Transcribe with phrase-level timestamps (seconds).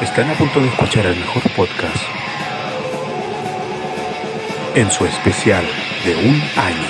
[0.00, 2.02] Están a punto de escuchar el mejor podcast
[4.74, 5.64] en su especial
[6.04, 6.88] de un año.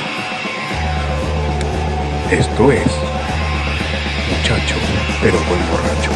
[2.30, 2.86] Esto es
[4.30, 4.76] Muchacho,
[5.22, 6.13] pero buen borracho.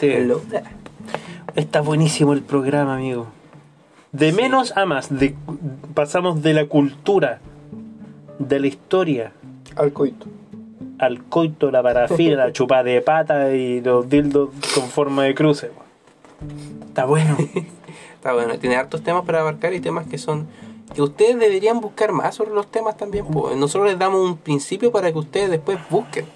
[0.00, 0.18] Gente.
[0.18, 0.40] Hello.
[1.54, 3.26] Está buenísimo el programa, amigo.
[4.12, 5.34] De menos a más, de,
[5.94, 7.40] pasamos de la cultura,
[8.38, 9.32] de la historia,
[9.76, 10.26] Al coito.
[10.98, 15.70] al coito, la parafina, la chupada de pata y los dildos con forma de cruce.
[16.88, 17.36] Está bueno.
[18.14, 20.46] Está bueno, tiene hartos temas para abarcar y temas que son
[20.94, 23.24] que ustedes deberían buscar más sobre los temas también.
[23.24, 23.50] po.
[23.56, 26.26] Nosotros les damos un principio para que ustedes después busquen.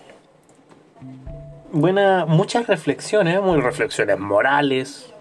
[1.76, 5.12] Buena, muchas reflexiones, muy reflexiones morales.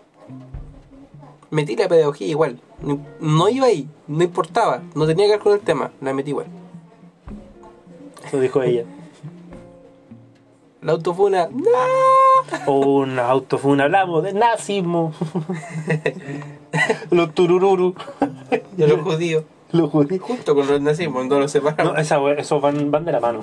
[1.49, 2.59] Metí la pedagogía igual.
[3.19, 6.45] No, iba ahí, no importaba, no tenía que ver con el tema, la metí igual.
[8.23, 8.83] Eso dijo ella.
[10.83, 12.71] La autofuna, ¡no!
[12.71, 15.11] Un autofuna, hablamos de nazismo.
[17.09, 17.95] los turururu.
[18.77, 20.21] Y a los judíos, Los judíos.
[20.21, 21.95] junto con los nazismos, no los separamos.
[21.95, 23.39] No, esa, esos van, van de la mano.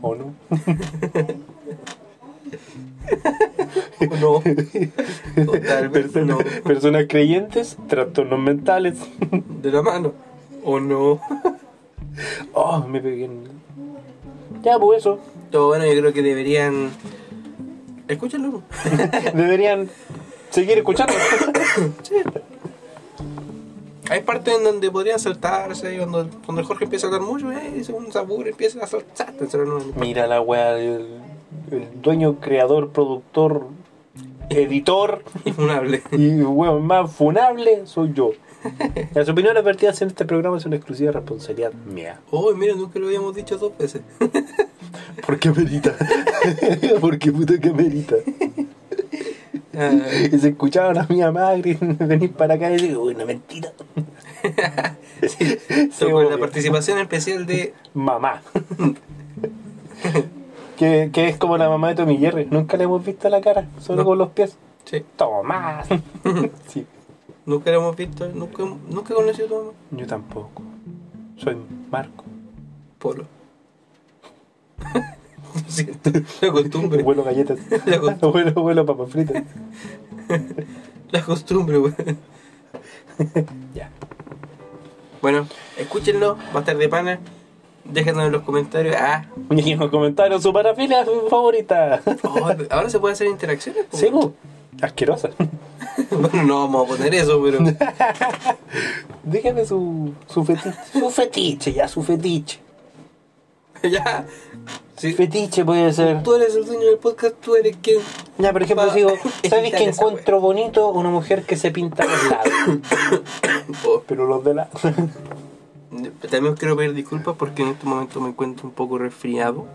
[0.00, 0.32] ¿O no?
[4.20, 4.40] No.
[5.44, 6.38] Totalmente Person- no.
[6.64, 8.96] Personas creyentes, trastornos mentales.
[9.62, 10.12] De la mano.
[10.64, 11.20] ¿O no?
[12.52, 13.44] Oh, me pegué en...
[14.64, 15.20] Ya, pues eso.
[15.52, 16.90] Todo bueno, yo creo que deberían.
[18.08, 18.62] Escúchenlo.
[19.34, 19.88] Deberían
[20.50, 21.12] seguir escuchando.
[24.10, 27.52] Hay partes en donde podrían saltarse, y cuando, cuando el Jorge empieza a hablar mucho,
[27.52, 29.58] eh, según Sabur empieza a saltarse.
[30.00, 31.06] Mira la weá, el,
[31.70, 33.66] el dueño, creador, productor,
[34.50, 36.02] editor Infunable.
[36.12, 38.32] y weón más funable soy yo.
[39.14, 42.18] Las opiniones vertidas en este programa son exclusiva responsabilidad mía.
[42.30, 44.02] Oh, mira, nunca lo habíamos dicho dos veces.
[45.26, 45.94] ¿Por qué amerita?
[47.00, 48.16] ¿Por qué puta que amerita?
[49.74, 53.72] Ay, Y se escuchaban a mi mamá venir para acá y decir, uy, una mentira.
[55.22, 55.56] sí,
[55.92, 57.74] Sí, con la participación especial de.
[57.94, 58.42] Mamá.
[60.78, 62.46] Que, que es como la mamá de Tommy Jerry.
[62.50, 64.08] Nunca le hemos visto la cara, solo No.
[64.08, 64.56] con los pies.
[64.84, 65.86] Sí, Tomás.
[66.68, 66.86] sí,
[67.44, 69.72] nunca lo hemos visto, nunca, nunca he conocido a tu mamá.
[69.90, 70.62] yo tampoco.
[71.36, 71.56] Soy
[71.90, 72.24] Marco.
[72.98, 73.26] Polo.
[75.54, 76.10] Lo siento,
[76.42, 77.02] la costumbre.
[77.02, 77.58] Vuelo galletas.
[77.86, 78.42] La costumbre.
[78.44, 79.42] Vuelo, vuelo papas fritas.
[81.10, 82.18] La costumbre, weón.
[83.74, 83.90] Ya.
[85.22, 85.46] Bueno,
[85.78, 87.18] escúchenlo, va a estar de pana.
[87.88, 88.94] Déjenos en los comentarios.
[88.98, 92.00] Ah, Y en los comentarios su parafilia favorita.
[92.24, 93.86] oh, ahora se puede hacer interacciones.
[93.90, 93.96] po.
[93.96, 94.10] Sí.
[94.82, 95.30] Asquerosa.
[96.10, 97.58] Bueno, no vamos a poner eso, pero.
[99.24, 100.72] Dígame su, su fetiche.
[100.92, 102.60] Su fetiche, ya, su fetiche.
[103.82, 104.24] ya.
[104.96, 105.12] Sí.
[105.12, 106.22] Fetiche puede ser.
[106.22, 107.98] Tú eres el dueño del podcast, tú eres quien.
[108.38, 109.10] Ya, por ejemplo, digo,
[109.48, 113.22] ¿sabes que encuentro bonito una mujer que se pinta los lados?
[113.86, 114.68] Oh, Pero los de la.
[116.30, 119.66] También quiero pedir disculpas porque en este momento me encuentro un poco resfriado.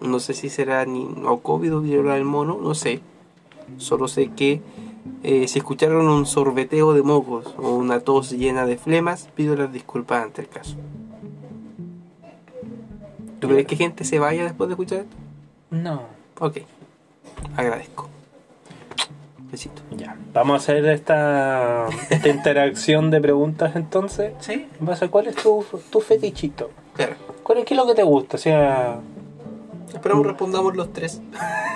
[0.00, 3.00] No sé si será ni o COVID o viruela del mono, no sé.
[3.76, 4.62] Solo sé que
[5.22, 9.72] eh, si escucharon un sorbeteo de mocos o una tos llena de flemas, pido las
[9.72, 10.76] disculpas ante el caso.
[13.40, 15.16] ¿Tú crees que gente se vaya después de escuchar esto?
[15.70, 16.02] No.
[16.40, 16.58] Ok.
[17.56, 18.08] Agradezco.
[19.50, 19.80] Besito.
[19.96, 20.16] Ya.
[20.34, 24.32] Vamos a hacer esta, esta interacción de preguntas entonces.
[24.40, 24.66] ¿Sí?
[24.78, 26.70] En base a cuál es tu, tu fetichito.
[26.94, 27.14] Claro.
[27.42, 28.36] ¿Cuál es, ¿Qué es lo que te gusta?
[28.36, 29.00] O sea,
[29.92, 31.20] Esperamos respondamos los tres.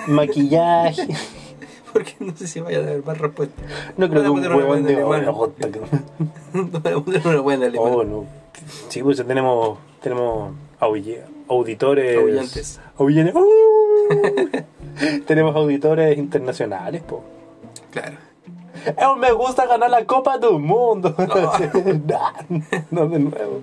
[0.07, 1.07] maquillaje.
[1.93, 3.63] Porque no sé si vaya a haber más respuestas.
[3.97, 5.31] No creo que un huevón de buena que-
[6.53, 7.95] Voy a poner una buena alemana.
[7.95, 8.25] Oh, no.
[8.89, 10.53] Sí, pues ya tenemos, tenemos
[11.47, 12.17] auditores.
[12.17, 12.79] Aullantes.
[12.97, 13.35] Aullantes.
[13.35, 15.21] ¡Uh!
[15.27, 17.23] tenemos auditores internacionales, po.
[17.93, 18.17] Claro.
[19.17, 21.15] Me gusta ganar la Copa del Mundo.
[22.91, 23.61] no, de nuevo.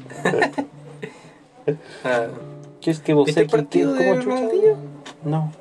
[2.04, 2.28] Ah,
[2.80, 4.20] ¿Qué es que vos ¿Viste el partido cómo de?
[4.22, 4.76] Ronaldinho?
[5.24, 5.52] No.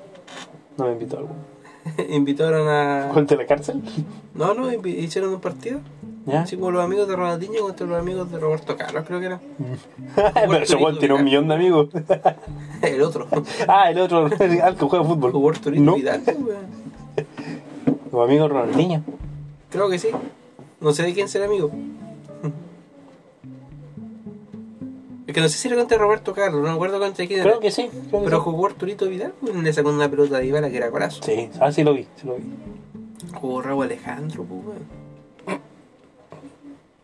[0.77, 1.35] No me invitó a algo.
[2.09, 3.09] invitaron a.
[3.11, 3.81] ¿Cuál de la cárcel?
[4.33, 5.79] No, no, hicieron un partido.
[6.25, 6.41] ¿Ya?
[6.41, 9.39] Así como los amigos de Ronaldinho contra los amigos de Roberto Carlos, creo que era.
[10.35, 11.89] Pero ese tiene un millón de amigos.
[12.81, 13.27] El otro.
[13.67, 15.31] ah, el otro, el que juega fútbol.
[15.31, 16.21] Roberto Rito No, Vidal.
[18.19, 19.01] Tu amigo Ronaldinho.
[19.69, 20.09] Creo que sí.
[20.81, 21.71] No sé de quién será amigo.
[25.27, 27.49] Es que no sé si era contra Roberto Carlos, no me acuerdo contra quién era.
[27.49, 27.87] Creo que sí.
[27.87, 28.43] Creo que Pero sí.
[28.45, 31.21] jugó Arturito Vidal, weón, le sacó una pelota de Ibala que era golazo.
[31.21, 32.43] Sí, ah, sí lo vi, sí lo vi.
[33.39, 35.61] Jugó Raúl Alejandro, pues, weón.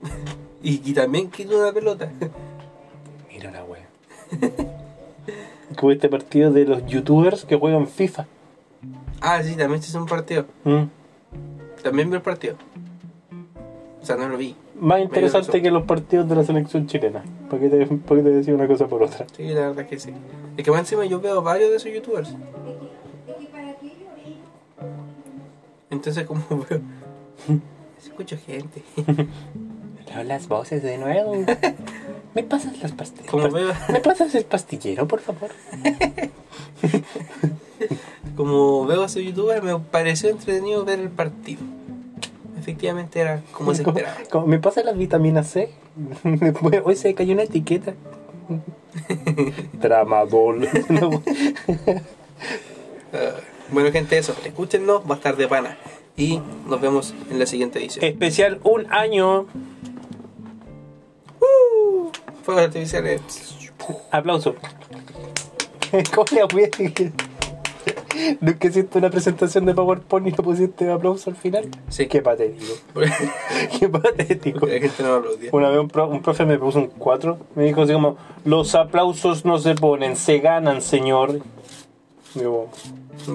[0.63, 2.11] y, y también quitó una pelota.
[3.31, 3.87] Mira la wea.
[5.77, 8.25] Como este partido de los youtubers que juegan FIFA.
[9.21, 10.45] ah, sí, también se hizo un partido.
[10.63, 10.85] Mm.
[11.85, 12.55] También vi el partido.
[14.01, 14.55] O sea, no lo vi.
[14.79, 17.23] Más interesante que los partidos de la selección chilena.
[17.47, 19.27] ¿Para qué te, para qué te decía una cosa por otra?
[19.37, 20.09] Sí, la verdad es que sí.
[20.57, 22.35] Es que más encima yo veo varios de esos youtubers.
[25.91, 26.81] Entonces, como veo.
[28.03, 28.81] Escucho gente.
[30.25, 31.33] las voces de nuevo.
[32.35, 33.29] ¿Me pasas las pastillas?
[33.31, 35.49] Como veo, ¿Me pasas el pastillero, por favor?
[38.35, 41.61] como veo a esos youtubers, me pareció entretenido ver el partido.
[42.59, 44.45] Efectivamente era como se ¿Cómo- esperaba.
[44.47, 45.69] ¿Me pasas las vitaminas C?
[46.83, 47.93] Hoy se cayó una etiqueta.
[49.81, 50.67] Tramadol.
[50.89, 51.23] No,
[53.71, 54.35] bueno, gente, eso.
[54.45, 55.77] Escúchennos, va a estar de pana.
[56.17, 58.03] Y nos vemos en la siguiente edición.
[58.05, 59.47] Especial un año.
[62.45, 63.21] Fuegos artificiales.
[64.11, 64.55] Aplauso.
[66.13, 66.69] ¿Cómo le voy
[68.39, 71.69] Nunca hiciste una presentación de PowerPoint y no pusiste aplauso al final.
[71.89, 72.07] Sí.
[72.07, 72.73] Qué patético.
[73.79, 74.59] Qué patético.
[74.59, 75.49] Porque la gente no aplaudía.
[75.51, 77.37] Una vez un, pro- un profe me puso un 4.
[77.55, 78.15] Me dijo así como:
[78.45, 81.39] Los aplausos no se ponen, se ganan, señor.
[82.35, 82.69] Digo,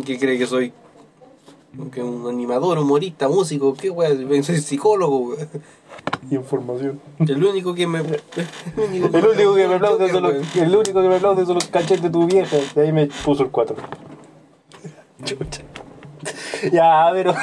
[0.04, 0.72] ¿Qué cree que soy?
[1.92, 4.10] Que un animador, humorista, músico, qué weá,
[4.42, 5.36] soy psicólogo,
[6.30, 7.00] información.
[7.18, 8.00] El único que me.
[8.00, 8.06] El
[8.76, 11.68] único El único que me aplaude son los, el único que me aplaude son los
[11.68, 12.56] cachetes de tu vieja.
[12.74, 13.76] De ahí me puso el 4.
[15.24, 15.62] Chucha.
[16.72, 17.34] Ya, pero.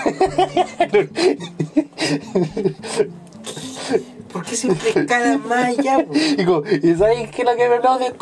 [4.32, 6.38] ¿Por qué siempre cada más ya, weón?
[6.38, 8.14] Digo, ¿y sabes qué es lo que me aplaude?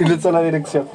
[0.00, 0.88] Y le hizo la dirección.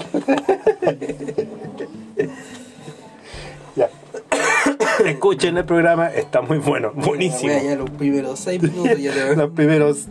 [5.06, 7.54] Escuchen el programa, está muy bueno, buenísimo.
[7.54, 10.08] Ya los primeros seis minutos ya te Los primeros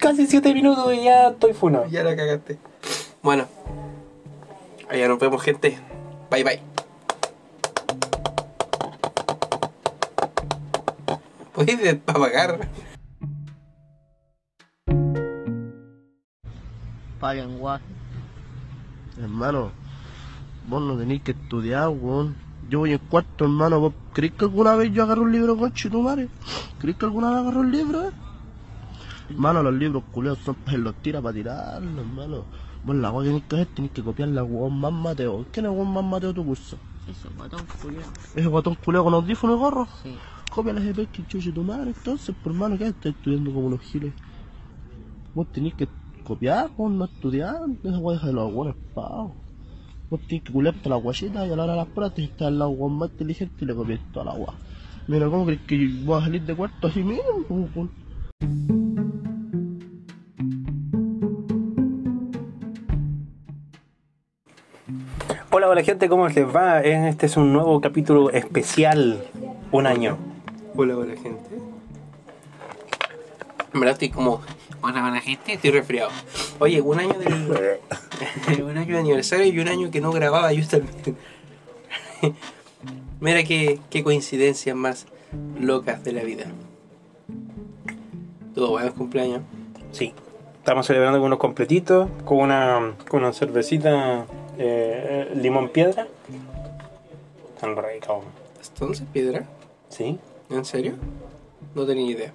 [0.00, 1.86] casi 7 minutos y ya estoy funado.
[1.86, 2.58] Ya la cagaste.
[3.22, 3.46] Bueno.
[4.88, 5.78] Allá nos vemos, gente.
[6.30, 6.60] Bye bye.
[11.52, 12.68] ¿Puedes apagar?
[17.20, 17.80] Paguen guay.
[19.18, 19.70] Hermano,
[20.66, 22.49] vos no tenéis que estudiar, weón.
[22.70, 23.80] Yo voy en cuarto, hermano.
[23.80, 25.72] ¿Vos creéis que alguna vez yo agarro un libro con
[26.04, 26.28] madre?
[26.78, 28.12] ¿Creéis que alguna vez agarro un libro, eh?
[29.28, 32.44] Hermano, los libros culeos son para los tira para tirarlos, hermano.
[32.84, 35.44] Vos la weá que tenéis que hacer, tenéis que copiar la weón más Mateo.
[35.50, 36.78] ¿Quién es weón más Mateo tu curso?
[37.08, 38.08] Eso, guatón culiao.
[38.36, 39.88] ¿Ese guatón culeo con audífono y gorro?
[40.04, 40.16] Sí.
[40.48, 43.80] Copia las EP que chuche tu madre, entonces, por hermano, ¿qué estás estudiando como unos
[43.80, 44.14] giles?
[45.34, 45.88] Vos tenés que
[46.22, 49.49] copiar, vos no estudiar, esa weá deja de los buenos pavos.
[50.10, 52.48] Vos que culiarte la guachita y a la hora de las pruebas tenés que estar
[52.48, 54.54] al lado weón más inteligente y le copias toda la weá.
[55.06, 57.78] Mira, ¿cómo crees que voy a salir de cuarto así mismo?
[65.52, 66.80] Hola, hola gente, ¿cómo les va?
[66.80, 69.22] Este es un nuevo capítulo especial,
[69.70, 70.18] un año.
[70.74, 71.50] Hola, hola, gente.
[73.72, 74.40] En verdad estoy como
[74.82, 76.10] Hola, buena gente, estoy resfriado.
[76.58, 77.34] Oye, un año del.
[78.62, 81.16] un año de aniversario y un año que no grababa yo también.
[83.20, 85.06] Mira qué, qué coincidencias más
[85.60, 86.46] locas de la vida.
[88.54, 89.42] Todo buenos cumpleaños.
[89.92, 90.14] Sí.
[90.56, 94.24] Estamos celebrando con unos completitos, con una, con una cervecita
[94.56, 96.08] eh, limón piedra.
[97.60, 98.12] Tan rica.
[98.12, 98.30] hombre.
[98.66, 99.44] ¿Entonces, piedra?
[99.90, 100.18] Sí.
[100.48, 100.94] ¿En serio?
[101.74, 102.32] No tenía idea.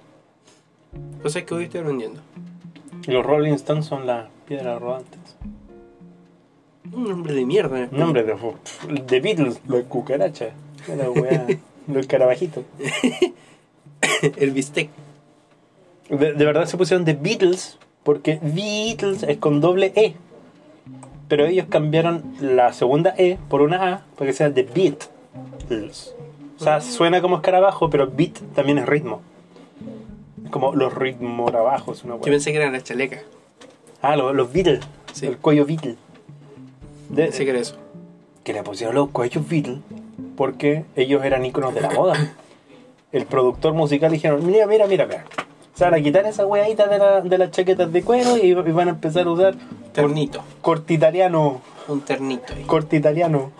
[1.22, 2.20] Cosa que hoy estoy aprendiendo.
[3.06, 5.18] Y Los Rolling Stones son las piedras rodantes.
[6.92, 7.88] Un nombre de mierda.
[7.90, 8.34] Nombre de,
[9.06, 10.52] de Beatles, los cucarachas.
[10.88, 11.46] La wea,
[11.88, 12.64] los carabajitos.
[14.36, 14.90] El bistec.
[16.08, 20.14] De, de verdad se pusieron de Beatles porque Beatles es con doble E.
[21.28, 26.14] Pero ellos cambiaron la segunda E por una A para que sea de Beatles.
[26.58, 29.20] O sea, suena como escarabajo, pero beat también es ritmo.
[30.50, 33.22] Como los ritmos abajos, una Yo pensé que eran las chalecas.
[34.02, 34.80] Ah, los, los Beatles.
[35.12, 35.26] Sí.
[35.26, 35.96] El cuello Beatle.
[37.08, 37.76] De- Pensé que era eso.
[38.44, 39.78] que le pusieron los cuellos Beatles
[40.36, 42.34] porque ellos eran íconos de la moda.
[43.12, 45.24] El productor musical dijeron, mira, mira, mira, mira.
[45.74, 48.52] Se van a quitar esa weadita de, la- de las chaquetas de cuero y, y
[48.54, 49.54] van a empezar a usar
[49.92, 50.42] Ternito.
[50.62, 52.62] corte italiano, Un ternito ahí.
[52.64, 53.50] corte italiano.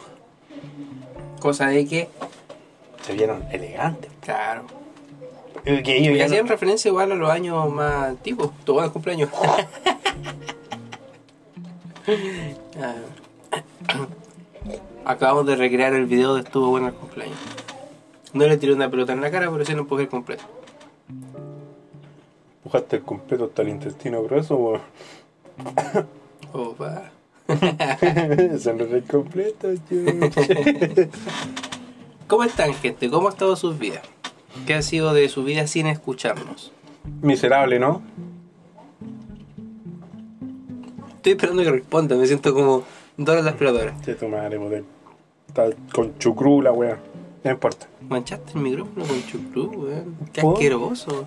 [1.40, 2.08] Cosa de que,
[3.02, 4.10] Se vieron elegantes.
[4.20, 4.64] claro.
[5.66, 8.50] Que ellos Y ya hacían no- referencia igual a los años más antiguos.
[8.64, 9.30] Tu buen cumpleaños.
[12.80, 12.94] Ah.
[15.04, 17.36] Acabamos de recrear el video de estuvo bueno el cumpleaños.
[18.32, 20.44] No le tiré una pelota en la cara, pero sí lo empujé completo.
[22.58, 24.80] Empujaste el completo hasta el intestino grueso, weón.
[26.52, 27.10] Opa.
[28.58, 29.68] Se lo el completo.
[32.28, 33.10] ¿Cómo están, gente?
[33.10, 34.02] ¿Cómo ha estado sus vidas?
[34.64, 36.72] ¿Qué ha sido de su vida sin escucharnos?
[37.22, 38.02] Miserable, ¿no?
[41.16, 42.84] Estoy esperando que responda, me siento como
[43.16, 43.94] Dora la exploradora.
[44.04, 44.84] Che, tu madre, modelo.
[45.48, 46.98] Está con chucrú la wea.
[47.42, 47.86] No importa.
[48.02, 50.16] Manchaste el micrófono con chucrú, weón.
[50.32, 51.26] Qué asqueroso.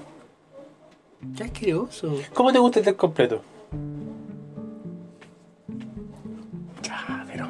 [1.35, 2.15] Qué asqueroso.
[2.33, 3.41] ¿Cómo te gusta el té completo?
[6.91, 7.47] Ah, pero.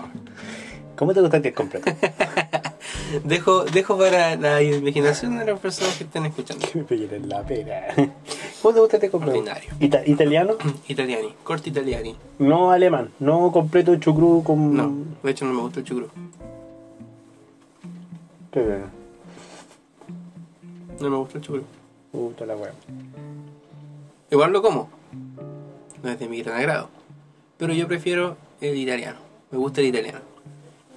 [0.96, 1.92] ¿Cómo te gusta el té completo?
[3.24, 6.66] Dejo, dejo para la imaginación de las personas que estén escuchando.
[6.88, 7.88] que me la pera.
[8.62, 9.38] ¿Cómo te gusta el té completo?
[9.40, 9.70] Ordinario.
[9.80, 10.54] Ita- ¿Italiano?
[10.88, 12.16] Italiani, corte italiani.
[12.40, 13.10] No alemán.
[13.20, 14.76] No completo chucrú con.
[14.76, 16.08] No, de hecho no me gusta el chucrú.
[18.52, 18.88] Pero,
[21.00, 21.64] No me gusta el chucrú.
[22.12, 22.74] Puta la wea.
[24.32, 24.90] Igual lo como.
[26.04, 26.90] No es de mi gran agrado.
[27.58, 29.18] Pero yo prefiero el italiano.
[29.52, 30.20] Me gusta el italiano.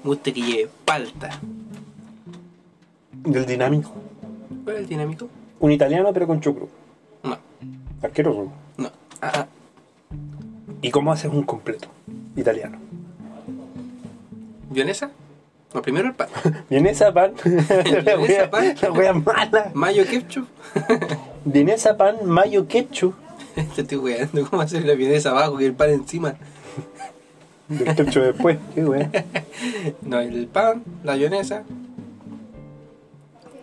[0.02, 1.40] Me gusta que lleve palta.
[3.24, 3.92] Del dinámico.
[4.64, 5.28] ¿Cuál es el dinámico?
[5.60, 6.68] Un italiano pero con chucrú.
[7.22, 7.38] No,
[8.02, 8.52] Asqueroso.
[8.76, 8.90] no.
[9.20, 9.46] Ah, ah.
[10.80, 11.88] ¿Y cómo haces un completo?
[12.34, 12.78] Italiano.
[14.70, 15.10] ¿Vienesa?
[15.72, 16.28] No, primero el pan.
[16.70, 17.32] Vienesa pan.
[18.04, 18.74] la wea, pan.
[18.82, 19.70] la wea mala.
[19.74, 20.48] Mayo ketchup.
[21.44, 23.14] Vienesa pan, mayo ketchup.
[23.76, 24.48] Te estoy weando.
[24.50, 26.34] ¿Cómo hacer la vienesa abajo y el pan encima?
[27.68, 28.58] Del ketchup después.
[28.74, 29.10] Qué wea.
[30.02, 31.62] No, el pan, la vienesa.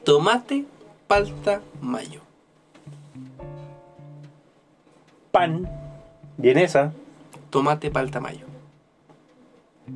[0.04, 0.66] Tomate,
[1.08, 2.22] palta, mayo.
[5.32, 5.68] Pan,
[6.38, 6.92] vienesa,
[7.50, 8.46] Tomate, palta, mayo.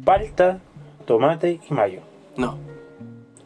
[0.06, 0.60] palta,
[1.06, 2.02] tomate y mayo.
[2.38, 2.58] No.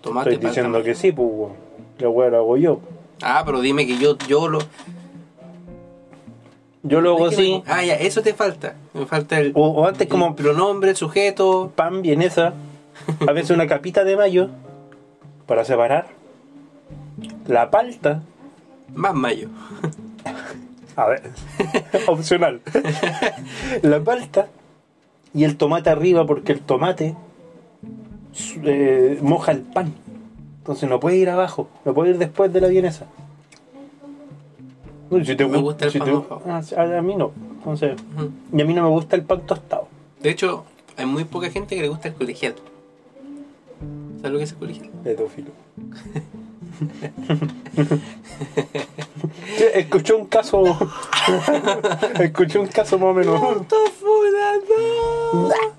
[0.02, 0.84] Tomate, Estoy palta, diciendo mayo.
[0.86, 1.54] que sí, pues, weón.
[2.00, 2.80] La wea lo hago yo.
[3.22, 4.60] Ah, pero dime que yo, yo lo.
[6.84, 7.64] Yo lo hago así.
[7.66, 8.76] Ah, ya, eso te falta.
[8.94, 11.72] Me falta el, O, o antes el como pronombre, el sujeto.
[11.76, 12.54] pan, vienesa,
[13.28, 14.50] a veces una capita de mayo
[15.48, 16.08] para separar
[17.48, 18.22] la palta.
[18.96, 19.50] Más mayo.
[20.96, 21.22] A ver,
[22.08, 22.62] opcional.
[23.84, 24.48] la palta
[25.34, 27.16] y el tomate arriba porque el tomate
[28.64, 29.94] eh, moja el pan.
[30.60, 33.06] Entonces no puede ir abajo, no puede ir después de la vienesa.
[35.24, 36.42] Si te Me gu- gusta el si pan te- mojado.
[36.48, 36.62] ah,
[36.98, 37.32] a, mí no.
[37.60, 37.96] Entonces,
[38.52, 39.88] y a mí no me gusta el pan tostado.
[40.22, 40.66] De hecho,
[40.98, 42.56] hay muy poca gente que le gusta el colegial.
[44.18, 44.90] ¿Sabes lo que es el colegial?
[45.04, 45.52] Pedófilo.
[46.14, 46.22] Sí,
[49.74, 50.64] Escuché un caso.
[52.20, 53.42] Escuché un caso más o menos.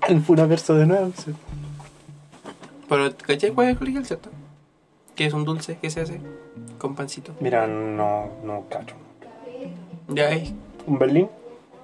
[0.07, 1.11] El funaverso de nuevo.
[1.15, 1.33] sí.
[2.87, 4.29] Pero, ¿cachai cuál es el cierto?
[5.15, 6.19] Que es un dulce que se hace
[6.79, 7.33] con pancito.
[7.39, 8.95] Mira, no, no cacho.
[10.07, 10.53] Ya es.
[10.87, 11.29] ¿Un Berlín?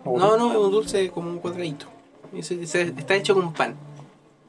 [0.04, 1.86] No, no, es un dulce como un cuadradito.
[2.34, 3.76] Está hecho con pan.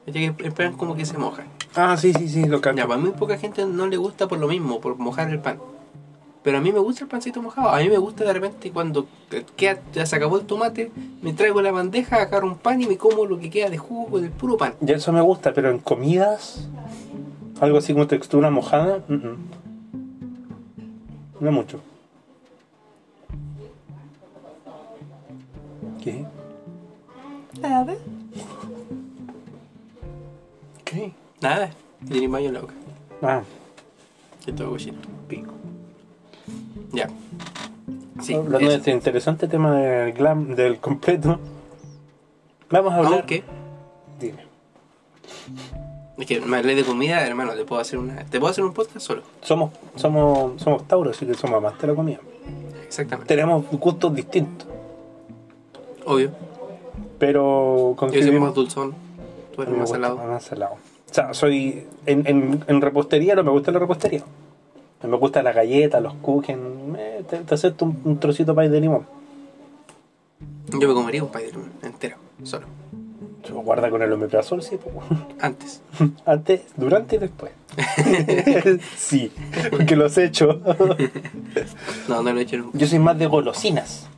[0.07, 1.43] El pan como que se moja.
[1.79, 2.77] Ah, sí, sí, sí, lo cacho.
[2.77, 5.59] Ya, para muy poca gente no le gusta por lo mismo, por mojar el pan.
[6.41, 7.69] Pero a mí me gusta el pancito mojado.
[7.69, 9.05] A mí me gusta de repente cuando
[9.55, 10.91] queda, ya se acabó el tomate,
[11.21, 14.19] me traigo la bandeja, agarro un pan y me como lo que queda de jugo
[14.19, 14.73] del puro pan.
[14.81, 16.67] Y eso me gusta, pero en comidas,
[17.61, 19.37] algo así como textura mojada, mm, mm.
[21.41, 21.79] no mucho.
[26.03, 26.25] ¿Qué?
[27.61, 27.95] Nada.
[31.41, 31.69] Nada.
[32.07, 32.73] Tiene mayo en la boca.
[33.21, 33.41] Ah,
[34.45, 34.97] Y todo cochino.
[35.27, 35.51] pico.
[36.93, 37.09] Ya.
[38.21, 41.39] Sí, Hablando de este interesante tema del glam, del completo,
[42.69, 43.13] vamos a hablar.
[43.19, 43.43] Aunque,
[44.19, 44.43] Dime.
[46.17, 48.25] es que me hablé de comida, hermano, te puedo hacer una.
[48.25, 49.21] Te puedo hacer un podcast solo.
[49.41, 52.19] Somos, somos, somos Tauros, así que somos amantes de la comida.
[52.85, 53.27] Exactamente.
[53.27, 54.67] Tenemos gustos distintos,
[56.05, 56.31] Obvio.
[57.19, 58.95] pero Yo soy más dulzón.
[59.55, 60.17] Tú eres más salado.
[60.17, 60.75] más salado.
[61.09, 61.85] O sea, soy.
[62.05, 64.23] En, en, en repostería no me gusta la repostería.
[65.03, 66.57] Me gusta la galleta, los cookies.
[66.97, 69.05] eh, te, te acepto un, un trocito de pay de limón.
[70.67, 72.65] Yo me comería un pay de limón entero, solo.
[73.45, 74.77] Se guarda con el omeprazol, sí.
[75.39, 75.81] Antes.
[76.25, 77.51] Antes, durante y después.
[78.97, 79.31] sí,
[79.69, 80.61] porque los he hecho.
[82.09, 82.77] No, no lo he hecho nunca.
[82.77, 84.09] Yo soy más de golosinas.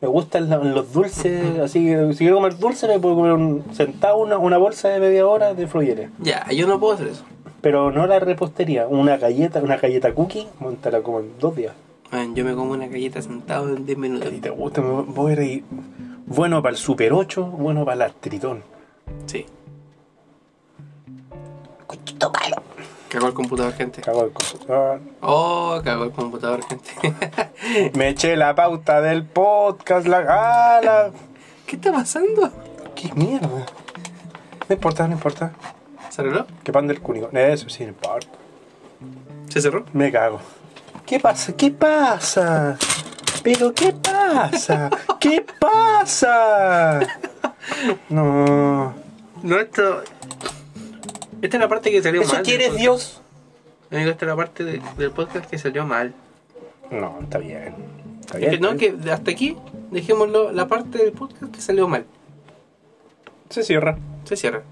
[0.00, 3.64] Me gustan lo- los dulces, así que si quiero comer dulce me puedo comer un,
[3.74, 6.08] sentado una, una bolsa de media hora de fluyere.
[6.20, 7.24] Ya, yo no puedo hacer eso.
[7.60, 10.46] Pero no la repostería, una galleta, una galleta cookie,
[10.80, 11.74] te la como en dos días.
[12.10, 14.32] Man, yo me como una galleta sentado en 10 minutos.
[14.32, 15.62] Y te gusta, me voy a.
[16.26, 18.62] Bueno para el Super 8, bueno para el Tritón.
[19.26, 19.44] Sí.
[23.10, 24.00] Cagó el computador, gente.
[24.00, 25.00] Cago el computador.
[25.20, 26.90] Oh, cagó el computador, gente.
[27.94, 31.10] Me eché la pauta del podcast, la gala.
[31.66, 32.52] ¿Qué está pasando?
[32.94, 33.66] ¿Qué mierda?
[34.68, 35.50] No importa, no importa.
[36.08, 36.46] ¿Se arregló?
[36.62, 37.28] Que pan del cúnico.
[37.32, 38.28] Eso sí, no importa.
[39.48, 39.84] ¿Se cerró?
[39.92, 40.40] Me cago.
[41.04, 41.52] ¿Qué pasa?
[41.56, 42.78] ¿Qué pasa?
[43.42, 44.88] ¿Pero qué pasa?
[45.18, 47.00] ¿Qué pasa?
[48.08, 48.94] No.
[49.42, 50.02] No, esto.
[51.42, 52.42] Esta es la parte que salió ¿Eso mal.
[52.42, 52.76] del quieres.
[52.76, 53.22] Dios?
[53.90, 56.14] Amigo, esta es la parte de- del podcast que salió mal.
[56.90, 57.74] No, está bien.
[58.20, 58.60] Está Es que bien.
[58.60, 59.56] no, que hasta aquí
[59.90, 62.04] dejémoslo la parte del podcast que salió mal.
[63.48, 63.98] Se cierra.
[64.24, 64.62] Se cierra.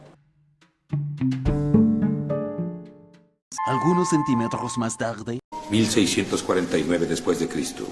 [3.66, 5.40] Algunos centímetros más tarde.
[5.70, 7.84] 1649 después de Cristo.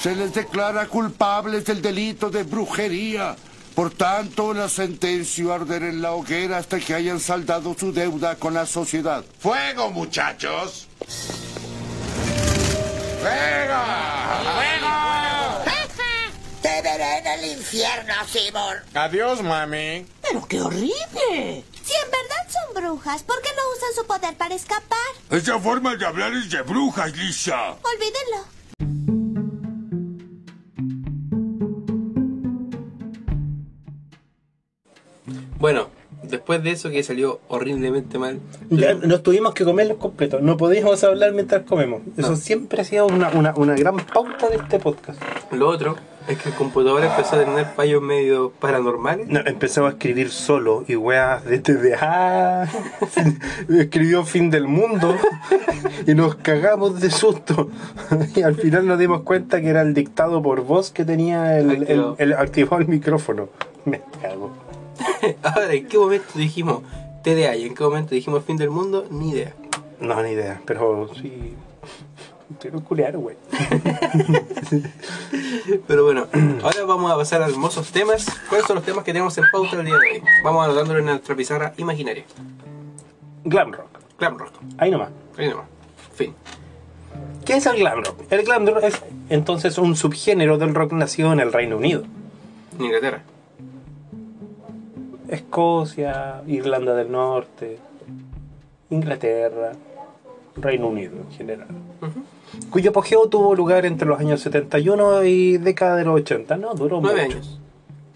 [0.00, 3.36] Se les declara culpables del delito de brujería.
[3.74, 8.36] Por tanto, la sentencia a arder en la hoguera hasta que hayan saldado su deuda
[8.36, 9.24] con la sociedad.
[9.40, 10.86] ¡Fuego, muchachos!
[13.20, 13.80] ¡Fuego!
[16.62, 18.76] Te veré en el infierno, Simon.
[18.94, 20.06] Adiós, mami.
[20.22, 21.64] Pero qué horrible.
[21.84, 24.98] Si en verdad son brujas, ¿por qué no usan su poder para escapar?
[25.30, 27.72] Esa forma de hablar es de brujas, Lisa.
[27.82, 28.46] Olvídenlo.
[35.64, 35.86] Bueno,
[36.24, 38.38] después de eso que salió horriblemente mal.
[38.68, 40.42] Ya nos tuvimos que comer los completos.
[40.42, 42.02] No podíamos hablar mientras comemos.
[42.18, 42.36] Eso No.
[42.36, 45.18] siempre ha sido una, una, una gran pauta de este podcast.
[45.52, 45.96] Lo otro
[46.28, 49.26] es que el computador empezó a tener fallos medio paranormales.
[49.28, 52.66] No, empezaba a escribir solo y weas desde de ah,
[53.08, 55.16] fin- escribió fin del mundo
[56.06, 57.70] y nos cagamos de susto
[58.36, 61.70] y al final nos dimos cuenta que era el dictado por voz que tenía el,
[61.70, 62.16] el, Activado.
[62.18, 63.48] el- activado el micrófono.
[63.86, 64.50] Me cago.
[65.42, 66.82] Ahora, ¿en qué momento dijimos
[67.22, 69.06] TDA y en qué momento dijimos fin del mundo?
[69.10, 69.54] Ni idea.
[70.00, 71.54] No, ni idea, pero sí.
[72.60, 73.36] Quiero culiar, güey.
[75.86, 76.26] Pero bueno,
[76.62, 78.26] ahora vamos a pasar a hermosos temas.
[78.48, 80.22] ¿Cuáles son los temas que tenemos en pauta el día de hoy?
[80.42, 82.24] Vamos anotándolo en nuestra pizarra imaginaria.
[83.44, 83.88] Glam rock.
[84.18, 84.52] Glam rock.
[84.78, 85.10] Ahí nomás.
[85.36, 85.66] Ahí nomás.
[86.14, 86.34] Fin.
[87.44, 88.20] ¿Qué es el glam rock?
[88.30, 92.04] El glam rock es entonces un subgénero del rock nacido en el Reino Unido.
[92.78, 93.22] En Inglaterra.
[95.28, 97.78] Escocia, Irlanda del Norte,
[98.90, 99.72] Inglaterra,
[100.56, 101.66] Reino Unido en general.
[102.70, 106.56] Cuyo apogeo tuvo lugar entre los años 71 y década de los 80.
[106.56, 107.36] No duró Nueve mucho.
[107.36, 107.60] años.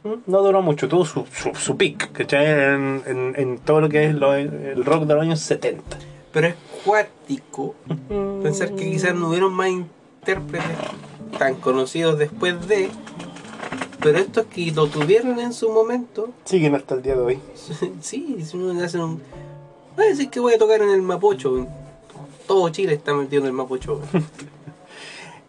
[0.04, 2.46] Mm, No duró mucho, tuvo su, su, su peak, ¿cachai?
[2.46, 5.82] En, en, en todo lo que es lo- el rock de los años 70.
[6.32, 7.74] Pero es cuático
[8.42, 10.68] pensar que quizás no hubieron más intérpretes
[11.38, 12.90] tan conocidos después de.
[14.00, 17.40] Pero estos que lo tuvieron en su momento, Siguen hasta el día de hoy.
[18.00, 19.20] sí, si uno le hace un.
[19.96, 21.66] Voy a decir que voy a tocar en el Mapocho.
[22.46, 24.00] Todo Chile está metido en el Mapocho.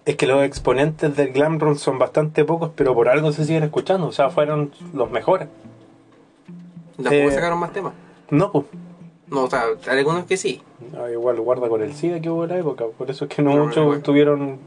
[0.05, 3.63] Es que los exponentes del glam rock son bastante pocos, pero por algo se siguen
[3.63, 4.07] escuchando.
[4.07, 5.47] O sea, fueron los mejores.
[6.95, 7.93] Tampoco Eh, sacaron más temas.
[8.31, 8.65] No, pues.
[9.27, 10.61] No, o sea, hay algunos que sí.
[10.97, 13.43] Ah, igual guarda con el SIDA que hubo en la época, por eso es que
[13.43, 14.57] no, No, muchos tuvieron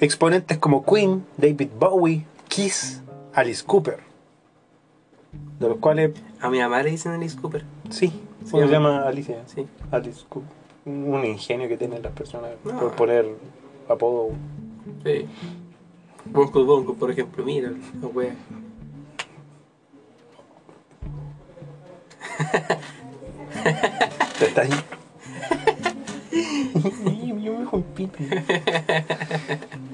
[0.00, 3.02] exponentes como Queen, David Bowie, Kiss,
[3.34, 3.98] Alice Cooper.
[5.58, 7.64] De los cuales, A mi mamá le dicen Alice Cooper.
[7.90, 8.08] sí,
[8.44, 9.42] Sí, ¿cómo se llama Alicia?
[9.46, 9.66] Sí.
[9.90, 10.50] Alice Cooper.
[10.84, 12.78] Un ingenio que tienen las personas No.
[12.78, 13.26] por poner
[13.88, 14.30] apodo.
[15.04, 15.26] Sí.
[16.26, 18.34] Bonco Bonco, por ejemplo, mira, la wea.
[24.38, 24.70] Te está ahí.
[27.42, 28.26] Yo me.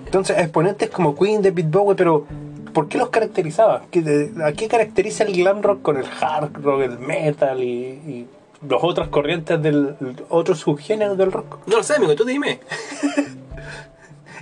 [0.07, 2.27] Entonces, exponentes como Queen, David Bowie, pero
[2.73, 3.83] ¿por qué los caracterizaba?
[3.91, 7.67] ¿Qué- de- ¿A qué caracteriza el glam rock con el hard rock, el metal y,
[7.69, 8.27] y
[8.69, 9.97] las otras corrientes del
[10.29, 11.59] otros subgéneros del rock?
[11.67, 12.61] No lo sé, amigo, tú dime.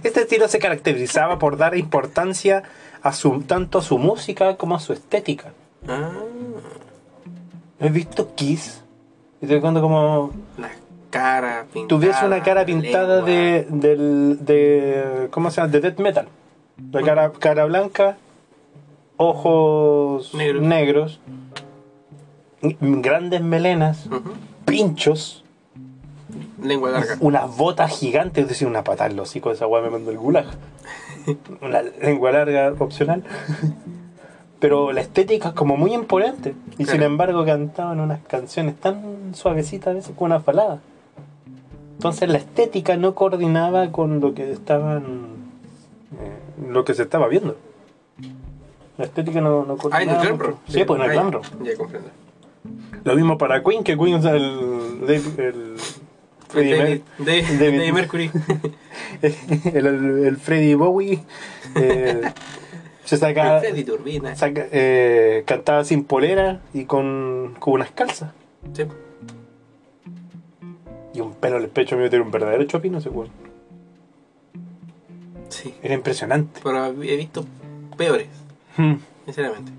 [0.02, 2.62] Este estilo se caracterizaba por dar importancia
[3.02, 5.52] a su, tanto a su música como a su estética.
[5.86, 6.10] Ah,
[7.78, 8.82] ¿Has visto Kiss?
[9.42, 10.30] Y te cuento como
[11.10, 11.88] cara pintada.
[11.88, 15.28] tuviese una cara pintada de, del, de.
[15.30, 15.72] ¿Cómo se llama?
[15.72, 16.28] De death metal.
[17.04, 18.16] Cara, cara blanca,
[19.16, 20.62] ojos Negros.
[20.62, 21.20] negros,
[22.62, 24.08] grandes melenas,
[24.64, 25.44] pinchos,
[26.62, 27.16] Lengua larga.
[27.20, 30.10] unas botas gigantes, es decir, una patada en los hocico de esa weá me mandó
[30.10, 30.46] el gulag.
[31.60, 33.24] una lengua larga opcional.
[34.58, 36.54] Pero la estética es como muy imponente.
[36.78, 40.80] Y sin embargo cantaban unas canciones tan suavecitas a veces como una balada.
[42.00, 45.02] Entonces la estética no coordinaba con lo que estaban.
[46.18, 47.56] eh, lo que se estaba viendo.
[48.96, 50.02] La estética no, no Ah, coordinaba.
[50.02, 50.58] en el glam rock.
[50.66, 51.76] Sí, pues en el Ah, glam ya.
[51.76, 52.08] comprendo.
[53.04, 55.04] Lo mismo para Queen, que Queen es el.
[55.38, 55.76] El
[56.48, 58.30] Freddie David, Mer- David, David- David Mercury.
[59.22, 59.34] el,
[59.86, 61.20] el, el Freddie Bowie
[61.76, 62.22] eh,
[63.04, 64.34] se saca, El Freddy Turbina.
[64.36, 68.32] saca- eh, cantaba sin polera y con, con unas calzas
[68.72, 68.84] Sí.
[71.14, 73.30] Y un pelo en el pecho mío tiene un verdadero chopino ese weón.
[75.48, 75.74] Sí.
[75.82, 77.44] era impresionante Pero he visto
[77.96, 78.28] peores,
[78.76, 78.94] Hmm.
[79.24, 79.72] sinceramente.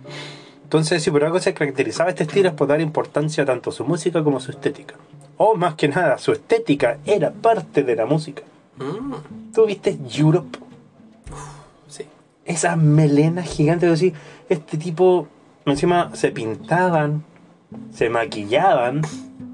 [0.64, 3.86] entonces si por algo se caracterizaba este estilo es por dar importancia tanto a su
[3.86, 4.96] música como a su estética
[5.38, 8.44] o más que nada su estética era parte de la música
[8.78, 10.58] Mm, tú viste Europe
[11.88, 12.04] sí.
[12.46, 14.14] esas melenas gigantes, es decir,
[14.50, 15.28] este tipo
[15.66, 17.24] encima se pintaban,
[17.94, 19.02] se maquillaban,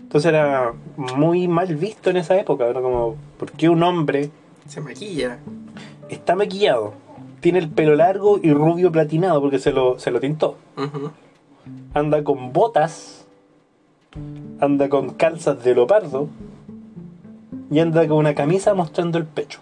[0.07, 4.29] entonces era muy mal visto en esa época, era como, ¿por qué un hombre
[4.65, 5.39] Se maquilla.
[6.07, 6.93] está maquillado?
[7.41, 10.57] Tiene el pelo largo y rubio platinado porque se lo, se lo tintó.
[10.77, 11.11] Ujú.
[11.93, 13.27] Anda con botas,
[14.61, 16.29] anda con calzas de leopardo
[17.69, 19.59] y anda con una camisa mostrando el pecho.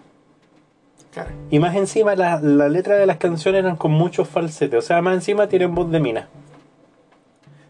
[1.12, 1.32] Claro.
[1.50, 4.78] Y más encima la, la letra de las canciones eran con muchos falsetes.
[4.78, 6.30] O sea, más encima tienen voz de mina.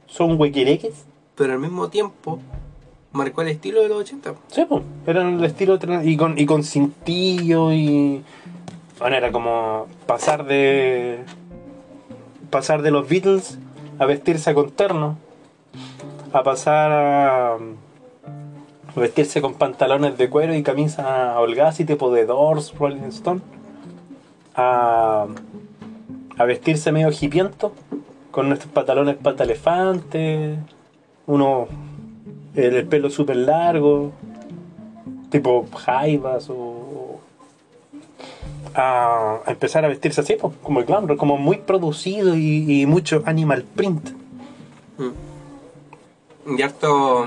[0.07, 1.05] Son huequereques.
[1.35, 2.39] Pero al mismo tiempo
[3.15, 4.35] marcó el estilo de los 80.
[4.49, 4.83] Sí, pues.
[5.07, 8.23] Eran el estilo y con, y con cintillo y.
[8.99, 11.23] Bueno, era como pasar de.
[12.49, 13.57] Pasar de los Beatles
[13.97, 15.17] a vestirse con terno.
[16.33, 17.57] A pasar a.
[18.95, 23.41] vestirse con pantalones de cuero y camisa holgada, así tipo de Doors, Rolling Stone.
[24.55, 25.25] A.
[26.37, 27.73] a vestirse medio hipiento.
[28.31, 30.57] Con nuestros pantalones pata elefante.
[31.27, 31.67] Uno.
[32.55, 34.11] El, el pelo súper largo.
[35.29, 37.19] Tipo jaivas o.
[38.73, 42.85] A, a empezar a vestirse así, pues, como el glam como muy producido y, y
[42.85, 44.09] mucho animal print.
[46.47, 47.25] Y harto.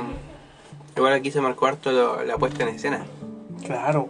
[0.97, 3.05] Igual aquí se marcó harto lo- la puesta en escena.
[3.65, 4.09] Claro.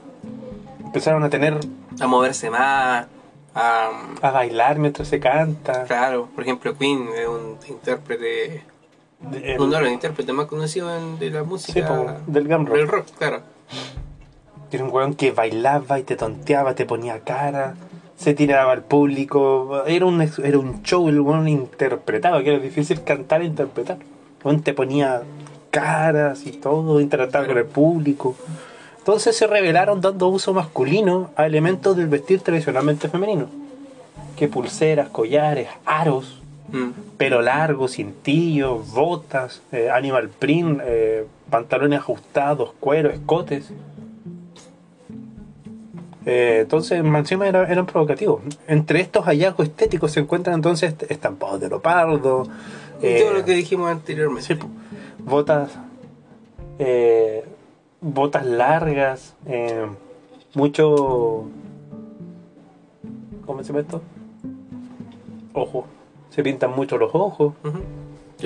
[0.85, 1.59] Empezaron a tener.
[2.01, 3.07] A moverse más.
[3.55, 3.91] A,
[4.23, 5.85] a bailar mientras se canta.
[5.85, 8.63] claro, por ejemplo, Queen es un intérprete.
[9.21, 11.89] De- el- Uno de los intérpretes más conocidos en- de la sí, música.
[11.89, 12.77] po, del glam rock.
[12.77, 13.41] del rock, claro.
[14.71, 17.75] Era un weón que bailaba y te tonteaba, te ponía cara,
[18.17, 19.83] se tiraba al público.
[19.87, 23.97] Era un, era un show, el weón interpretaba, que era difícil cantar e interpretar.
[23.97, 25.23] El weón te ponía
[25.71, 28.37] caras y todo, interactuaba con el público.
[28.99, 33.47] Entonces se revelaron dando uso masculino a elementos del vestir tradicionalmente femenino.
[34.37, 36.91] Que pulseras, collares, aros, Mm.
[37.17, 43.71] pelo largo, cintillos, botas, eh, animal print, eh, pantalones ajustados, cuero, escotes.
[46.27, 48.43] Eh, entonces, encima era- eran provocativos.
[48.67, 52.43] Entre estos hallazgos estéticos se encuentran entonces est- estampados de leopardo,
[53.01, 54.55] Y eh, todo lo que dijimos anteriormente.
[54.55, 54.61] sí,
[55.25, 55.71] botas,
[58.01, 59.35] botas largas,
[60.55, 61.47] mucho.
[63.47, 64.03] ¿Cómo se llama esto?
[65.55, 65.85] Ojos.
[66.31, 67.55] Se pintan mucho los ojos.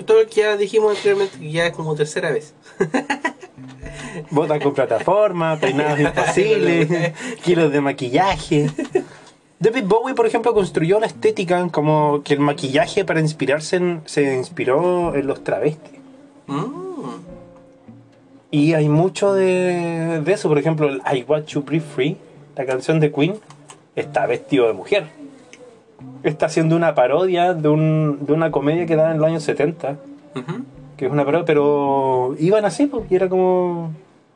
[0.07, 2.55] Todo lo que ya dijimos anteriormente, que ya es como tercera vez.
[4.31, 7.12] Botas con plataforma, peinados imposibles,
[7.45, 8.71] kilos de maquillaje.
[9.59, 14.35] David Bowie, por ejemplo, construyó la estética como que el maquillaje para inspirarse en- se
[14.35, 16.01] inspiró en los travestis.
[16.47, 16.83] Mm.
[18.51, 20.49] Y hay mucho de, de eso.
[20.49, 22.16] Por ejemplo, el I Want You Breathe Free,
[22.57, 23.37] la canción de Queen,
[23.97, 25.07] está vestido de mujer.
[26.23, 29.97] Está haciendo una parodia de, un, de una comedia que daban en los años 70.
[30.37, 30.53] Ujú.
[30.97, 33.91] Que es una parodia, pero iban así, pues, y era como.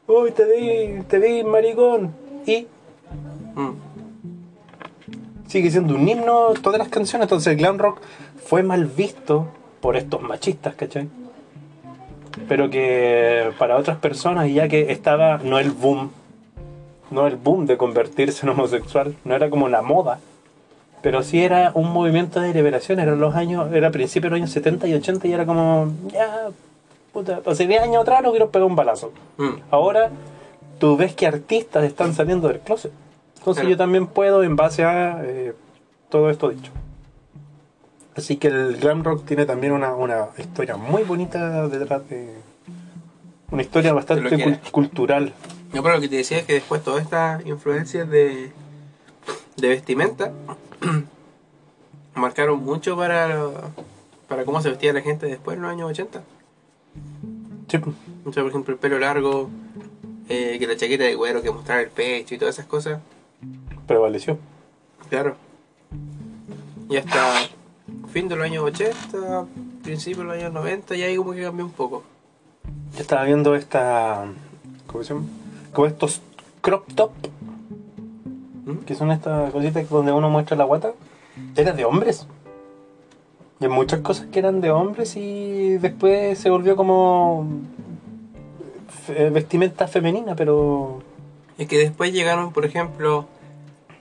[0.08, 2.10] Uy, te vi, te vi, maricón.
[2.46, 2.66] Y
[3.56, 3.70] Mm.
[5.48, 7.24] sigue siendo un himno todas las canciones.
[7.26, 8.00] Entonces el glam rock
[8.44, 9.46] fue mal visto
[9.80, 11.08] por estos machistas, ¿cachai?
[12.48, 16.10] Pero que para otras personas, ya que estaba, no el boom,
[17.10, 20.18] no el boom de convertirse en homosexual, no era como una moda,
[21.02, 24.42] pero sí era un movimiento de liberación, eran los años, era a principios de los
[24.44, 26.48] años 70 y 80 y era como, ya,
[27.12, 29.12] puta, hace 10 años atrás no quiero pegar un balazo.
[29.36, 29.50] Mm.
[29.70, 30.10] Ahora
[30.78, 32.92] tú ves que artistas están saliendo del closet.
[33.38, 33.70] Entonces Claro.
[33.70, 35.54] yo también puedo en base a eh,
[36.08, 36.72] todo esto dicho.
[38.16, 42.34] Así que el glam rock tiene también una, una historia muy bonita detrás de...
[43.50, 45.32] Una historia bastante cul- cultural.
[45.72, 48.50] Yo pero lo que te decía es que después todas estas influencias de,
[49.56, 50.32] de vestimenta
[52.14, 53.50] marcaron mucho para,
[54.28, 56.22] para cómo se vestía la gente después en los años 80.
[57.68, 57.78] Sí,
[58.24, 59.50] O sea, por ejemplo, el pelo largo,
[60.28, 63.00] eh, que la chaqueta de cuero, que mostraba el pecho y todas esas cosas.
[63.86, 64.38] prevaleció.
[65.08, 65.36] Claro.
[66.88, 67.48] Y hasta
[68.12, 69.46] fin de los años 80,
[69.82, 72.02] principio de los años 90, ya ahí como que cambió un poco.
[72.94, 74.26] Yo estaba viendo esta...
[74.86, 75.26] ¿Cómo se llama?
[75.72, 76.22] Como estos
[76.60, 77.10] crop top.
[78.66, 78.78] ¿Mm?
[78.84, 80.92] Que son estas cositas donde uno muestra la guata.
[81.56, 82.26] Era de hombres.
[83.60, 87.46] Y hay muchas cosas que eran de hombres y después se volvió como
[89.06, 91.02] fe- vestimenta femenina, pero
[91.58, 93.24] Es que después llegaron, por ejemplo,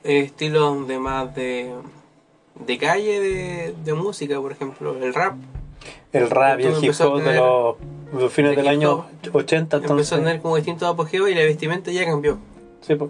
[0.04, 1.72] eh, estilos de más de,
[2.66, 5.36] de calle de, de música, por ejemplo, el rap.
[6.12, 7.76] el rap y el hip hop de los,
[8.14, 8.92] los fines el del año
[9.24, 12.38] hop 80, Empezó a tener como distintos apogeos y la vestimenta ya cambió.
[12.82, 13.10] Sí, po.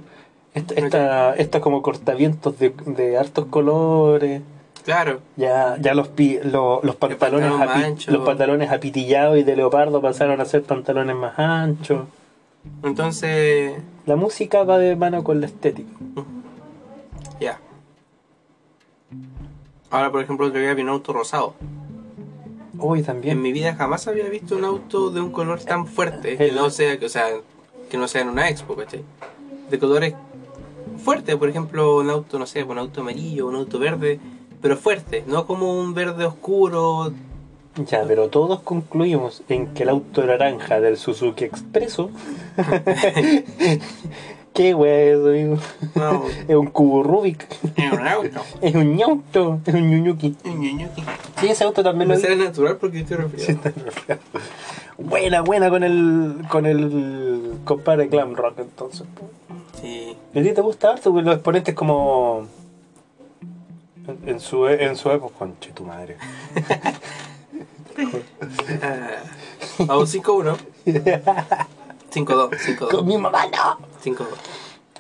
[0.56, 4.42] Esta, esta, como cortavientos de, de hartos colores.
[4.84, 9.56] Claro, Ya, ya los, pi- lo- los pantalones pantalón api- los pantalones apitillados y de
[9.56, 12.06] leopardo pasaron a ser pantalones más anchos.
[12.84, 13.74] entonces,
[14.06, 15.90] La música va de mano con la estética.
[17.40, 17.60] ya.
[19.90, 21.54] Ahora, por ejemplo, otro día vi un auto rosado.
[22.82, 23.42] En también.
[23.42, 27.00] mi vida jamás había visto un auto de un color tan fuerte que no sea,
[27.00, 27.28] que, o sea,
[27.90, 29.04] que no sea en una expo, ¿cachai?
[29.70, 30.14] De colores
[31.06, 34.20] fuertes, por ejemplo, un auto, no sé, un auto amarillo, un auto verde,
[34.60, 37.14] pero fuerte, no como un verde oscuro.
[37.88, 42.10] Ya, pero todos concluimos en que el auto naranja del Suzuki Expreso.
[44.56, 45.58] ¿Qué wea es eso, amigo?
[45.96, 47.46] No, Es un cubo Rubik.
[47.76, 48.42] es un auto.
[48.62, 49.60] Es un ñauto.
[49.66, 50.36] Es un ñuñuki.
[50.46, 51.04] Un ñuñuqui.
[51.40, 53.62] Sí, ese auto también lo Me sale natural porque estoy resfriado.
[54.98, 59.06] Buena, buena con el con el compadre Glam Rock entonces.
[59.82, 60.16] Sí.
[60.34, 61.12] ¿Y a ti te gusta harto?
[61.12, 62.48] Porque los exponentes como
[64.08, 66.18] en, en su en su época, conche tu madre.
[68.82, 69.08] Ah,
[69.80, 70.58] Vamos 5-1.
[70.86, 71.22] 5-2.
[72.14, 72.90] 5-2.
[72.92, 73.80] Con mi mamá no.
[74.04, 74.26] 5-2.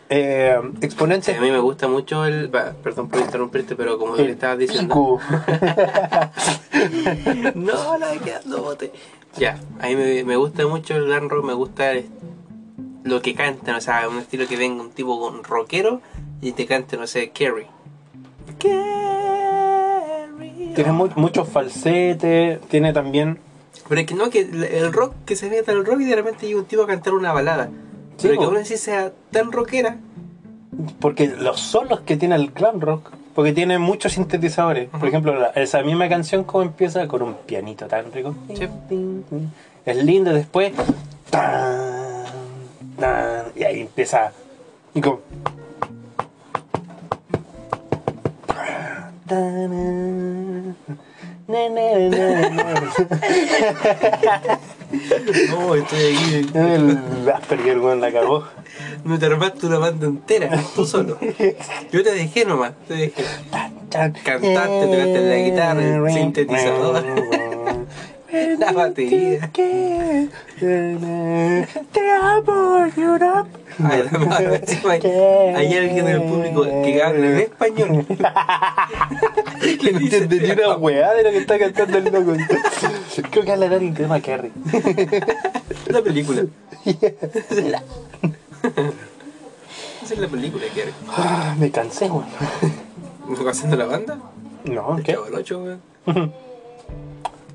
[0.08, 2.50] Eh, Sí, exponentes a mí me gusta mucho el.
[2.50, 4.94] Perdón por interrumpirte, pero como le estabas diciendo.
[4.94, 5.20] pico.
[7.56, 8.92] no, la quedando bote.
[9.38, 12.06] Ya, a mí me, me gusta mucho el glam rock, me gusta el-
[13.04, 16.02] lo que cantan, o sea, un estilo que venga un tipo con rockero
[16.42, 17.68] y te cante, no sé, Carrie.
[18.60, 20.72] Carrie.
[20.76, 23.40] Tiene mu- muchos falsetes, tiene también
[23.88, 26.48] Pero es que no, que el- rock, que se meta el rock y de repente
[26.48, 27.70] llega un tipo a cantar una balada.
[28.18, 29.98] Sí, pero que aún así sea tan rockera.
[31.00, 34.88] porque los solos que tiene el glam rock, porque tiene muchos sintetizadores.
[34.90, 38.34] Por ejemplo, la- esa misma canción como empieza con un pianito tan rico.
[38.56, 38.68] Sí.
[39.86, 40.72] Es lindo después.
[41.30, 42.24] tan,
[43.00, 44.32] tan, y ahí empieza.
[44.94, 45.20] Y como.
[55.50, 56.50] No, estoy aquí.
[56.58, 58.46] El Asperger, weón, la cagó.
[59.06, 61.20] No te armaste una banda entera, tú solo.
[61.92, 63.24] Yo te dejé nomás, te dejé.
[63.92, 67.06] Cantaste, tocaste la guitarra, el sintetizador.
[68.60, 69.50] La batería.
[69.54, 70.30] ¿Qué?
[70.60, 73.50] Te amo, Europe.
[73.84, 74.02] Hay,
[75.76, 78.06] alguien en el público que habla en español.
[79.82, 82.34] Que no entiende ni una weá de lo que está cantando el loco.
[83.32, 84.52] Creo que habla Darin tema Carry.
[85.88, 86.44] La película.
[90.04, 90.92] Esa es la película que era.
[91.10, 92.26] Ah, Me cansé, weón.
[93.28, 94.20] ¿Me va haciendo la banda?
[94.66, 95.14] No, El ¿qué?
[95.14, 95.64] Del Ocho,
[96.06, 96.32] weón.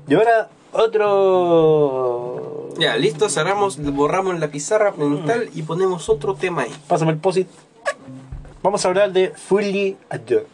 [0.07, 2.69] Y ahora otro.
[2.79, 6.71] Ya, listo, cerramos, borramos la pizarra mental y ponemos otro tema ahí.
[6.87, 7.47] Pásame el posit.
[8.63, 10.45] Vamos a hablar de Fully Ado.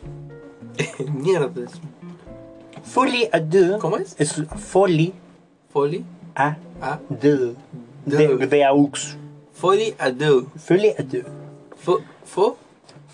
[1.13, 1.67] Mierda.
[2.83, 3.79] Fully Ado.
[3.79, 4.15] ¿Cómo es?
[4.17, 5.13] Es Folly
[5.77, 6.03] Folly.
[6.33, 6.57] Ado.
[6.81, 6.99] Ah.
[7.09, 7.53] De,
[8.05, 8.37] Do.
[8.37, 9.17] de aux.
[9.53, 10.47] Folly Ado.
[10.55, 11.21] Fully Ado.
[11.75, 12.57] Fo, fo,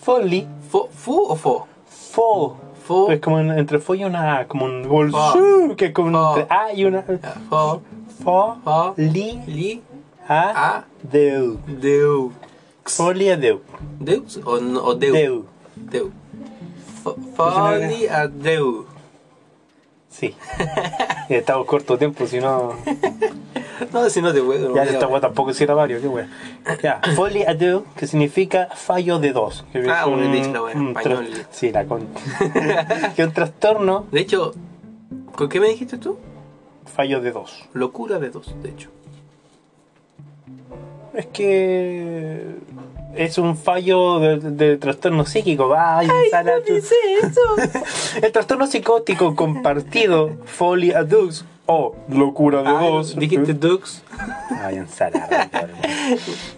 [0.01, 0.47] Folly.
[0.69, 1.67] fo, fu o fo.
[2.13, 2.57] Fo.
[2.85, 3.09] Fo.
[3.11, 6.37] Es como en- entre fo y una A, como un su, Que es como Fo.
[6.39, 7.03] entre A y una.
[7.07, 7.81] Ya, Fo,
[8.23, 8.57] Fo.
[8.63, 9.39] fo, Li.
[9.47, 9.81] li,
[10.27, 10.75] A.
[10.77, 11.57] a, Deu.
[11.65, 12.31] deu.
[12.85, 13.61] Folly Ado.
[13.99, 15.13] ¿Deus o, o deu?
[15.13, 15.45] Deu.
[15.75, 16.11] Deu.
[17.03, 18.85] Fo- Folly Ado.
[20.09, 20.35] Sí.
[21.29, 22.73] He estado corto tiempo, si no.
[23.91, 24.75] No, si no te puedo.
[24.75, 26.27] Ya no, esta weá tampoco si era varios, qué weá.
[26.81, 29.65] Ya, Folly Ado, que significa fallo de dos.
[29.73, 30.29] Que Ah, un- en
[30.79, 31.27] un español.
[31.51, 32.07] Sí, la con.
[33.15, 34.53] que un trastorno, De hecho,
[35.35, 36.17] ¿con qué me dijiste tú?
[36.85, 37.67] fallo de dos.
[37.73, 38.89] Locura de dos, de hecho.
[41.13, 42.55] Es que.
[43.15, 45.71] Es un fallo de, de trastorno psíquico.
[45.77, 46.73] Ay, Sara, tú-
[48.23, 53.15] El trastorno psicótico compartido, Folly Adux o locura de Ah, dos.
[53.15, 54.03] Dijiste Dux.
[54.63, 55.49] Ay, ensalada.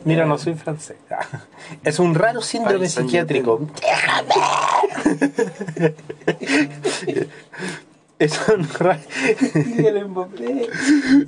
[0.03, 0.97] Mira, no soy francés.
[1.83, 3.61] Es un raro síndrome Ay, psiquiátrico.
[8.17, 8.99] Es un, ra-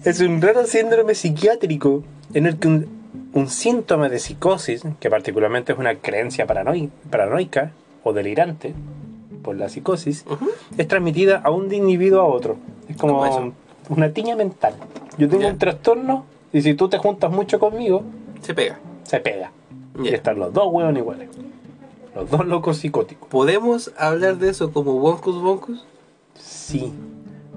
[0.05, 2.87] es un raro síndrome psiquiátrico en el que un,
[3.33, 7.71] un síntoma de psicosis, que particularmente es una creencia paranoi- paranoica
[8.03, 8.73] o delirante
[9.43, 10.23] por la psicosis,
[10.77, 12.55] es transmitida a un individuo a otro.
[12.87, 13.53] Es como ¿Cómo eso?
[13.89, 14.73] Una tiña mental.
[15.17, 18.03] Yo tengo un trastorno y si tú te juntas mucho conmigo,
[18.41, 18.79] Se pega.
[19.03, 19.51] se pega.
[20.03, 21.29] Y están los dos huevos iguales.
[22.15, 23.27] Los dos locos psicóticos.
[23.29, 25.85] ¿Podemos hablar de eso como Bonkus Bonkus?
[26.35, 26.93] Sí,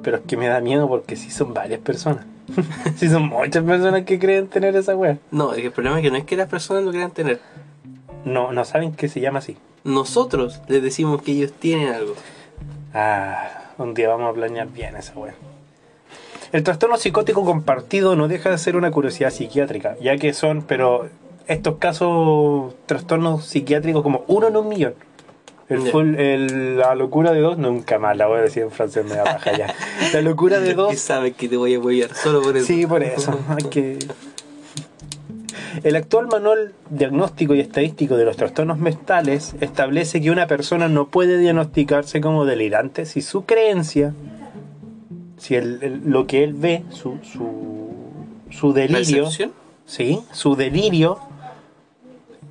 [0.02, 2.24] pero es que me da miedo porque sí son varias personas.
[2.96, 5.18] sí son muchas personas que creen tener esa wea.
[5.30, 7.40] No, el problema es que no es que las personas lo quieran tener.
[8.24, 9.56] No, no saben que se llama así.
[9.84, 12.14] Nosotros les decimos que ellos tienen algo.
[12.92, 15.34] Ah, un día vamos a planear bien esa wea.
[16.52, 21.08] El trastorno psicótico compartido no deja de ser una curiosidad psiquiátrica, ya que son, pero
[21.46, 24.94] estos casos, trastornos psiquiátricos como uno en un millón.
[25.68, 25.92] El Ya.
[25.92, 29.14] full- el- la locura de dos, nunca más la voy a decir en francés, me
[29.14, 29.72] da paja ya.
[30.12, 32.66] La locura de Y dos saben que te voy a apoyar solo por eso.
[32.66, 33.38] Sí, por eso.
[33.48, 33.98] Hay que...
[35.84, 41.06] El actual manual diagnóstico y estadístico de los trastornos mentales establece que una persona no
[41.08, 44.12] puede diagnosticarse como delirante si su creencia,
[45.40, 47.88] si el- el- lo que él ve, su, su,
[48.50, 49.52] su delirio, ¿Percepción?
[49.86, 51.18] sí, su delirio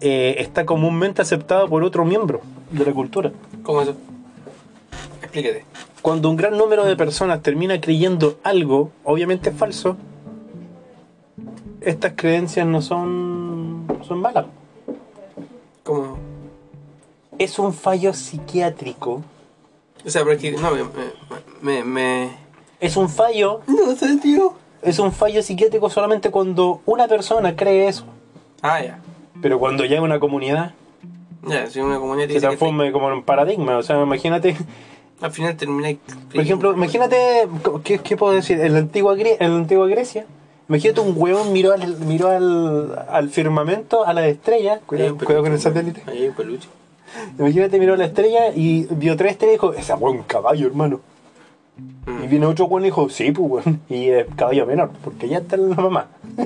[0.01, 3.31] eh, está comúnmente aceptado por otro miembro de la cultura.
[3.63, 3.95] ¿Cómo eso?
[5.21, 5.65] Explícate.
[6.01, 9.97] Cuando un gran número de personas termina creyendo algo, obviamente falso,
[11.81, 14.45] estas creencias no son, son malas.
[15.83, 16.17] ¿Cómo?
[17.37, 19.21] Es un fallo psiquiátrico.
[20.05, 20.83] O sea, pero es que no, me,
[21.61, 22.48] me, me...
[22.79, 24.53] Es un fallo, No sé, tío.
[24.81, 28.05] es un fallo psiquiátrico solamente cuando una persona cree eso.
[28.61, 28.99] Ah, ya.
[29.41, 30.73] Pero cuando llega una comunidad,
[31.47, 33.77] Ya, si una comunidad se que transforma como en un paradigma.
[33.77, 35.89] O sea, imagínate, te- al final termina...
[36.31, 37.47] por ejemplo, imagínate,
[37.83, 38.59] ¿qué, qué puedo decir?
[38.61, 40.25] En la antigua, Gre- en la antigua Grecia,
[40.69, 45.53] imagínate un huevón miró al, miró al, al firmamento, a las estrellas, cuidado, cuidado con
[45.53, 46.03] el satélite.
[46.07, 46.67] Ahí hay un peluche.
[47.37, 50.99] Imagínate, miró la estrella y vio tres estrellas y dijo, esa un caballo, hermano.
[52.23, 53.81] Y viene otro weón y dijo, sí, pues weón.
[53.89, 56.07] Y es caballo menor, porque ya está la mamá.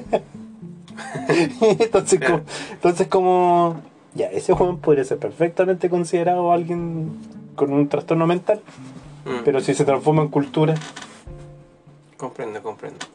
[1.79, 2.41] entonces, como,
[2.71, 3.75] entonces como,
[4.13, 7.11] ya, ese weón podría ser perfectamente considerado alguien
[7.55, 8.61] con un trastorno mental,
[9.25, 10.75] Mm, pero si se transforma en cultura.
[12.17, 13.05] Comprendo, comprendo.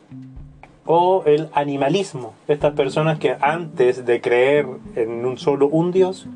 [0.87, 2.35] O el animalismo.
[2.46, 6.26] Estas personas que antes de creer en un solo un dios,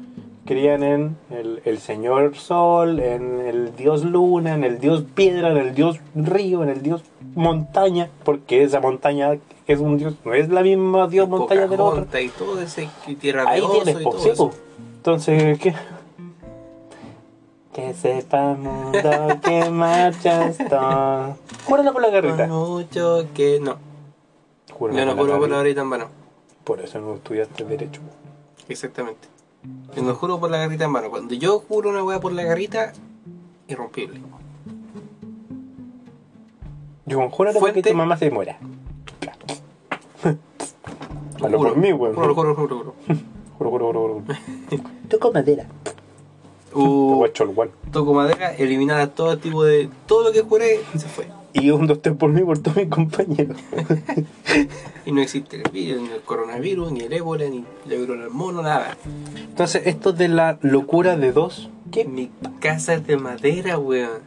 [0.44, 5.58] creían en el, el señor sol, en el dios luna, en el dios piedra, en
[5.58, 7.02] el dios río, en el dios
[7.34, 12.06] montaña, porque esa montaña es un dios, no es la misma dios montaña del otro.
[12.20, 14.50] Y todo ese y tierra Ahí tienes, y po, todo sí, eso.
[14.50, 14.56] po.
[14.96, 15.74] Entonces, ¿qué?
[17.72, 19.00] Que sepa mundo
[19.42, 20.76] que marchas tú.
[21.64, 22.46] Júralo por la garrita.
[22.46, 23.76] Mucho que no.
[24.72, 25.80] Júralo Yo no por la juro por la garrita.
[25.80, 26.08] en vano.
[26.64, 28.00] Por eso no estudiaste Derecho.
[28.68, 29.31] Exactamente.
[29.94, 31.10] Yo no juro por la garrita en vano.
[31.10, 32.92] Cuando yo juro una weá por la garrita,
[33.68, 34.20] irrompible.
[37.06, 38.58] Yo con júralo porque tu mamá se muera.
[41.42, 41.70] Hablo Juro.
[41.70, 42.14] por mí, weón.
[42.14, 42.94] Juro, juro, juro, juro.
[43.58, 44.84] Juro, juro, juro, juro.
[45.08, 45.66] Toco madera.
[46.74, 47.28] Uh, a
[47.92, 49.90] toco madera, eliminar a todo tipo de.
[50.06, 51.26] Todo lo que juré se fue.
[51.54, 53.58] Y un tres por mí por todos mis compañeros.
[55.04, 58.30] Y no existe el virus, ni el coronavirus, ni el ébola, ni la viruela del
[58.30, 58.96] mono, nada.
[59.36, 61.70] Entonces, esto de la locura de dos.
[61.90, 62.04] ¿Qué?
[62.04, 62.30] Mi
[62.60, 64.20] casa es de madera, weón.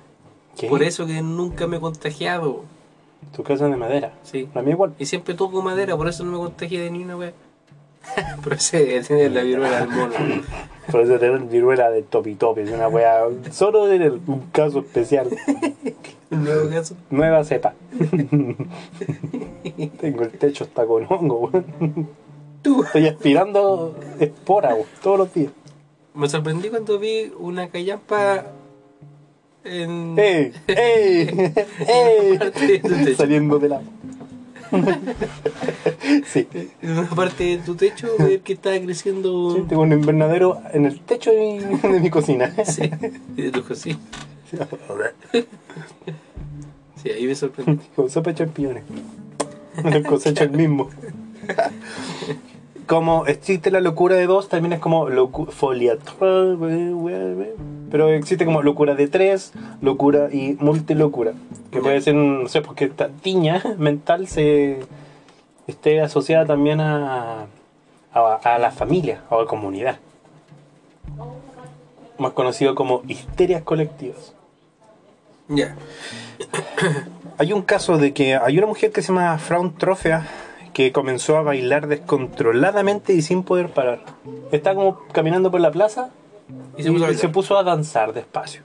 [0.58, 0.68] ¿Qué?
[0.68, 2.64] Por eso que nunca me he contagiado.
[3.34, 4.14] Tu casa es de madera.
[4.24, 4.50] Sí.
[4.54, 4.96] La mía igual.
[5.00, 7.34] Y siempre toco madera, por eso no me contagié de ni una weá.
[8.52, 10.14] Ese de tener la viruela del mono.
[10.92, 12.62] Por eso tener viruela de topi topi.
[12.62, 13.24] Es una wea.
[13.52, 15.28] Solo en el- un caso especial.
[16.32, 16.96] Un nuevo caso.
[17.10, 17.74] Nueva cepa.
[20.00, 22.10] Tengo el techo hasta con hongo, weón.
[22.62, 22.84] Tú.
[22.84, 25.52] Estoy aspirando espora, weón, todos los días.
[26.14, 28.46] Me sorprendí cuando vi una callampa
[29.64, 30.18] en.
[30.18, 30.54] ¡Ey!
[30.68, 31.28] ¡Ey!
[31.88, 33.16] ¡Ey!
[33.16, 33.84] Saliendo del agua.
[36.26, 36.48] sí.
[36.82, 39.56] En una parte de tu techo, ver que estaba creciendo.
[39.56, 41.60] Sí, tengo un invernadero en el techo de mi,
[41.94, 42.54] de mi cocina.
[42.66, 42.90] Sí,
[43.36, 44.00] y de tu cocina.
[47.04, 47.84] Sí, ahí me sorprendí.
[47.96, 48.84] Con sopa de champiñones.
[49.84, 50.90] El cosecha el mismo.
[52.88, 55.08] Como existe la locura de dos, también es como
[55.50, 55.98] folia.
[57.92, 61.34] Pero existe como locura de tres, locura y multilocura.
[61.72, 64.82] Que puede ser, no sé, porque esta tiña mental se
[65.68, 67.48] esté asociada también a,
[68.14, 69.98] a, a la familia o a la comunidad.
[72.20, 74.36] Más conocido como histerias colectivas.
[75.48, 75.76] Ya.
[77.38, 80.26] Hay un caso de que hay una mujer que se llama Fraun Trofea
[80.76, 84.04] que comenzó a bailar descontroladamente y sin poder parar.
[84.52, 86.10] Está como caminando por la plaza
[86.78, 88.64] Y se puso a y se puso a danzar despacio.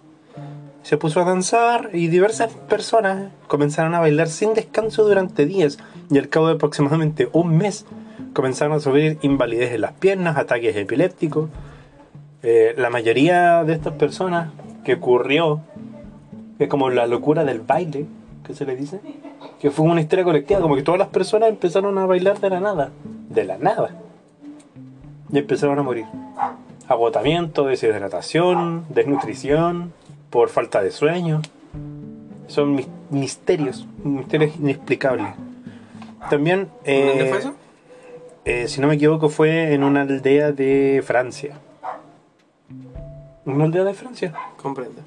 [0.82, 5.78] Se puso a danzar y diversas personas comenzaron a bailar sin descanso durante días
[6.10, 7.86] y al cabo de aproximadamente un mes
[8.32, 11.48] comenzaron a sufrir invalidez en las piernas, ataques epilépticos.
[12.42, 14.50] Eh, la mayoría de estas personas
[14.82, 15.60] que ocurrió,
[16.58, 18.06] que es como la locura del baile,
[18.44, 19.00] que se le dice,
[19.60, 22.60] que fue una histeria colectiva, como que todas las personas empezaron a bailar de la
[22.60, 22.90] nada,
[23.28, 23.90] de la nada,
[25.32, 26.06] y empezaron a morir.
[26.88, 29.92] Agotamiento, deshidratación, desnutrición,
[30.30, 31.40] por falta de sueño.
[32.48, 35.28] Son mis- misterios, misterios inexplicables.
[36.28, 37.54] También, eh, ¿Dónde fue eso?
[38.44, 41.58] eh, si no me equivoco, fue en una aldea de Francia.
[43.44, 44.32] ¿Una aldea de Francia?
[44.60, 45.00] Comprendo.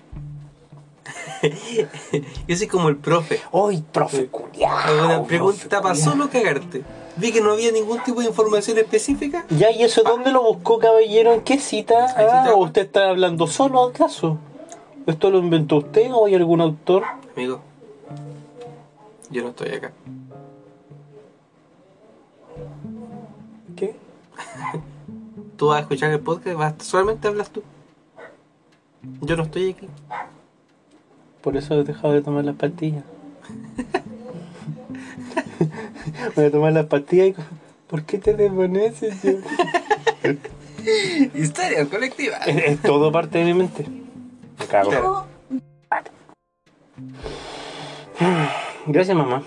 [2.47, 3.41] Yo soy como el profe.
[3.51, 5.05] ¡Ay, profe Hago culiao!
[5.05, 6.83] una pregunta para solo cagarte.
[7.15, 9.45] Vi que no había ningún tipo de información específica.
[9.49, 11.33] Ya, ¿y eso dónde lo buscó, caballero?
[11.33, 12.05] ¿En qué cita?
[12.05, 12.55] Ah, cita.
[12.55, 14.39] ¿o usted está hablando solo acaso?
[15.05, 17.03] ¿Esto lo inventó usted o hay algún autor?
[17.35, 17.61] Amigo,
[19.29, 19.91] yo no estoy acá.
[23.75, 23.95] ¿Qué?
[25.57, 27.61] Tú vas a escuchar el podcast, vas, solamente hablas tú.
[29.21, 29.87] Yo no estoy aquí.
[31.43, 33.03] Por eso he dejado de tomar las pastillas.
[36.35, 37.35] Voy a tomar las pastillas y...
[37.87, 39.21] ¿Por qué te desvaneces?
[39.21, 39.31] yo?
[41.35, 42.37] Historia colectiva.
[42.47, 43.85] es, es todo parte de mi mente.
[44.57, 44.89] Me cago.
[44.89, 45.25] Claro.
[48.87, 49.43] Gracias, mamá.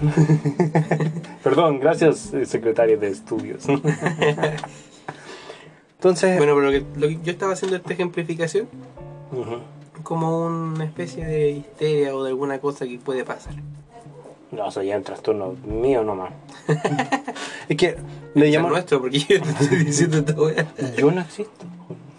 [1.43, 3.65] Perdón, gracias, eh, secretaria de estudios.
[5.97, 8.69] Entonces, Bueno, pero lo que, lo que yo estaba haciendo esta ejemplificación
[9.33, 9.59] ujú.
[10.07, 13.55] Como una especie de histeria o de alguna cosa que puede pasar.
[14.53, 16.31] no, eso ya es un trastorno mío nomás.
[17.69, 17.97] es que
[18.35, 18.71] le Es llaman.
[18.73, 20.67] nuestro, porque yo te estoy diciendo esta weá.
[20.97, 21.67] Yo no existo.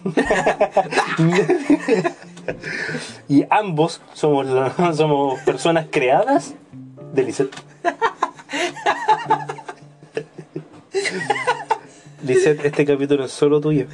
[3.28, 6.54] y ambos somos, la- somos personas creadas
[7.14, 7.56] de Lisette.
[12.22, 13.86] Lisette, este capítulo es solo tuyo.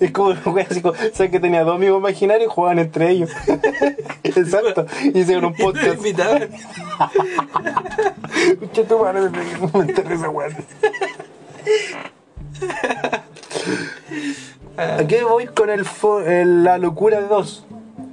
[0.00, 3.30] Es como, wea, así como, ¿sabes que tenía dos amigos imaginarios y jugaban entre ellos?
[4.22, 4.86] Exacto.
[5.12, 5.96] Y hicieron un podcast.
[5.98, 6.42] invitaban.
[8.50, 9.30] Escucha tu madre,
[9.72, 10.48] me enterré esa weá.
[14.76, 17.64] ¿A qué voy con el, fo- el- la locura de dos?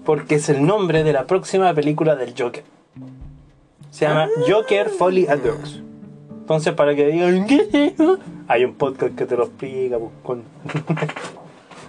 [0.05, 2.63] Porque es el nombre de la próxima película del Joker.
[3.89, 5.80] Se llama Joker Folly at Dogs.
[6.41, 8.19] Entonces, para que digan, ¿qué es eso?
[8.52, 9.97] Hay un podcast que te lo explica.
[9.97, 10.43] pues, con-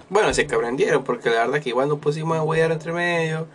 [0.09, 2.93] Bueno, si es que aprendieron, porque la verdad que igual nos pusimos a huear entre
[2.93, 3.47] medio.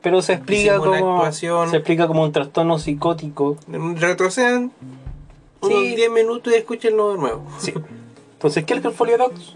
[0.00, 1.70] Pero se explica Hicimos una como actuación.
[1.70, 3.56] se explica como un trastorno psicótico.
[3.68, 4.72] Retrocedan
[5.60, 5.94] unos Sí.
[5.94, 7.42] 10 minutos y escúchenlo de nuevo.
[7.58, 7.72] Sí.
[8.32, 9.54] Entonces, ¿qué es el foliodox?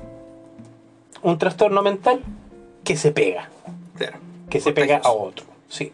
[1.22, 2.20] Un trastorno mental
[2.84, 3.49] que se pega,
[3.97, 4.18] Claro.
[4.49, 5.45] que se pega a otro.
[5.68, 5.91] Sí.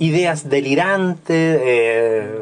[0.00, 2.38] Ideas delirantes, eh,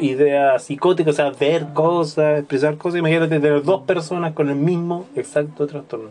[0.00, 2.98] ideas psicóticas, o sea, ver cosas, expresar cosas.
[3.00, 6.08] Imagínate tener dos personas con el mismo exacto trastorno.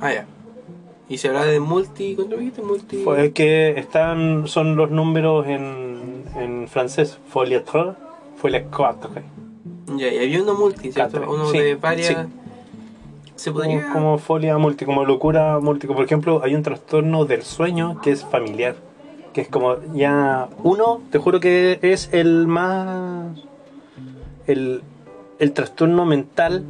[0.00, 0.26] Ah, ya.
[1.08, 2.14] Y se habla de multi.
[2.14, 2.62] ¿Cuánto dijiste?
[2.62, 3.02] Multi.
[3.04, 7.18] Pues que están, son los números en, en francés.
[7.28, 7.84] Folie 3,
[8.36, 9.10] folie 4.
[9.98, 11.20] Ya, y había uno multi, ¿cierto?
[11.28, 12.08] Uno Sí, de varias.
[12.08, 12.14] sí.
[13.34, 13.92] Se Como, podría.
[13.92, 15.86] como folia multi, como locura multi.
[15.86, 18.76] Por ejemplo, hay un trastorno del sueño que es familiar.
[19.32, 20.48] Que es como ya.
[20.62, 23.36] Uno, te juro que es el más.
[24.46, 24.82] El,
[25.38, 26.64] el trastorno mental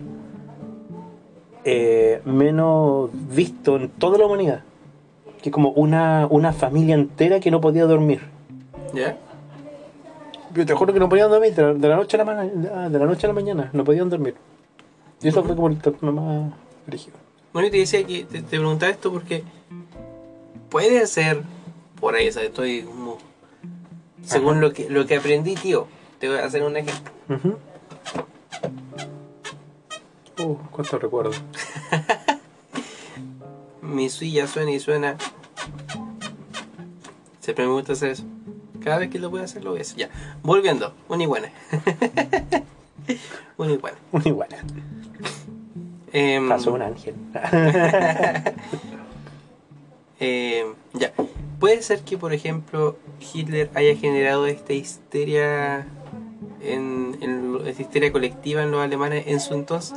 [1.65, 4.63] eh, menos visto en toda la humanidad.
[5.43, 8.21] Que es como una, una familia entera que no podía dormir.
[8.95, 9.17] ¿Ya?
[10.55, 12.89] Yo te juro que no podían dormir de la, de la noche a la mañana,
[12.89, 14.35] de la noche a la mañana, no podían dormir.
[15.23, 16.53] Y eso fue como el trastorno más
[16.87, 17.17] rígido.
[17.53, 19.45] Bueno, yo te decía que te, te preguntaba esto porque
[20.69, 21.43] puede ser
[22.03, 23.17] por ahí, o sea, estoy como
[24.25, 25.87] según lo que lo que aprendí, tío.
[26.19, 27.13] Te voy a hacer un ejemplo.
[30.41, 31.31] Uh, cuánto recuerdo.
[33.83, 35.17] Mi silla suena y suena.
[37.39, 38.25] Siempre me gusta hacer eso.
[38.83, 39.97] Cada vez que lo voy a hacer, lo voy a hacer.
[39.97, 40.11] Ya.
[40.43, 40.95] Volviendo.
[41.09, 41.53] Una iguana.
[43.57, 43.97] una iguana.
[44.11, 44.57] Una iguana.
[46.13, 47.15] Em, Pasó un ángel.
[50.25, 51.13] Eh, ya.
[51.63, 52.97] Puede ser que, por ejemplo,
[53.33, 55.87] Hitler haya generado esta histeria
[56.61, 59.97] en, en lo- esta histeria colectiva en los alemanes en su entonces.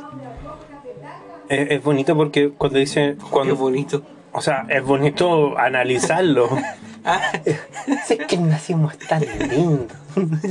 [1.48, 3.16] es, es bonito porque cuando dice.
[3.30, 4.02] Cuando, Qué bonito.
[4.32, 6.48] O sea, es bonito analizarlo.
[7.08, 9.86] Ah, es que el nazismo es tan lindo.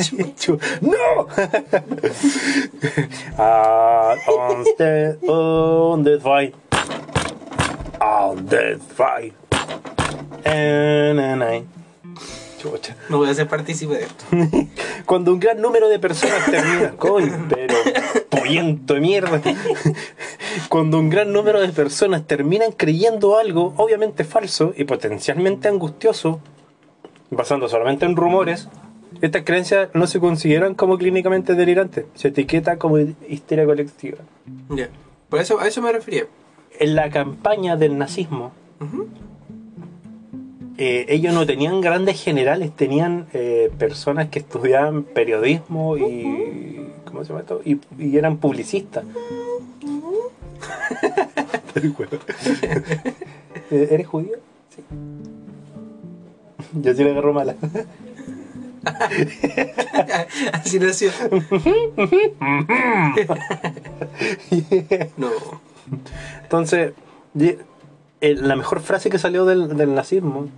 [0.06, 0.58] Chuchu.
[0.80, 1.28] ¡No!
[3.38, 6.56] Ah, on the, on the fight.
[8.00, 9.34] On the fight.
[10.44, 11.64] I.
[12.58, 12.96] Chucha.
[13.10, 14.26] no voy a ser partícipe de esto.
[15.06, 17.76] Cuando un gran número de personas termina, coño, pero
[18.30, 19.42] pollento de mierda.
[20.70, 26.40] Cuando un gran número de personas terminan creyendo algo obviamente falso y potencialmente angustioso,
[27.30, 28.68] basando solamente en rumores,
[29.22, 34.18] estas creencias no se consideran como clínicamente delirantes, se etiqueta como histeria colectiva.
[34.70, 34.90] Ya.
[35.30, 36.26] Por eso, a eso me refería.
[36.80, 38.52] En la campaña del nazismo,
[40.78, 46.90] eh, ellos no tenían grandes generales, tenían eh, personas que estudiaban periodismo y.
[47.06, 47.62] ¿Cómo se llama esto?
[47.64, 49.06] Y, y eran publicistas.
[53.72, 54.38] Eh, ¿Eres judío?
[54.70, 54.82] Sí.
[56.82, 57.56] Yo sí le agarro mala.
[60.54, 61.12] Así nació.
[65.18, 65.30] no.
[66.44, 66.94] Entonces,
[68.22, 70.50] la mejor frase que salió del, del nazismo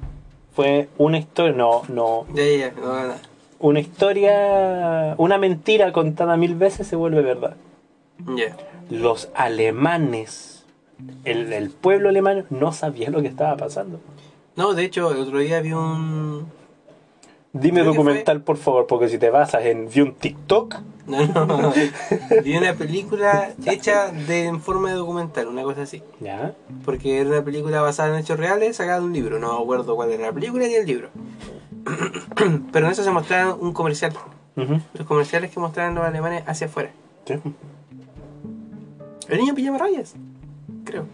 [0.58, 1.56] fue una historia.
[1.56, 2.26] No, no.
[3.60, 5.14] Una historia.
[5.20, 7.56] Una mentira contada mil veces se vuelve verdad.
[8.90, 10.66] Los alemanes,
[11.26, 14.00] el, el pueblo alemán, no sabía lo que estaba pasando.
[14.56, 16.48] No, de hecho, el otro día vi un.
[17.54, 20.76] Dime documental, por favor, porque si te basas en vi un TikTok,
[21.34, 21.74] No, no.
[22.44, 26.04] vi una película hecha de, en forma de documental, una cosa así.
[26.20, 26.54] ¿ya?
[26.84, 29.40] Porque era una película basada en hechos reales, sacada de un libro.
[29.40, 31.10] No me acuerdo cuál era la película ni el libro.
[32.74, 34.14] Pero en eso se mostraba un comercial.
[34.56, 36.92] Los comerciales que mostraban los alemanes hacia afuera.
[37.26, 37.36] Sí.
[39.30, 40.16] El niño pijama rayas.
[40.84, 41.06] Creo.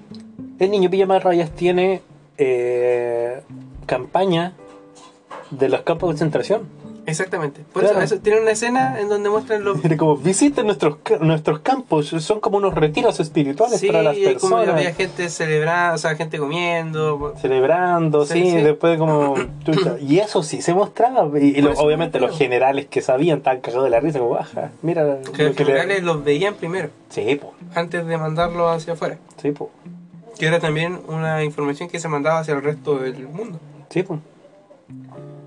[0.59, 2.01] El niño pijama rayas tiene
[2.37, 3.41] eh,
[3.85, 4.53] campaña
[5.51, 6.82] de los campos de concentración.
[7.05, 7.61] Exactamente.
[7.73, 7.97] Por Claro.
[8.01, 9.77] eso, eso tiene una escena en donde muestran los.
[9.97, 14.55] Como visiten nuestros, nuestros campos, son como unos retiros espirituales Sí, para las y como
[14.57, 14.69] personas.
[14.69, 17.33] había gente celebrando, o sea, gente comiendo.
[17.41, 18.57] celebrando, Sí, sí, sí.
[18.61, 19.35] después como...
[20.01, 21.27] Y eso sí se mostraba.
[21.39, 24.31] Y, y lo- obviamente me los generales que sabían estaban cagados de la risa, como
[24.31, 25.03] baja, mira...
[25.35, 28.93] Que lo los que le- generales los veían primero, Sí, po, antes de mandarlos hacia
[28.93, 29.17] afuera.
[29.41, 29.69] sí, po,
[30.39, 33.59] Que era también una información que se mandaba hacia el resto del mundo.
[33.89, 34.19] sí, po.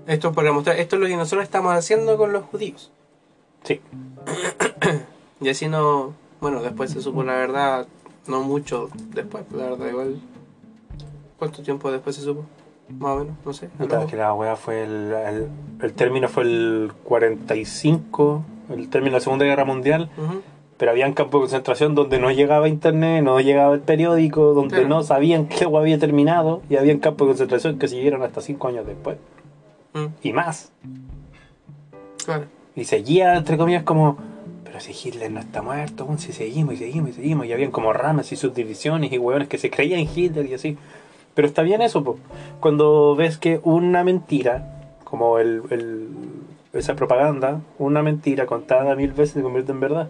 [0.07, 2.91] Esto para mostrar, esto es lo que nosotros estamos haciendo con los judíos.
[3.63, 3.81] Sí.
[5.39, 7.85] Y así no, bueno, después se supo la verdad,
[8.25, 10.19] no mucho después, la verdad, igual.
[11.37, 12.43] ¿Cuánto tiempo después se supo?
[12.89, 13.67] Más o menos, no sé.
[13.77, 15.47] Puta, que la wea fue el, el,
[15.83, 20.41] el término fue el 45, el término de la Segunda Guerra Mundial, Ujú.
[20.77, 24.89] Pero había campos de concentración donde no llegaba internet, no llegaba el periódico, donde Claro.
[24.89, 28.67] no sabían que agua había terminado, y había campos de concentración que siguieron hasta cinco
[28.67, 29.17] años después.
[29.97, 30.71] Mm, Y más.
[32.25, 32.45] claro.
[32.75, 34.17] Y seguía, entre comillas, como,
[34.63, 37.91] pero si Hitler no está muerto, si seguimos y seguimos y seguimos, y habían como
[37.93, 40.77] ramas y subdivisiones y hueones que se creían en Hitler y así.
[41.33, 42.17] Pero está bien eso, po.
[42.59, 44.73] cuando ves que una mentira,
[45.03, 46.07] como el, el-
[46.73, 50.09] esa propaganda, una mentira contada mil veces se convierte en verdad.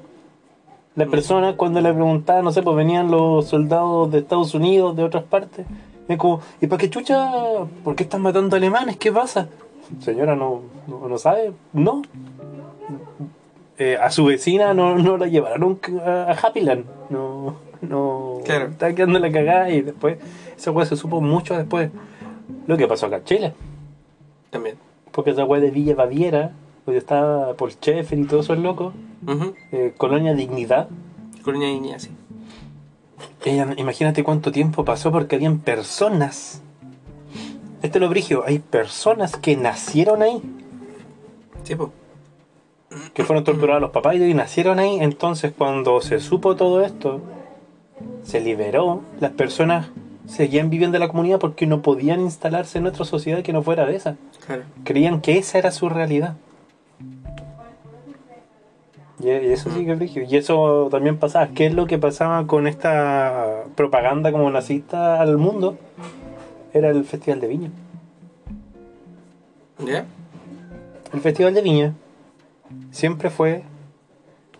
[0.95, 5.03] La persona cuando le preguntaba, no sé, pues venían los soldados de Estados Unidos, de
[5.03, 5.65] otras partes,
[6.09, 7.29] y es como, ¿y para qué chucha?
[7.83, 8.97] ¿Por qué están matando alemanes?
[8.97, 9.47] ¿Qué pasa?
[9.99, 11.51] Señora, ¿no, no, no sabe?
[11.73, 12.01] No,
[13.77, 16.85] eh, a su vecina no, no la llevaron a, a Happyland.
[17.09, 18.39] No, no.
[18.43, 18.67] Claro.
[18.67, 20.17] Estaba quedando la cagada y después.
[20.57, 21.91] Esa weá se supo mucho después.
[22.65, 23.53] Lo que pasó acá en Chile.
[24.49, 24.75] También.
[25.11, 26.51] Porque esa weá de Villa Baviera,
[26.85, 28.93] donde estaba Paul Schaeffer y todos esos locos,
[29.27, 29.53] Ujú.
[29.71, 30.87] eh, Colonia Dignidad.
[31.43, 32.09] Colonia Guinea, sí.
[33.45, 36.61] Ella, imagínate cuánto tiempo pasó porque habían personas.
[37.81, 40.41] Este es lo brigio, hay personas que nacieron ahí.
[41.63, 41.89] Sí, pues.
[43.13, 44.97] que fueron torturados los papás y nacieron ahí.
[44.99, 47.21] Entonces, cuando se supo todo esto,
[48.23, 49.87] se liberó, las personas
[50.25, 53.85] seguían viviendo en la comunidad porque no podían instalarse en otra sociedad que no fuera
[53.85, 54.17] de esa.
[54.45, 54.63] Claro.
[54.83, 56.35] Creían que esa era su realidad.
[59.19, 60.31] Y, eso sí que es.
[60.31, 61.47] Y eso también pasaba.
[61.47, 65.77] ¿Qué es lo que pasaba con esta propaganda como nazista al mundo?
[66.77, 67.69] Era el Festival de Viña.
[69.79, 70.05] ¿Ya?
[71.13, 71.93] El Festival de Viña
[72.91, 73.63] siempre fue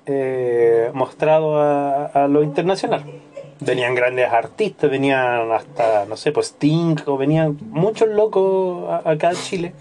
[0.05, 3.03] eh, mostrado a, a lo internacional.
[3.59, 9.29] Venían grandes artistas, venían hasta, no sé, pues Sting, o venían muchos locos a- acá
[9.29, 9.73] a Chile.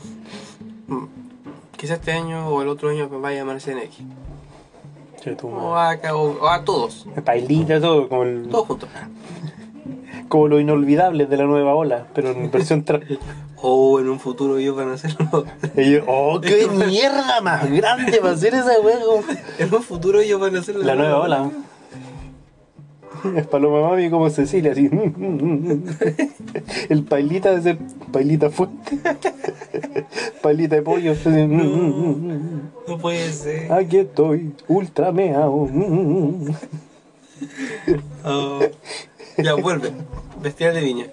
[0.88, 1.04] Mm.
[1.76, 3.98] Quizás este año o el otro año me vaya a llamarse en X.
[5.22, 7.06] Che, tu O acá, o, o a todos.
[7.24, 8.88] Pailita, todo, como, el- Todos juntos.
[10.28, 13.00] Como lo inolvidable de la nueva ola, pero en versión tra-
[13.62, 15.26] O en un futuro ellos van a hacerlo.
[16.06, 19.22] ¡Oh, qué mierda más grande va a ser ese juego!
[19.58, 20.84] en un futuro ellos van a hacerlo.
[20.84, 21.50] La nueva ola.
[23.34, 24.88] Es Paloma Mami como Cecilia, así.
[26.88, 27.78] El pailita de ser
[28.12, 28.98] pailita fuerte.
[30.42, 31.12] Pailita de pollo.
[31.12, 31.28] así.
[31.30, 33.72] No puede ser.
[33.72, 35.68] Aquí estoy, ultra meao.
[38.24, 38.60] Oh.
[39.38, 39.92] Ya, vuelve.
[40.42, 41.06] Bestial de viña.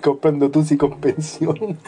[0.00, 1.56] Comprando tusi con pensión.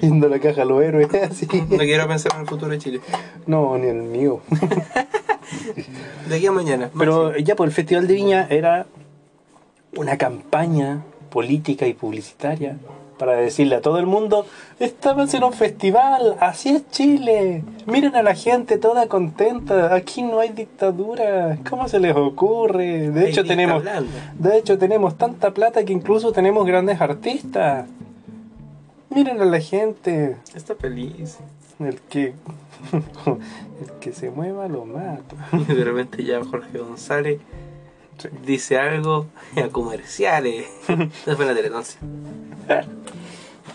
[0.00, 1.46] Yendo a la caja a los héroes, así.
[1.70, 3.00] No quiero pensar en el futuro de Chile.
[3.46, 4.40] No, ni el mío.
[6.28, 6.90] De aquí a mañana.
[6.98, 8.86] Pero ya por el Festival de Viña era
[9.96, 12.78] una campaña política y publicitaria
[13.18, 14.46] para decirle a todo el mundo,
[14.80, 20.40] estamos en un festival, así es Chile, miren a la gente toda contenta, aquí no
[20.40, 23.10] hay dictadura, ¿cómo se les ocurre?
[23.10, 23.82] De hecho tenemos,
[24.38, 27.86] de hecho tenemos tanta plata que incluso tenemos grandes artistas.
[29.10, 31.38] Miren a la gente, Está feliz.
[31.78, 32.34] el que
[32.94, 35.36] el que se mueva lo mato.
[35.52, 37.38] Y de repente ya Jorge González
[38.44, 40.66] dice algo a comerciales.
[40.88, 42.00] Esa fue la telenoncia.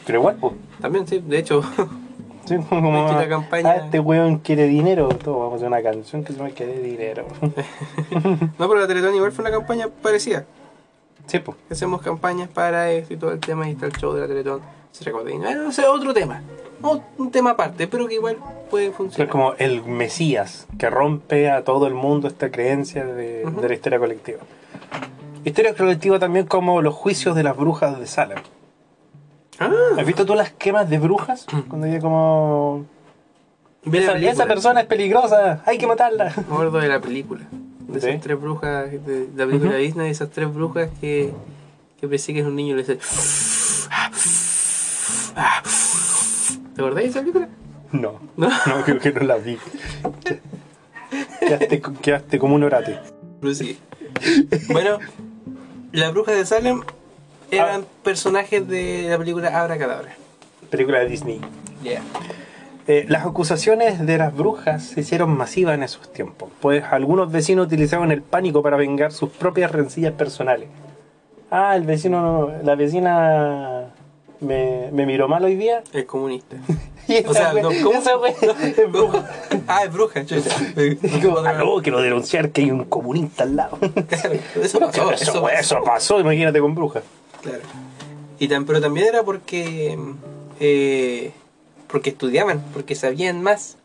[0.06, 1.62] Pero igual, pues, También, sí, de hecho.
[2.46, 6.24] Sí, como la campaña- ah, este weón quiere dinero, todo, vamos a hacer una canción
[6.24, 7.28] que se me quede dinero.
[8.58, 10.46] No, pero la Teletón igual fue una campaña parecida.
[11.28, 11.56] sí, pues.
[11.70, 14.62] Hacemos campañas para esto y todo el tema y está el show de la Teletón.
[14.92, 15.30] Se recuerda.
[15.32, 16.42] Y, bueno, ese es otro tema.
[16.82, 18.38] Un tema aparte, pero que igual
[18.70, 19.30] puede Es funcionar.
[19.30, 24.00] como el Mesías que rompe a todo el mundo esta creencia de, de la historia
[24.00, 24.40] colectiva.
[25.44, 28.40] Historia colectiva también como los juicios de las brujas de Salem.
[29.60, 31.46] Ah, ¿Has visto tú las quemas de brujas?
[31.68, 32.86] Cuando hay como...
[33.92, 36.28] Esa, esa persona es peligrosa, hay que matarla.
[36.36, 37.42] Acuerdo de la película.
[37.88, 38.08] De ¿Sí?
[38.10, 41.34] esas tres brujas, de, de la película de Disney, esas tres brujas que,
[42.00, 43.00] que persiguen a un niño y le dicen.
[46.80, 47.50] ¿Te acordás de esa película?
[47.92, 48.48] No, No.
[48.48, 49.58] no, creo que no la vi.
[51.42, 52.98] Quedaste, quedaste como un orate.
[53.42, 53.78] Pero sí.
[54.72, 55.00] Bueno,
[55.92, 56.80] las brujas de Salem
[57.52, 60.16] eran personajes de la película Abra Cadabra.
[60.70, 61.42] Película de Disney.
[61.84, 62.02] Yeah.
[62.88, 67.68] Eh, las acusaciones de las brujas se hicieron masivas en esos tiempos, pues algunos vecinos
[67.68, 70.70] utilizaban el pánico para vengar sus propias rencillas personales.
[71.52, 73.94] Ah, el vecino, no- la vecina
[74.42, 75.84] me, me miró mal hoy día.
[75.94, 76.58] El comunista.
[77.28, 77.98] O sea, no, ¿cómo?
[77.98, 79.28] esa wea es bruja.
[79.68, 80.52] Ah, es bruja, chucha.
[81.24, 83.80] Como, ah, no, quiero denunciar que hay un comunista al lado.
[84.62, 85.50] Eso pasó, eso, eso pasó.
[85.50, 87.02] eso pasó, imagínate con brujas.
[87.42, 87.62] Claro.
[88.38, 89.98] Y tan, pero también era porque
[90.60, 91.32] eh,
[91.88, 93.78] porque estudiaban, porque sabían más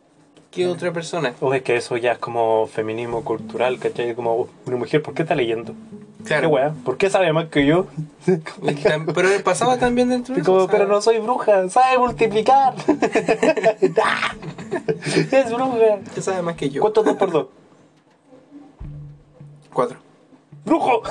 [0.50, 1.32] que otra persona.
[1.40, 4.14] O es que eso ya es como feminismo cultural, ¿cachai?
[4.14, 5.74] Como "Oh, una mujer, ¿por qué está leyendo?
[6.24, 6.48] Claro.
[6.48, 6.74] ¿Qué weá?
[6.84, 7.86] ¿Por qué sabe más que yo?
[9.14, 10.52] Pero pasaba también dentro de eso.
[10.52, 12.74] como, pero no soy bruja, sabe multiplicar.
[15.30, 15.98] es bruja.
[16.14, 16.80] ¿Qué sabe más que yo?
[16.80, 17.46] ¿Cuánto dos por dos?
[19.72, 19.98] Cuatro.
[20.64, 21.02] ¡Brujo!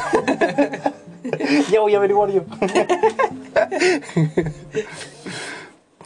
[1.72, 2.44] ya voy a averiguar yo.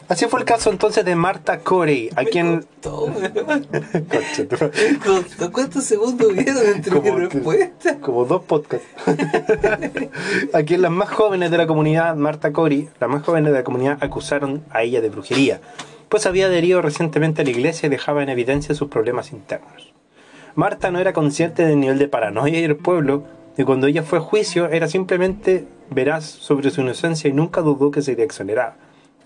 [0.10, 2.66] Así fue el caso entonces de Marta Corey, a quien...
[2.82, 7.98] Todo, Concha tu- ¿Cu- ¿Cuántos segundos vieron entre mi Como que- respuesta?
[8.00, 8.88] Como dos podcasts.
[10.54, 13.64] a quien las más jóvenes de la comunidad, Marta Corey, las más jóvenes de la
[13.64, 15.60] comunidad acusaron a ella de brujería,
[16.10, 19.94] pues había adherido recientemente a la iglesia y dejaba en evidencia sus problemas internos.
[20.56, 23.24] Marta no era consciente del nivel de paranoia del pueblo
[23.58, 27.92] y cuando ella fue a juicio era simplemente veraz sobre su inocencia y nunca dudó
[27.92, 28.78] que sería exonerada.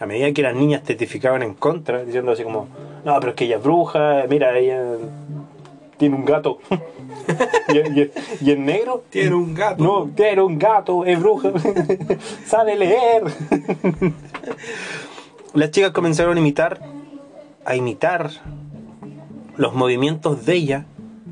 [0.02, 2.68] A medida que las niñas testificaban en contra, diciendo así como,
[3.06, 4.82] no, pero es que ella es bruja, mira, ella
[5.98, 6.58] tiene un gato.
[7.74, 9.84] y, y- y el negro Tiene un gato.
[9.84, 11.52] no, tiene un gato, es bruja,
[12.48, 13.24] sabe leer.
[15.54, 16.80] Las chicas comenzaron a imitar,
[17.66, 18.32] a imitar
[19.58, 20.86] los movimientos de ella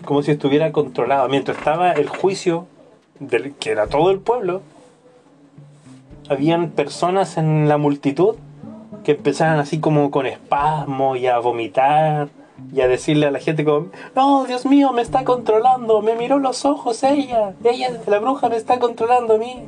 [0.06, 1.28] como si estuviera controlada.
[1.28, 2.68] Mientras estaba el juicio,
[3.20, 4.62] del, que era todo el pueblo,
[6.30, 8.36] habían personas en la multitud
[9.04, 12.30] que empezaban así como con espasmo y a vomitar
[12.74, 16.40] y a decirle a la gente como, no, Dios mío, me está controlando, me miró
[16.40, 19.66] los ojos ella, ella, la bruja me está controlando a mí.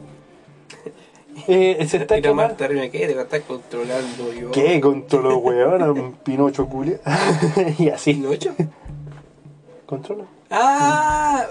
[1.48, 2.56] Eh, se está quemando.
[2.58, 3.08] ¿qué?
[3.08, 4.52] Te estar controlando yo.
[4.52, 4.80] ¿Qué?
[4.82, 7.00] Controló, weón, Pinocho culia.
[7.80, 8.16] y así.
[8.16, 8.54] ¿Pinocho?
[9.86, 10.26] Controló.
[10.50, 11.46] ¡Ah!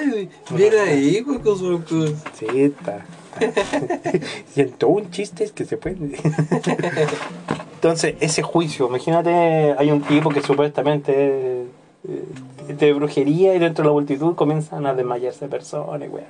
[0.00, 0.30] ¡Ay!
[0.50, 3.04] Mira ahí, su con- Sí, está.
[4.56, 5.96] y en todo un chiste es que se puede.
[7.74, 11.66] Entonces, ese juicio, imagínate, hay un tipo que supuestamente
[12.08, 12.24] eh,
[12.68, 16.24] de brujería y dentro de la multitud comienzan a desmayarse personas, weón.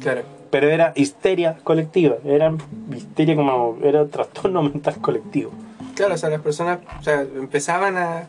[0.00, 0.22] Claro.
[0.50, 2.52] Pero era histeria colectiva, era
[2.94, 5.50] histeria como, era trastorno mental colectivo.
[5.94, 8.28] Claro, o sea, las personas o sea, empezaban a,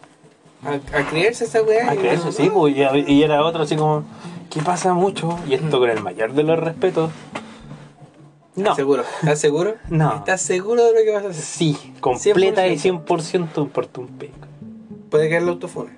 [0.64, 1.94] a, a creerse esa weá.
[1.96, 4.04] Y eso sí, pues, y era otro así como,
[4.50, 5.38] ¿qué pasa mucho?
[5.48, 7.12] Y esto con el mayor de los respetos.
[8.58, 9.04] No, ¿Seguro?
[9.22, 9.76] ¿Estás seguro?
[9.90, 10.16] No.
[10.18, 11.44] ¿Estás seguro de lo que vas a hacer?
[11.44, 13.06] sí, completa y 100%.
[13.06, 14.34] 100% importa un pico.
[15.10, 15.92] Puede caer la autofuna.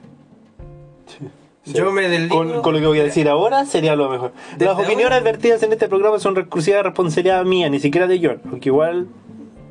[1.65, 2.35] Yo me desligo.
[2.35, 4.33] Con, con lo que voy a decir ahora sería lo mejor.
[4.53, 8.07] Desde Las opiniones ahora- vertidas en este programa son exclusiva de responsabilidad mía, ni siquiera
[8.07, 9.07] de John, aunque igual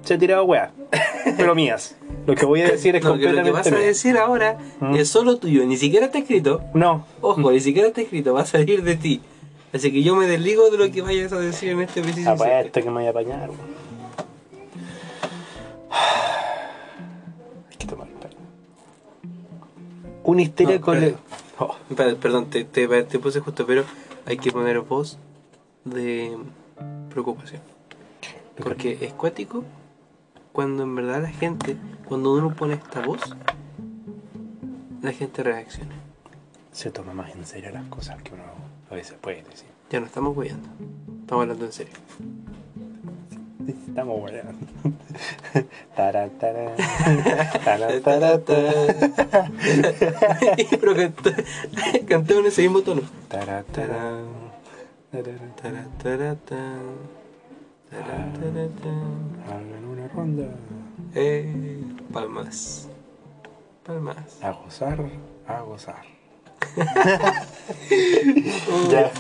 [0.03, 0.71] se ha tirado weá.
[1.37, 1.97] Pero mías.
[2.27, 4.59] Lo que voy a decir es No, que lo que completamente vas a decir ahora
[4.81, 4.95] ¿Mm?
[4.97, 6.63] es solo tuyo, ni siquiera está escrito.
[6.75, 9.21] No, Ojo, ni siquiera está escrito, va a salir de ti.
[9.73, 12.81] Así que yo me desligo de lo que vayas a decir en este preciso apuesto
[12.81, 13.51] que me voy a apañar.
[13.51, 13.89] weón.
[17.71, 18.35] Hay que tomar pelo.
[20.25, 20.97] Una histeria No, con...
[20.97, 21.23] espérate.
[21.61, 23.85] Oh, Espera, Perdón, te, te, te puse justo, pero
[24.25, 25.19] hay que poner voz
[25.85, 26.37] de
[27.11, 27.61] preocupación.
[28.63, 29.65] Porque es cuático
[30.53, 33.21] cuando en verdad la gente, cuando uno pone esta voz,
[35.03, 35.95] la gente reacciona.
[36.73, 38.43] se toma más en serio las cosas que uno
[38.91, 39.69] a veces puede decir.
[39.91, 40.69] Ya no estamos guiando,
[41.21, 41.95] estamos hablando en serio.
[43.69, 44.45] Estamos buenos.
[45.97, 46.77] Tarán, tarán.
[47.65, 49.53] Tarán, tarán, tarán.
[50.81, 51.31] pero cantó,
[52.07, 53.03] cantó en ese mismo tono.
[53.29, 54.25] Tarán, tarán.
[55.11, 56.99] Tarán, tan.
[59.47, 60.49] Hagan una ronda.
[61.15, 61.83] Eh,
[62.13, 62.89] palmas.
[63.85, 64.43] Palmas.
[64.43, 65.05] A gozar,
[65.47, 66.18] a gozar.
[68.91, 69.11] ya.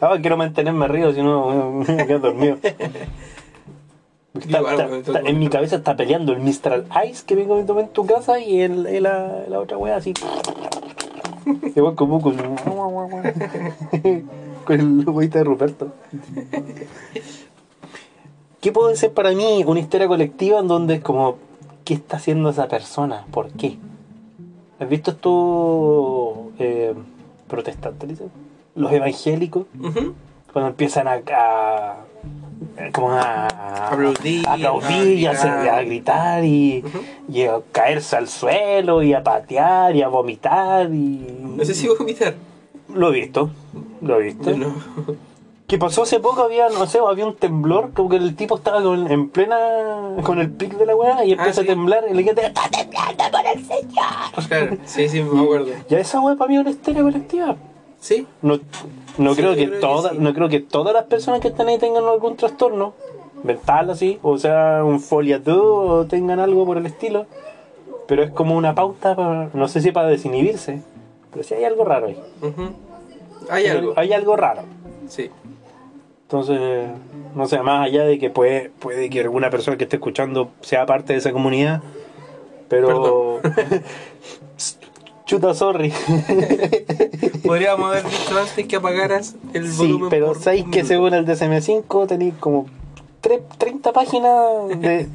[0.00, 2.58] Ah, quiero mantenerme arriba, si no me quedar dormido.
[2.62, 7.88] Está- está- está- en mi cabeza está peleando el Mistral Ice que vengo viendo en
[7.88, 10.14] tu casa y, el, la, la otra wea así.
[11.74, 12.36] Igual como con
[14.68, 15.92] el huevita de Ruperto.
[18.60, 21.36] ¿Qué puede ser para mí una historia colectiva en donde es como,
[21.84, 23.24] ¿qué está haciendo esa persona?
[23.30, 23.78] ¿Por qué?
[24.80, 26.94] ¿Has visto estos eh,
[27.48, 28.20] protestantes?
[28.74, 29.66] Los evangélicos,
[30.52, 31.96] cuando empiezan a, a-
[32.92, 35.78] como a, Aplaudir, a aplaudir y a, a hacer- gritar.
[35.78, 36.84] a gritar y,
[37.32, 41.26] y a caerse al suelo y a patear y a vomitar y
[41.56, 42.34] No sé si voy a vomitar.
[42.94, 43.50] lo he visto
[44.00, 44.74] lo he visto no.
[45.68, 48.82] Que pasó hace poco había no sé había un temblor como que el tipo estaba
[48.82, 51.70] con- en plena con el pic de la weá y empieza Ah, sí.
[51.70, 55.66] a temblar y le queda está temblando por el señor Claro, sí, sí, me acuerdo.
[55.88, 57.56] ya esa weá para mí es una histeria colectiva
[58.00, 58.58] Sí, no,
[59.18, 60.18] no Sí, creo que creo que todas sí.
[60.20, 62.94] no creo que todas las personas que están ahí tengan algún trastorno
[63.44, 67.26] mental así o sea un foliatú o tengan algo por el estilo
[68.06, 70.80] pero es como una pauta, para- no sé si para desinhibirse,
[71.30, 72.18] pero sí hay algo raro ahí.
[73.50, 73.92] Hay algo.
[73.96, 74.62] Hay algo raro.
[75.08, 75.30] Sí.
[76.30, 76.90] Entonces,
[77.34, 80.84] no sé, más allá de que puede, puede que alguna persona que esté escuchando sea
[80.84, 81.80] parte de esa comunidad,
[82.68, 83.40] pero...
[85.24, 85.90] Chuta, sorry.
[87.46, 90.08] Podríamos haber dicho antes que apagaras el Sí, volumen.
[90.10, 92.66] pero por sabéis que según el DSM5 tenéis como
[93.22, 95.06] tre- 30 páginas de...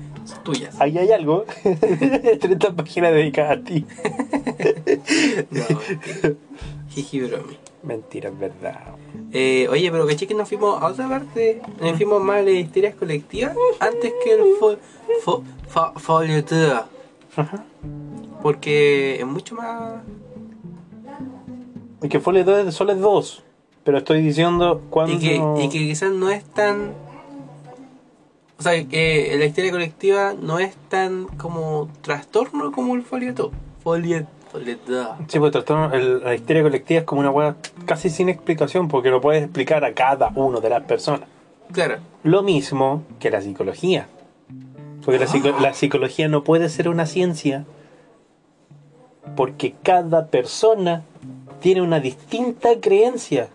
[0.44, 0.80] tuyas.
[0.80, 1.46] Ahí hay algo.
[2.40, 3.86] 30 páginas dedicadas a ti.
[5.52, 6.33] No.
[6.94, 7.58] Jiji bromi.
[7.84, 8.80] Mentira, es verdad.
[9.32, 12.54] Eh, oye, pero caché que nos fuimos a otra parte, nos fuimos más a las
[12.54, 14.76] histerias colectivas antes que el fo,
[15.24, 16.86] fo, fo- folleteo.
[18.42, 20.02] Porque es mucho más.
[22.02, 23.44] Es que Folio 2 solo es 2.
[23.84, 25.14] Pero estoy diciendo cuando...
[25.16, 26.94] Y que, y que quizás no es tan.
[28.60, 33.52] O sea, que la histeria colectiva no es tan como trastorno como el folieto.
[33.84, 35.16] Foliet, folieto.
[35.28, 39.10] Sí, pues trastorno, el- la histeria colectiva es como una hueá casi sin explicación porque
[39.10, 41.28] lo puedes explicar a cada uno de las personas.
[41.74, 41.98] Claro.
[42.24, 44.08] Lo mismo que la psicología.
[45.04, 47.66] Porque la, psico- la psicología no puede ser una ciencia
[49.36, 51.04] porque cada persona
[51.62, 53.50] tiene una distinta creencia.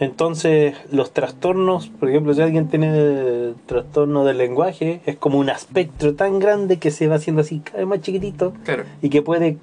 [0.00, 6.14] Entonces, los trastornos, por ejemplo, si alguien tiene trastorno del lenguaje, es como un espectro
[6.14, 8.84] tan grande que se va haciendo así cada vez más chiquitito Claro.
[9.02, 9.56] y que puede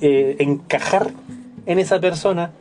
[0.00, 1.10] eh, encajar
[1.66, 2.52] en esa persona.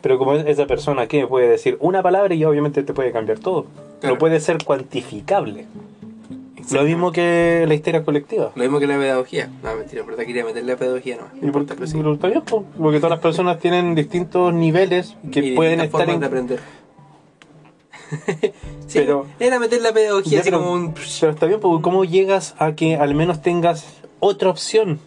[0.00, 3.38] Pero como es- esa persona que puede decir una palabra y obviamente te puede cambiar
[3.38, 3.66] todo.
[4.00, 4.14] Claro.
[4.14, 5.66] No puede ser cuantificable.
[6.72, 8.52] Lo mismo que la histeria colectiva.
[8.54, 9.50] Lo mismo que la pedagogía.
[9.62, 11.32] No, mentira, por verdad quería meter la pedagogía nomás.
[11.42, 15.56] Y por- pero está bien, po, porque todas las personas tienen distintos niveles que Y
[15.56, 16.20] pueden estar formas en...
[16.20, 16.60] de aprender.
[18.86, 20.94] Sí, Pero- era meter la pedagogía así pero, como un.
[21.20, 23.86] pero está bien, porque ¿cómo llegas a que al menos tengas
[24.18, 24.98] otra opción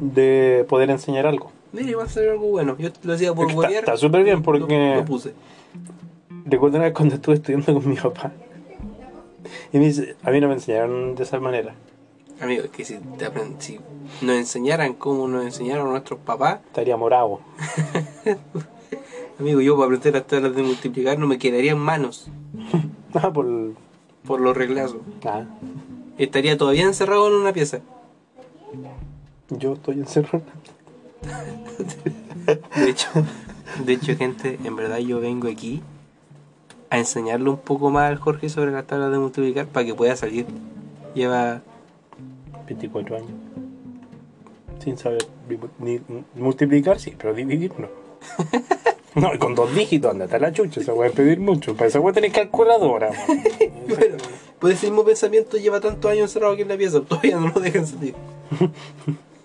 [0.00, 1.50] de poder enseñar algo?
[1.72, 2.76] Mira, iba a ser algo bueno.
[2.78, 4.60] Yo lo hacía por huevear, está súper bien porque-
[4.94, 5.32] Lo, lo puse.
[6.44, 8.32] Recuerdo una vez cuando estuve estudiando con mi papá.
[9.72, 11.74] Y me dice, a mí no me enseñaron de esa manera.
[12.40, 13.26] Amigo, es que si, te
[13.58, 13.80] si
[14.22, 17.40] nos enseñaran como nos enseñaron nuestros papás, Estaría morado.
[19.38, 22.28] amigo, yo para aprender las tablas de multiplicar no me quedaría en manos
[23.14, 23.46] Ah, por...
[24.26, 24.98] por los reglazos.
[25.24, 25.44] Ah,
[26.18, 27.80] Estaría todavía encerrado en una pieza.
[29.50, 30.44] Yo estoy encerrado.
[32.76, 33.08] De hecho,
[33.84, 35.82] de hecho, gente, en verdad yo vengo aquí
[36.90, 40.16] a enseñarle un poco más al Jorge sobre las tablas de multiplicar para que pueda
[40.16, 40.46] salir.
[41.14, 41.62] Lleva
[42.66, 43.30] 24 años.
[44.82, 45.26] Sin saber
[45.78, 46.00] ni,
[46.34, 47.88] multiplicar, sí, pero dividir no.
[49.16, 51.74] No, y con dos dígitos, andate a la chucha, se puede pedir mucho.
[51.74, 53.12] Para eso voy a tener calculadora.
[53.88, 54.16] Bueno,
[54.58, 57.58] pues ese mismo pensamiento lleva tantos años encerrado aquí en la pieza, todavía no lo
[57.58, 58.14] dejan salir.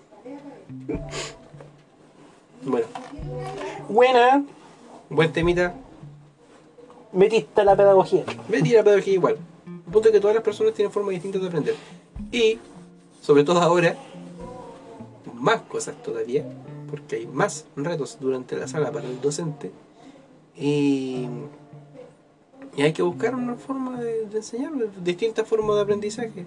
[2.64, 2.86] bueno,
[3.88, 4.44] Buena,
[5.10, 5.74] buen temita.
[7.12, 8.24] metiste la pedagogía.
[8.48, 9.36] Me tira pedagogía igual.
[9.66, 11.74] El punto es que todas las personas tienen formas distintas de aprender.
[12.30, 12.58] Y,
[13.20, 13.96] sobre todo ahora,
[15.34, 16.44] más cosas todavía,
[16.88, 19.70] porque hay más retos durante la sala para el docente.
[20.56, 21.26] Y,
[22.76, 26.46] y hay que buscar una forma de, de enseñar, distintas formas de aprendizaje.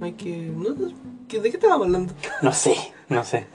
[0.00, 0.50] Hay que...
[0.56, 0.74] no,
[1.38, 2.12] ¿De qué estábamos hablando?
[2.42, 2.74] No sé,
[3.08, 3.46] no sé.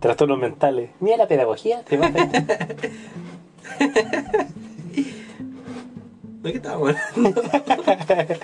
[0.00, 0.90] Trastornos mentales.
[1.00, 2.76] Mira la pedagogía, te va a afectar.
[6.42, 7.42] ¿De qué estábamos hablando?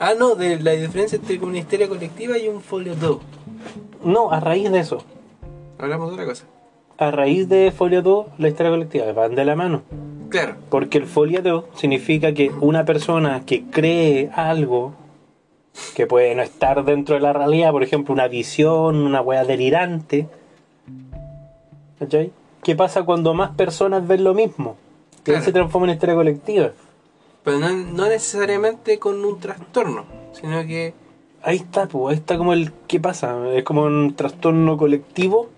[0.00, 3.18] ah, no, de la diferencia entre una histeria colectiva y un folio 2.
[4.04, 5.04] No, a raíz de eso.
[5.78, 6.44] Hablamos de otra cosa.
[6.98, 9.82] A raíz de folio 2, la historia colectiva van de la mano.
[10.28, 10.56] Claro.
[10.70, 14.94] Porque el folio 2 significa que una persona que cree algo
[15.94, 20.28] que puede no estar dentro de la realidad, por ejemplo, una visión, una wea delirante.
[21.98, 22.32] ¿Cachai?
[22.62, 24.76] ¿Qué pasa cuando más personas ven lo mismo?
[25.24, 25.44] Que Claro.
[25.44, 26.70] se transforma en historia colectiva.
[27.44, 30.94] Pero no, no necesariamente con un trastorno, sino que
[31.42, 33.34] Ahí está, pues, ahí está como el ¿qué pasa?
[33.54, 35.48] Es como un trastorno colectivo.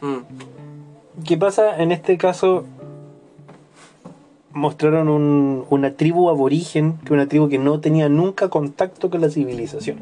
[0.00, 1.82] mm, ¿Qué pasa?
[1.82, 2.64] En este caso
[4.52, 9.28] mostraron un- una tribu aborigen, que una tribu que no tenía nunca contacto con la
[9.30, 9.98] civilización.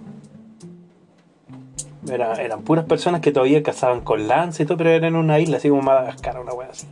[2.11, 5.39] Era- eran puras personas que todavía cazaban con lanza y todo, pero eran en una
[5.39, 6.87] isla, así como Madagascar, una wea así.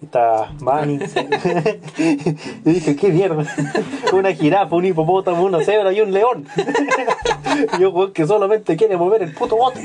[0.00, 0.98] Y Está Bunny.
[2.64, 3.44] y dije, ¿qué mierda?
[4.12, 6.46] una jirafa, un hipopótamo, una cebra y un león.
[7.78, 9.80] y yo, weón, que solamente quiere mover el puto bote.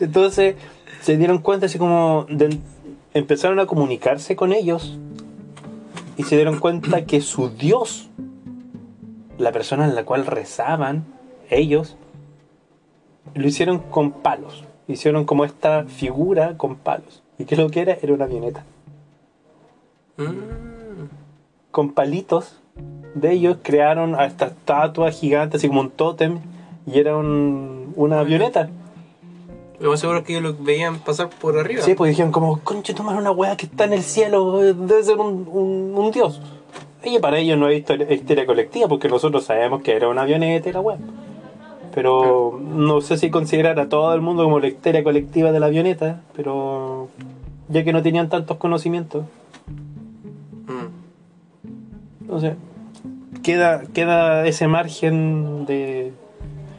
[0.00, 0.54] Entonces
[1.02, 2.60] se dieron cuenta así como del-
[3.14, 4.98] empezaron a comunicarse con ellos
[6.16, 8.08] y se dieron cuenta que su dios
[9.38, 11.04] la persona en la cual rezaban,
[11.48, 11.96] ellos,
[13.34, 14.64] lo hicieron con palos.
[14.86, 17.22] Hicieron como esta figura con palos.
[17.38, 17.96] ¿Y qué es lo que era?
[18.02, 18.64] Era una avioneta.
[20.18, 21.06] Mm.
[21.70, 22.60] Con palitos
[23.14, 26.38] de ellos crearon a esta estatua gigante, así como un tótem,
[26.86, 28.68] y era un- una avioneta.
[29.80, 31.82] Lo más seguro es que ellos lo veían pasar por arriba.
[31.82, 35.02] Sí, pues dijeron como, conche, tomar una weá que está en el cielo, eh, debe
[35.02, 36.40] ser un, un, un dios.
[37.02, 40.68] Y para ellos no es historia, historia colectiva, porque nosotros sabemos que era una avioneta
[40.68, 40.98] y la weá.
[41.94, 45.66] Pero no sé si considerar a todo el mundo como la histeria colectiva de la
[45.66, 47.08] avioneta, pero
[47.68, 49.24] ya que no tenían tantos conocimientos.
[50.66, 52.20] Mm.
[52.20, 52.54] Entonces,
[53.42, 56.12] queda, queda ese margen de,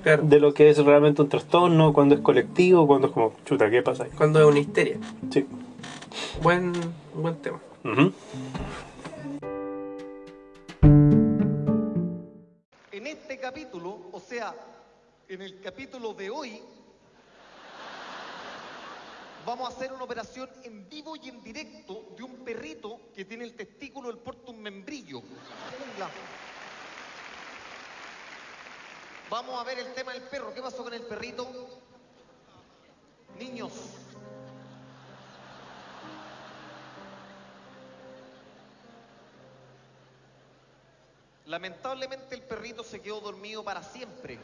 [0.04, 0.24] Claro.
[0.24, 3.84] de lo que es realmente un trastorno, cuando es colectivo, cuando es como, chuta, ¿qué
[3.84, 4.10] pasa ahí?
[4.12, 4.97] Cuando es una histeria.
[5.32, 5.45] Sí.
[6.41, 6.74] Buen,
[7.14, 7.60] buen tema.
[12.91, 14.56] En este capítulo, o sea,
[15.28, 16.62] en el capítulo de hoy,
[19.45, 23.43] vamos a hacer una operación en vivo y en directo de un perrito que tiene
[23.43, 25.22] el testículo del porte de un membrillo.
[29.32, 30.54] Vamos a ver el tema del perro.
[30.54, 31.48] ¿Qué pasó con el perrito?
[33.40, 33.72] Niños.
[41.46, 44.38] Lamentablemente el perrito se quedó dormido para siempre.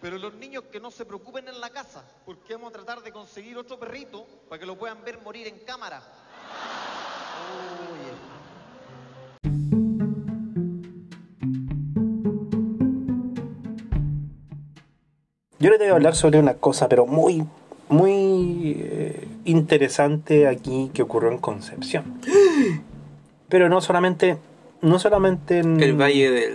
[0.00, 3.12] Pero los niños que no se preocupen en la casa, porque vamos a tratar de
[3.12, 6.02] conseguir otro perrito para que lo puedan ver morir en cámara.
[15.62, 17.44] Yo les voy a hablar sobre una cosa, pero muy,
[17.88, 22.18] muy eh, interesante aquí que ocurrió en Concepción.
[23.48, 24.38] Pero no solamente,
[24.80, 26.54] no solamente en El valle del.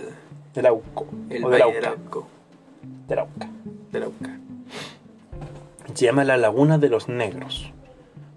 [0.54, 2.26] del Auco, El o del valle del Auca, Arco.
[3.08, 3.48] del Auca.
[3.92, 4.38] Del Auca.
[5.94, 7.72] Se llama la Laguna de los Negros.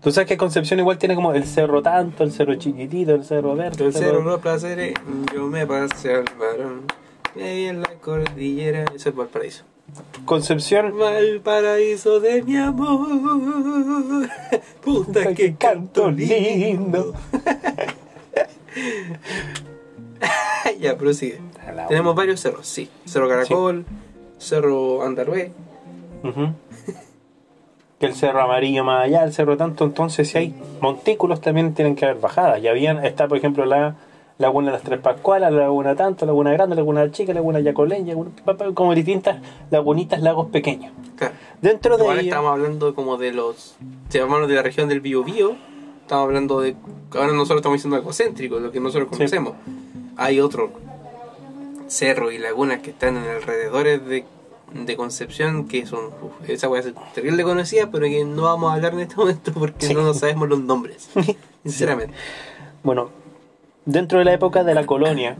[0.02, 3.58] Tú sabes que Concepción igual tiene como el cerro tanto, el cerro chiquitito, el cerro
[3.58, 3.84] verde.
[3.84, 4.94] El cerro no placeres,
[5.36, 6.84] yo me pasé al varón.
[7.36, 8.86] Vi en la cordillera.
[8.96, 9.66] Eso es Valparaíso.
[10.26, 13.08] Concepción, Valparaíso de mi amor.
[14.84, 17.14] Puta que canto lindo.
[20.80, 21.40] ya, prosigue.
[21.88, 22.90] Tenemos varios cerros, sí.
[23.06, 23.86] Cerro Caracol,
[24.38, 25.52] Cerro Andarué.
[26.24, 26.54] Ujú.
[28.00, 31.96] que el cerro amarillo más allá, el cerro tanto, entonces si hay montículos también tienen
[31.96, 32.62] que haber bajadas.
[32.62, 33.96] Y habían, está por ejemplo la
[34.42, 38.32] laguna de las Tres Pascualas, la laguna tanto, laguna grande, laguna chica, laguna Yacolén, laguna-
[38.74, 39.40] como distintas
[39.70, 40.92] lagunitas, lagos pequeños.
[41.16, 41.34] Claro.
[41.62, 43.76] Dentro de Igual estamos hablando como de los.
[44.14, 45.56] Hablamos de la región del Biobío,
[46.02, 46.76] estamos hablando de.
[47.14, 49.18] Ahora nosotros estamos diciendo algo céntrico, lo que nosotros Sí.
[49.18, 49.54] conocemos.
[50.18, 50.72] Hay otros
[51.88, 54.26] cerros y lagunas que están en alrededores de,
[54.74, 56.06] de Concepción que son.
[56.06, 59.16] uf, esa voy a ser terrible conocida, pero que no vamos a hablar en este
[59.16, 59.94] momento porque Sí.
[59.94, 61.10] no nos sabemos los nombres.
[61.64, 62.14] Sinceramente.
[62.84, 63.10] Bueno,
[63.86, 65.36] dentro de la época de la colonia,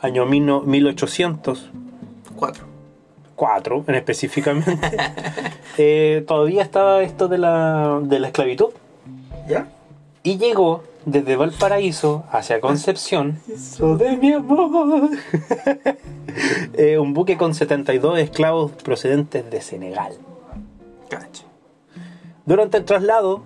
[0.00, 2.64] año mil- 1804
[3.34, 3.84] Cuatro.
[3.86, 4.78] en específicamente,
[5.78, 8.68] eh, todavía estaba esto de la, de la esclavitud.
[9.48, 9.68] ¿Ya?
[10.22, 13.38] Y llegó desde Valparaíso hacia Concepción.
[13.52, 15.10] Eso de mi amor.
[16.74, 20.12] Eh, un buque con 72 esclavos procedentes de Senegal.
[22.44, 23.40] Durante el traslado,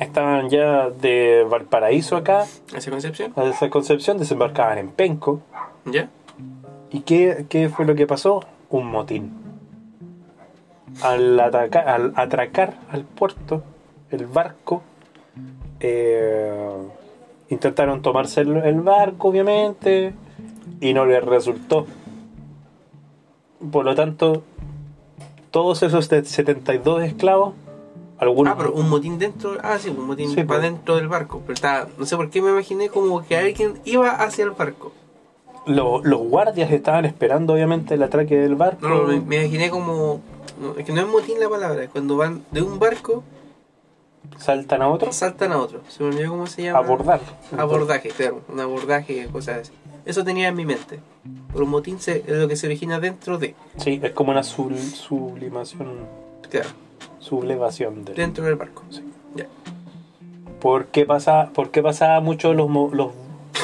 [0.00, 2.44] estaban ya de Valparaíso acá,
[2.74, 3.32] ¿Hacia Concepción?
[3.36, 5.40] hacia Concepción, desembarcaban en Penco.
[5.84, 6.08] ¿Ya?
[6.90, 8.44] ¿Y qué, qué fue lo que pasó?
[8.70, 9.32] Un motín.
[11.02, 13.62] Al, ataca- al atracar al puerto,
[14.10, 14.82] el barco,
[15.80, 16.72] eh,
[17.50, 20.14] intentaron tomarse el, el barco, obviamente,
[20.80, 21.86] y no les resultó.
[23.70, 24.42] Por lo tanto,
[25.50, 27.54] todos esos de 72 esclavos,
[28.18, 28.52] algunos...
[28.52, 29.56] Ah, pero un motín dentro.
[29.62, 30.62] Ah, sí, un motín Sí, para pues.
[30.62, 31.40] dentro del barco.
[31.42, 34.92] Pero está, no sé por qué me imaginé como que alguien iba hacia el barco.
[35.66, 38.88] lo- los guardias estaban esperando, obviamente, el atraque del barco.
[38.88, 40.20] No, me, me imaginé como.
[40.60, 43.22] no, es que no es motín la palabra, es cuando van de un barco,
[44.38, 45.14] Saltan a otros.
[45.14, 45.80] saltan a otro.
[45.88, 46.78] Se me olvidó cómo se llama.
[46.80, 47.20] Abordar.
[47.56, 48.40] Abordaje, claro.
[48.48, 49.72] Un abordaje, cosas así.
[50.04, 51.00] Eso tenía en mi mente.
[51.52, 53.54] Pero un motín se- es lo que se origina dentro de.
[53.76, 56.06] Sí, es como una sublimación,
[56.50, 56.68] Claro,
[57.26, 58.82] sublevación del, dentro del barco.
[58.90, 59.02] Sí.
[59.34, 59.46] Ya.
[60.60, 63.10] ¿Por qué pasa, por qué pasaba mucho los, mo- los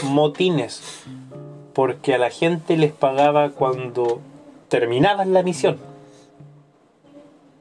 [0.05, 1.05] motines?
[1.73, 4.21] Porque a la gente les pagaba cuando
[4.69, 5.79] terminaban la misión.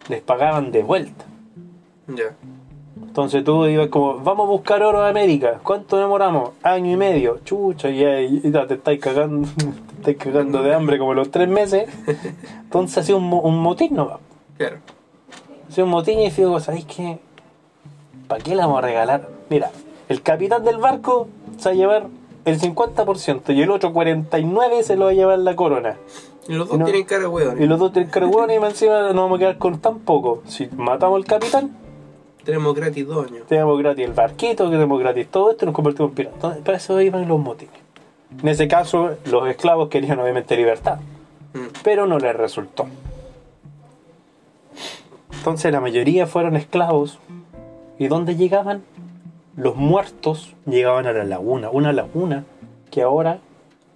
[0.10, 1.26] Les pagaban de vuelta.
[2.08, 2.36] Ya.
[3.02, 5.60] Entonces tú ibas como, vamos a buscar oro de América.
[5.64, 6.52] ¿Cuánto demoramos?
[6.64, 7.40] Año y medio.
[7.44, 9.48] Chucha, y ahí ya te estáis cagando,
[10.04, 11.90] te estáis cagando de hambre como los tres meses.
[12.64, 14.20] Entonces hacía un motín, ¿no?
[14.58, 14.78] Claro.
[15.78, 17.20] Un motín y digo, ¿sabéis qué?
[18.28, 19.28] ¿Para qué le vamos a regalar?
[19.50, 19.72] Mira,
[20.10, 22.08] el capitán del barco se va a llevar
[22.46, 25.98] el 50% y el otro 49% se lo va a llevar la corona.
[26.48, 26.86] Y los dos No.
[26.86, 27.26] tienen cara.
[27.60, 30.42] Y los dos tienen cargones y encima nos vamos a quedar con tan poco.
[30.48, 31.72] Si matamos al capitán,
[32.44, 33.46] Tenemos gratis dos años.
[33.48, 36.58] tenemos gratis el barquito, tenemos gratis todo esto y nos convertimos en piratas.
[36.58, 37.76] Para eso iban los motines.
[38.42, 40.98] En ese caso, los esclavos querían obviamente libertad,
[41.54, 41.68] Mm.
[41.84, 42.88] pero no les resultó.
[45.42, 47.18] Entonces la mayoría fueron esclavos.
[47.98, 48.84] ¿Y dónde llegaban?
[49.56, 51.72] Los muertos llegaban a la laguna.
[51.72, 52.46] Una laguna
[52.92, 53.40] que ahora,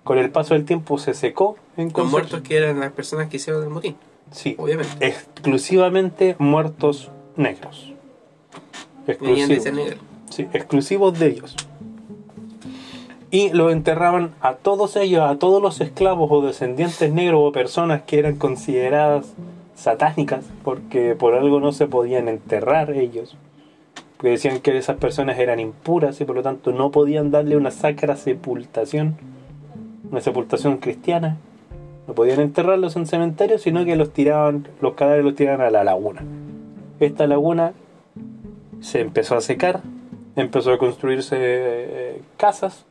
[0.04, 3.38] con el paso del tiempo, se secó en Los muertos que eran las personas que
[3.38, 3.96] hicieron el motín.
[4.32, 5.06] Sí, Obviamente.
[5.06, 7.94] exclusivamente muertos negros.
[9.06, 9.64] Venían de Exclusivos.
[9.64, 9.98] Senegal.
[10.32, 11.56] Sí, exclusivos de ellos.
[13.30, 18.02] Y los enterraban a todos ellos, a todos los esclavos o descendientes negros o personas
[18.02, 19.28] que eran consideradas
[19.76, 23.38] satánicas, porque por algo no se podían enterrar ellos.
[24.22, 28.16] Decían que esas personas eran impuras y por lo tanto no podían darle una sacra
[28.16, 29.18] sepultación,
[30.10, 31.38] una sepultación cristiana.
[32.08, 35.84] No podían enterrarlos en cementerios, sino que los tiraban, los cadáveres los tiraban a la
[35.84, 36.24] laguna.
[37.00, 37.74] Esta laguna
[38.80, 39.82] se empezó a secar,
[40.36, 42.86] empezó a construirse eh, casas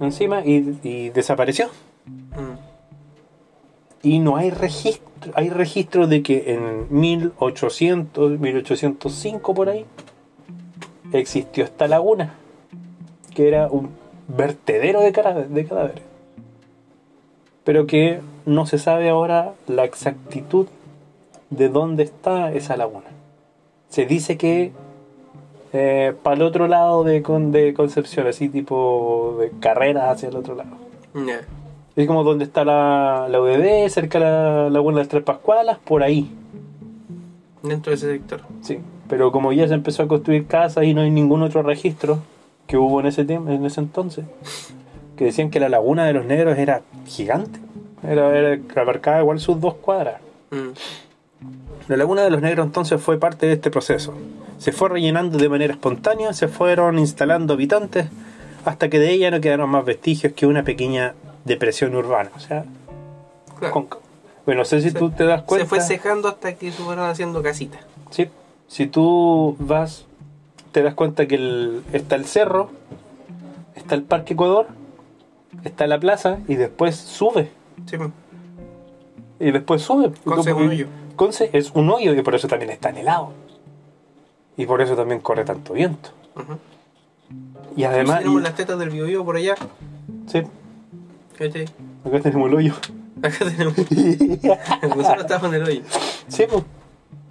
[0.00, 1.68] encima y, y desapareció.
[2.06, 2.65] Mm.
[4.06, 9.84] Y no hay registro, hay registro de que en 1800, 1805 por ahí,
[11.12, 12.34] existió esta laguna,
[13.34, 13.90] que era un
[14.28, 16.04] vertedero de cadáveres.
[17.64, 20.68] Pero que no se sabe ahora la exactitud
[21.50, 23.10] de dónde está esa laguna.
[23.88, 24.70] Se dice que
[26.22, 30.76] para el otro lado de, de Concepción, así tipo de carrera hacia el otro lado.
[31.12, 31.40] Ya.
[31.96, 35.78] Es como donde está la, la UDD, cerca de la Laguna de las Tres Pascualas,
[35.78, 36.30] por ahí.
[37.62, 38.42] Dentro de ese sector.
[38.60, 38.80] Sí.
[39.08, 42.18] Pero como ya se empezó a construir casas y no hay ningún otro registro
[42.66, 44.26] que hubo en ese tiempo, en ese entonces,
[45.16, 47.60] que decían que la Laguna de los Negros era gigante.
[48.02, 50.20] Era, era abarcaba igual sus dos cuadras.
[50.50, 50.72] Mm.
[51.88, 54.12] La Laguna de los Negros entonces fue parte de este proceso.
[54.58, 58.06] Se fue rellenando de manera espontánea, se fueron instalando habitantes,
[58.64, 61.14] hasta que de ella no quedaron más vestigios que una pequeña
[61.46, 62.30] depresión urbana.
[62.36, 62.64] O sea,
[63.58, 63.72] Claro.
[63.72, 63.88] con-
[64.44, 65.64] bueno, no sé si tú te das cuenta.
[65.64, 67.80] Se fue secando hasta que se fueron haciendo casitas.
[68.10, 68.28] Sí,
[68.68, 70.04] si tú vas,
[70.72, 72.70] te das cuenta que el- está el cerro,
[73.74, 74.66] está el Parque Ecuador,
[75.64, 77.50] está la plaza y después sube.
[77.86, 78.10] Sí, pues.
[79.40, 80.12] Y después sube.
[80.24, 80.86] Conce es un hoyo.
[81.16, 83.32] Conce es un hoyo y por eso también está helado.
[84.56, 86.10] Y por eso también corre tanto viento.
[87.76, 89.54] Y además, tenemos las tetas del Biobío por allá.
[90.26, 90.42] sí,
[91.38, 91.66] ¿Cachai?
[92.04, 92.74] acá tenemos el hoyo.
[93.22, 93.74] Acá tenemos.
[94.96, 95.80] Nosotros estamos en el hoyo.
[96.28, 96.64] Sí, pues.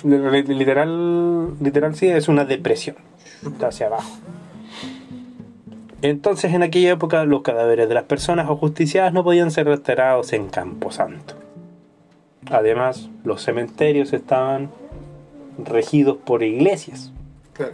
[0.03, 2.95] Li- Literal, literal sí, es una depresión.
[3.45, 4.18] Está hacia abajo.
[6.01, 10.47] Entonces, en aquella época, los cadáveres de las personas ajusticiadas no podían ser enterrados en
[10.49, 11.36] Camposanto.
[12.51, 14.70] Además, los cementerios estaban
[15.58, 17.12] regidos por iglesias.
[17.53, 17.74] Claro.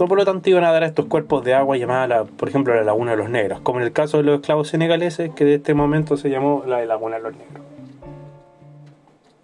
[0.00, 2.48] Todo por lo tanto iban a dar a estos cuerpos de agua llamada, la- por
[2.48, 5.44] ejemplo, la Laguna de los Negros, como en el caso de los esclavos senegaleses, que
[5.44, 7.62] de este momento se llamó la Laguna de los Negros.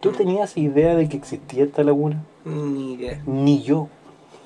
[0.01, 2.23] ¿Tú tenías idea de que existía esta laguna?
[2.47, 3.21] Ni idea.
[3.27, 3.89] Ni yo.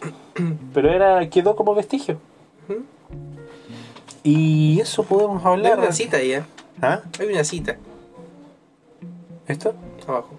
[0.75, 2.19] Pero era quedó como vestigio.
[4.25, 5.79] Y eso podemos Hay hablar.
[5.79, 6.43] una cita ahí, ¿eh?
[6.83, 7.03] ¿Ah?
[7.21, 7.77] Hay una cita
[9.47, 9.75] ¿Esto?
[10.09, 10.31] abajo.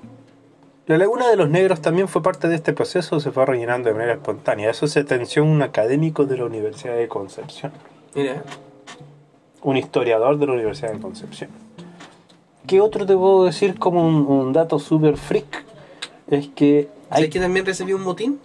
[0.92, 3.96] La Laguna de los Negros también fue parte de este proceso, se fue rellenando de
[3.96, 4.70] manera espontánea.
[4.70, 7.72] Eso se atenció un académico de la Universidad de Concepción.
[8.14, 8.44] Mira,
[9.62, 11.50] un historiador de la Universidad de Concepción.
[12.68, 15.64] ¿Qué otro te puedo decir como un, un dato super freak?
[16.28, 18.42] Es que hay ¿sabes que también recibió un motín?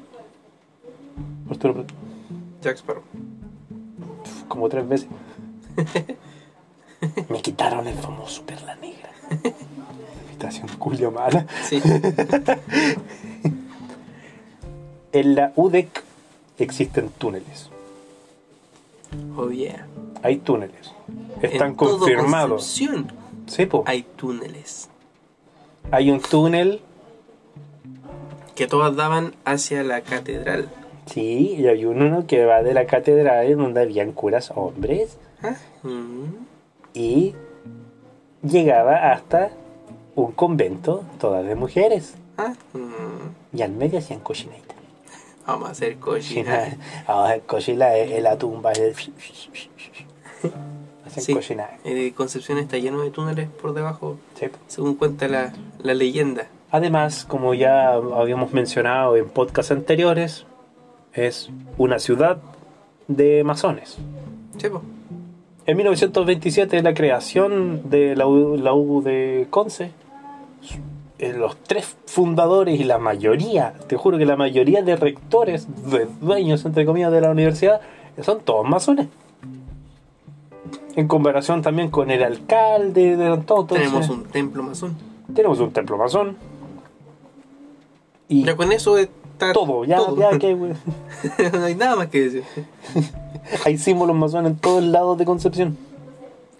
[1.50, 1.84] Arturo,
[2.62, 3.02] Jack Sparrow.
[4.46, 5.08] como tres veces.
[7.28, 9.10] Me quitaron el famoso Perla Negra.
[10.36, 11.46] Imitación Julio Mala.
[11.64, 11.80] Sí.
[15.12, 16.02] En la UDEC
[16.58, 17.70] existen túneles.
[19.34, 19.86] Oh, yeah.
[20.22, 20.92] Hay túneles.
[21.40, 22.66] Están En confirmados.
[22.66, 23.82] Sí, po.
[23.86, 24.90] hay túneles
[25.90, 26.82] Hay un túnel.
[28.54, 30.68] que todas daban hacia la catedral.
[31.06, 35.16] Sí, y hay uno que va de la catedral donde habían curas hombres.
[35.42, 36.24] Ah, mm.
[36.92, 37.34] y
[38.42, 39.50] llegaba hasta
[40.16, 42.14] un convento, todas de mujeres.
[42.36, 43.56] Ah, mm.
[43.56, 44.74] Y al medio hacían cochinadita.
[45.46, 46.58] Vamos a hacer Cochina.
[46.58, 47.04] cochina.
[47.06, 48.72] Vamos a hacer en la tumba.
[48.72, 49.04] Hacen
[51.22, 51.56] Sí.
[51.84, 54.46] Eh, Concepción está lleno de túneles por debajo, Sí.
[54.66, 56.48] según cuenta la, la leyenda.
[56.72, 60.46] Además, como ya habíamos mencionado en podcasts anteriores,
[61.12, 61.48] es
[61.78, 62.38] una ciudad
[63.06, 63.98] de masones.
[64.58, 64.82] Sí, po.
[65.64, 69.90] En 1927, la creación de la U, la U de Conce, eh,
[71.18, 76.64] los tres fundadores y la mayoría, te juro que la mayoría de rectores, de dueños,
[76.64, 77.80] entre comillas, de la universidad,
[78.22, 79.08] son todos masones.
[80.94, 84.96] En comparación también con el alcalde, de todo, Tenemos un templo masón.
[85.34, 86.36] tenemos un templo masón.
[88.28, 90.16] Y Ya con eso está todo, ya, todo.
[90.18, 90.54] ya que
[91.52, 92.44] no hay nada más que decir.
[93.64, 95.76] hay símbolos masones en todos lados de Concepción.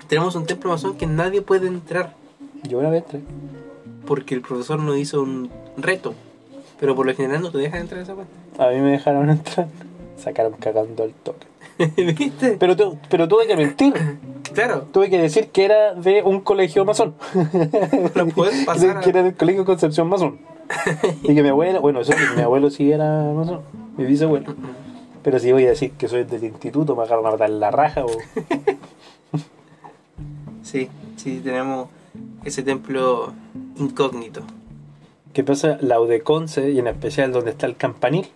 [0.09, 2.15] Tenemos un templo masón que nadie puede entrar
[2.63, 3.21] Yo una vez entré.
[4.07, 6.15] Porque el profesor nos hizo un reto.
[6.81, 8.33] Pero por lo general no te dejan entrar a esa parte.
[8.59, 9.67] A mí me dejaron entrar.
[10.19, 11.47] Sacaron cagando al toque.
[12.15, 12.57] ¿Viste?
[12.59, 13.95] Pero, tu- pero tuve que mentir.
[14.55, 17.15] Claro, Tuve que decir que era de un colegio masón.
[18.15, 18.99] no puedes pasar.
[18.99, 20.39] a- que era del colegio Concepción masón.
[21.23, 23.61] y que mi abuela, bueno, eso mi abuelo sí era masón.
[23.97, 24.55] Mi bisabuelo.
[25.23, 28.05] Pero si voy a decir que soy del instituto, me agarran a matar la raja.
[28.05, 28.09] O...
[30.63, 31.89] Sí, sí, tenemos
[32.45, 33.33] ese templo
[33.77, 34.43] incógnito.
[35.33, 35.79] ¿Qué pasa?
[35.81, 38.27] La Udeconce, y en especial donde está el campanil,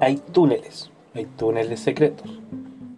[0.00, 2.30] hay túneles, hay túneles secretos,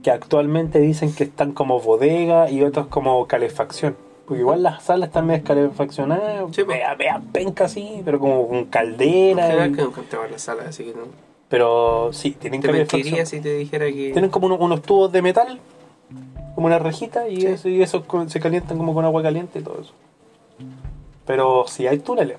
[0.03, 3.97] que actualmente dicen que están como bodega y otros como calefacción.
[4.27, 8.67] Porque igual las salas están medio calefaccionadas, Sí, vea, vea, penca así, pero como con
[8.67, 9.53] caldera.
[9.53, 11.05] Era y- que nunca entraba a la sala, así que no.
[11.49, 13.25] Pero sí, tienen Te calefacción.
[13.27, 14.11] si te dijera que.
[14.13, 15.59] Tienen como uno- unos tubos de metal,
[16.59, 17.47] como una rejita, y Sí.
[17.47, 19.93] eso, y eso con- se calientan como con agua caliente y todo eso.
[21.25, 22.39] Pero sí hay túneles,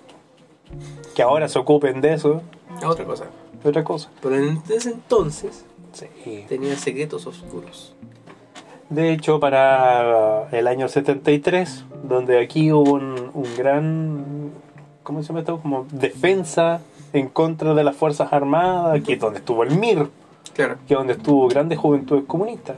[1.15, 2.41] que ahora se ocupen de eso,
[2.77, 3.27] Es otra cosa.
[3.63, 4.09] otra cosa.
[4.21, 5.63] Pero en ese entonces
[5.93, 6.43] Sí.
[6.49, 7.95] tenía secretos oscuros.
[8.89, 14.51] De hecho, para el año 73, donde aquí hubo un, un gran,
[15.01, 15.61] ¿cómo se llama esto?
[15.61, 16.81] Como defensa
[17.13, 20.09] en contra de las Fuerzas Armadas, aquí es donde estuvo el MIR,
[20.53, 20.75] Claro.
[20.85, 22.75] que es donde estuvo grandes juventudes comunistas.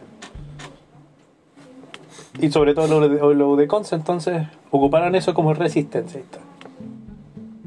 [2.40, 6.22] Y sobre todo lo de, lo de Conce, entonces ocuparon eso como resistencia.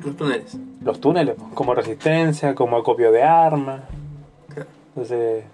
[0.05, 0.59] Los túneles.
[0.82, 3.82] Los túneles, como resistencia, como acopio de armas.
[4.49, 4.69] Claro.
[4.89, 5.45] Entonces,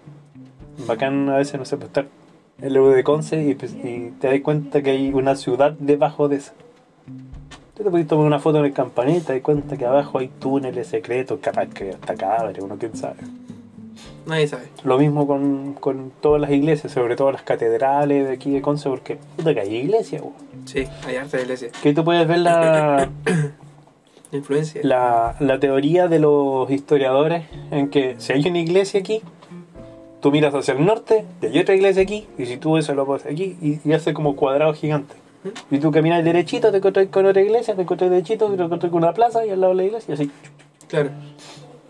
[0.87, 2.07] bacán a veces, no sé, pues estar
[2.61, 6.29] en el de Conce y, pues, y te das cuenta que hay una ciudad debajo
[6.29, 6.53] de esa.
[7.77, 10.19] Tú te puedes tomar una foto en el campanita y te das cuenta que abajo
[10.19, 13.21] hay túneles secretos, capaz que hasta cabre, uno quién sabe.
[14.31, 14.63] Nadie sabe.
[14.85, 18.89] Lo mismo con, con todas las iglesias, sobre todo las catedrales de aquí de Conce,
[18.89, 20.35] porque puta que hay iglesias, weón.
[20.67, 21.71] Sí, hay harta iglesia.
[21.83, 23.11] Que tú puedes ver la,
[24.33, 24.83] influencia.
[24.85, 29.21] la, la teoría de los historiadores en que si hay una iglesia aquí,
[30.21, 33.07] tú miras hacia el norte y hay otra iglesia aquí, y si tú eso lo
[33.07, 35.17] pones aquí, y, y hace como cuadrado gigante.
[35.73, 39.03] Y tú caminas derechito, te encuentras con otra iglesia, te encuentras derechito, te encuentras con
[39.03, 40.31] una plaza y al lado de la iglesia, y así.
[40.87, 41.11] Claro.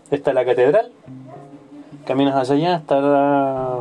[0.09, 0.91] Está la catedral,
[2.05, 3.79] caminas hacia allá, está la,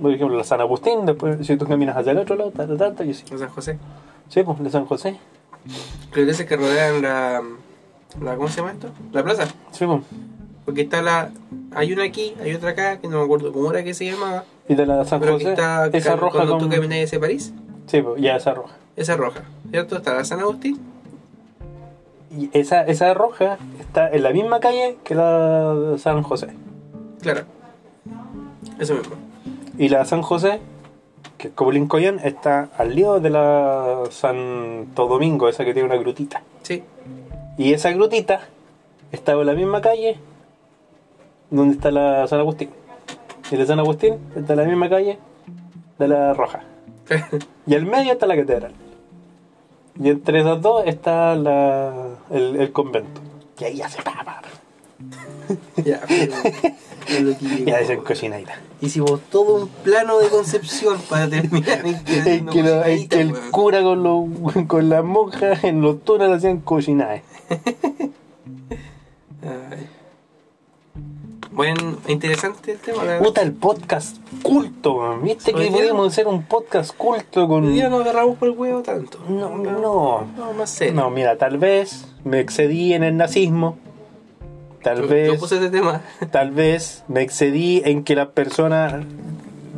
[0.00, 2.76] por ejemplo, la San Agustín, después si tú caminas hacia el otro lado, ta, ta,
[2.76, 3.24] ta, ta, y así.
[3.30, 3.78] En San José.
[4.28, 5.18] Sí, pues, de San José.
[6.10, 7.42] Las iglesias que rodean la,
[8.20, 8.36] la.
[8.36, 8.88] ¿Cómo se llama esto?
[9.12, 9.44] La plaza.
[9.70, 10.00] Sí, pues.
[10.64, 11.30] Porque está la.
[11.74, 14.44] Hay una aquí, hay otra acá, que no me acuerdo cómo era que se llamaba.
[14.68, 15.86] Y de la San Pero José, está.
[15.86, 16.68] esa roja cuando con...
[16.68, 17.52] tú caminas hacia París,
[17.86, 18.74] Sí, pues, ya esa roja.
[18.96, 19.42] esa roja.
[19.70, 19.96] ¿Cierto?
[19.96, 20.80] Está la San Agustín.
[22.30, 26.48] Y esa, esa roja está en la misma calle que la de San José.
[27.22, 27.44] Claro.
[28.78, 29.14] Eso mismo.
[29.78, 30.60] Y la San José,
[31.38, 35.96] que es como Lincoln, está al lado de la Santo Domingo, esa que tiene una
[35.96, 36.42] grutita.
[36.62, 36.82] Sí.
[37.56, 38.40] Y esa grutita
[39.12, 40.18] está en la misma calle
[41.50, 42.70] donde está la San Agustín.
[43.50, 45.18] Y la San Agustín está en la misma calle
[45.98, 46.60] de la Roja.
[47.66, 48.72] Y al medio está la catedral.
[50.00, 53.20] Y entre esas dos está la, el, el convento.
[53.60, 54.42] Y ahí ya se pa, pa, pa.
[55.84, 56.32] ya, pero.
[57.08, 57.80] es lo que Ya llegamos.
[57.82, 58.54] es en cocinadita.
[58.80, 63.20] Hicimos todo un plano de concepción para terminar en que, Es que, lo- es que
[63.20, 63.50] el weón.
[63.50, 67.22] cura con, los con las monjas en los túneles hacían cochinadas.
[69.42, 69.88] Ay.
[71.50, 71.76] Buen,
[72.08, 73.02] interesante el tema.
[73.18, 75.22] Puta, el podcast culto, man.
[75.22, 77.66] ¿viste que día- podíamos hacer un podcast culto con...
[77.66, 79.18] Hoy día no agarramos por el huevo tanto.
[79.28, 80.26] No, no.
[80.36, 80.94] No, más serio.
[80.94, 83.76] No, mira, tal vez me excedí en el nazismo.
[84.82, 86.02] Tal yo, vez, yo puse ese tema.
[86.30, 89.04] tal vez me excedí en que las personas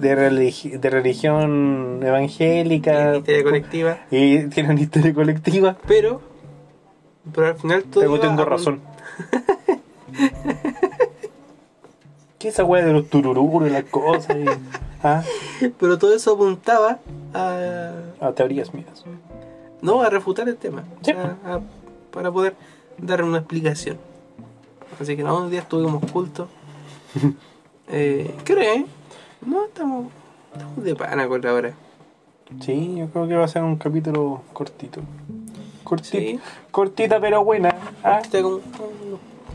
[0.00, 3.98] de, religi- de religión evangélica Histeria colectiva.
[4.10, 5.76] y tienen historia colectiva.
[5.86, 6.20] Pero,
[7.34, 8.80] pero al final todo Tengo, tengo razón.
[12.38, 14.36] ¿Qué es esa weá de los turururos y las cosas?
[14.36, 14.44] y-
[15.02, 15.22] ¿Ah?
[15.78, 16.98] Pero todo eso apuntaba
[17.34, 17.90] a.
[18.20, 19.04] A teorías mías.
[19.82, 20.82] No, a refutar el tema.
[21.02, 21.10] Sí.
[21.12, 21.60] A- a-
[22.10, 22.54] para poder
[22.98, 23.98] dar una explicación.
[25.00, 26.48] Así que no, un día estuvimos cultos.
[27.88, 28.84] eh, ¿Qué hora es?
[29.46, 30.06] No, estamos,
[30.52, 31.74] estamos de pana con la hora.
[32.60, 35.00] Sí, yo creo que va a ser un capítulo cortito.
[36.02, 36.40] Sí.
[36.70, 37.74] Cortita pero buena.
[38.02, 38.20] ¿ah?
[38.22, 38.88] Está con, con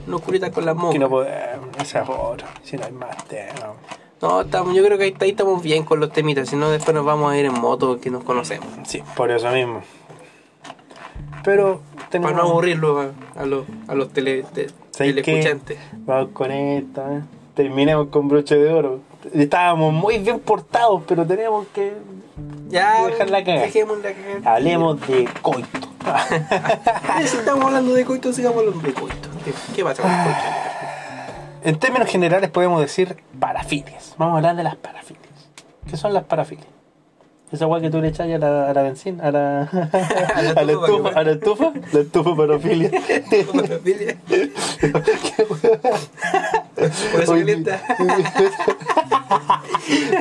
[0.07, 0.99] unos curitas con las Que moscas.
[0.99, 3.73] no podemos, esa hora, si no hay más tema.
[4.21, 6.49] No, estamos, yo creo que ahí, ahí estamos bien con los temitas.
[6.49, 8.67] Si no, después nos vamos a ir en moto que nos conocemos.
[8.85, 9.81] Sí, por eso mismo.
[11.43, 12.31] Pero tenemos...
[12.33, 13.11] Para no aburrirlo a,
[13.41, 15.21] a los, a los tele, te- ¿Sabes qué?
[15.21, 15.77] teleescuchantes.
[16.05, 17.13] Vamos con esta.
[17.17, 17.21] ¿eh?
[17.55, 18.99] Terminemos con broche de oro.
[19.33, 21.93] Estábamos muy bien portados, pero tenemos que
[22.69, 23.61] Ya, dejarla cagar.
[23.65, 24.47] dejémosla cagar.
[24.55, 25.67] Hablemos de coito.
[27.25, 29.29] Si estamos hablando de coito, sigamos hablando de coito.
[29.75, 30.39] ¿Qué, pasa con coito?
[31.63, 34.15] En términos generales podemos decir parafilias.
[34.17, 35.25] Vamos a hablar de las parafilias.
[35.89, 36.67] ¿Qué son las parafilias?
[37.51, 39.61] Esa guay que tú le echas a la, a la benzina, a la,
[40.35, 42.91] a la, estufa, que- a la estufa, la estufa parafilia.
[43.53, 44.17] Parafilia.
[47.11, 47.81] Por eso Oye, calienta.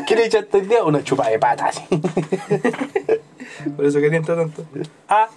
[0.06, 0.82] ¿Qué le echaste hoy día?
[0.84, 1.82] Una chupa de patas.
[3.76, 4.64] Por eso calienta tanto.
[5.08, 5.28] Ah,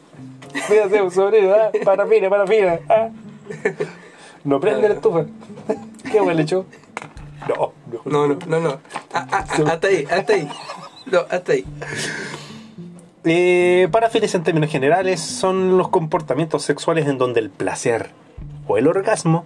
[0.53, 2.79] fíjate, un sobrino, ah, parafilia, parafilia.
[2.89, 3.09] Ah.
[4.43, 5.25] No prende la estufa.
[6.11, 6.65] ¿Qué huele le echó?
[7.47, 7.73] No,
[8.05, 8.69] No, no, no, no.
[9.13, 10.47] Ah, ah, ah, hasta ahí, hasta ahí.
[11.05, 11.65] No, hasta ahí.
[13.23, 18.09] Eh, en términos generales son los comportamientos sexuales en donde el placer
[18.67, 19.45] o el orgasmo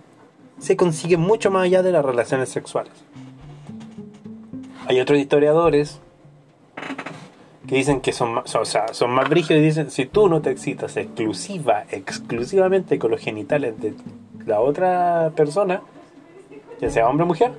[0.60, 2.94] se consigue mucho más allá de las relaciones sexuales.
[4.88, 6.00] Hay otros historiadores
[7.68, 10.42] que dicen que son más, o sea, son más brígidos y dicen si tú no
[10.42, 13.94] te excitas exclusiva, exclusivamente con los genitales de
[14.46, 15.82] la otra persona,
[16.80, 17.52] ya sea hombre o mujer,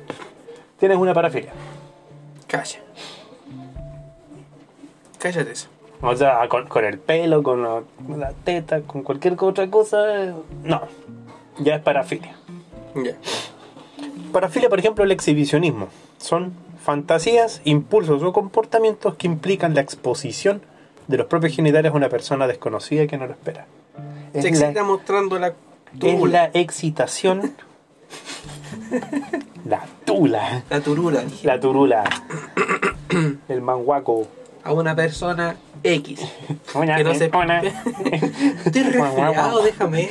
[0.79, 1.53] tienes una parafilia.
[2.47, 2.79] Calla.
[5.33, 5.69] Cállate eso.
[6.03, 10.25] O sea, con, con el pelo, con la, con la teta, con cualquier otra cosa,
[10.25, 10.33] eh,
[10.63, 10.83] no.
[11.59, 12.37] Ya es parafilia.
[12.95, 13.13] Ya.
[14.33, 15.89] Parafilia, por ejemplo, el exhibicionismo.
[16.19, 16.53] Son
[16.85, 20.61] fantasías, impulsos o comportamientos que implican la exposición
[21.09, 23.67] de los propios genitales a una persona desconocida que no lo espera.
[24.35, 25.55] Es Se la- excita mostrando la es
[25.99, 26.51] turula.
[26.53, 27.55] la excitación.
[29.65, 30.63] la tula.
[30.71, 31.25] La turula.
[31.43, 32.05] La turula.
[33.49, 34.27] el manguaco.
[34.67, 36.21] A una persona X.
[36.75, 37.29] Una Que no se...
[37.29, 37.63] persona.
[38.65, 40.09] Estoy resfriado, déjame.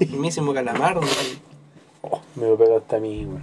[0.00, 1.02] Mismísimo calamardo.
[2.02, 3.42] Oh, me lo pegó hasta a mí, weón.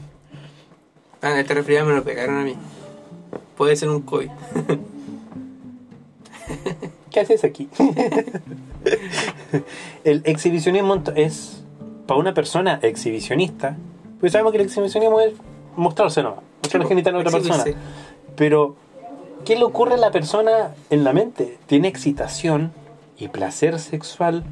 [1.22, 2.56] Ah, este resfriado me lo pegaron a mí.
[3.56, 4.30] Puede ser un COVID.
[7.10, 7.70] ¿Qué haces aquí?
[10.04, 11.64] el exhibicionismo es
[12.06, 13.78] para una persona exhibicionista,
[14.20, 15.34] pues sabemos que el exhibicionismo es
[15.76, 17.64] mostrarse nomás, mostrar los genitales a otra persona.
[18.36, 18.76] Pero,
[19.48, 21.58] ¿qué le ocurre a la persona en la mente?
[21.68, 22.74] Tiene excitación
[23.18, 24.44] y placer sexual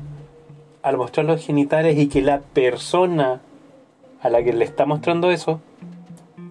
[0.83, 3.41] al mostrar los genitales y que la persona
[4.21, 5.59] a la que le está mostrando eso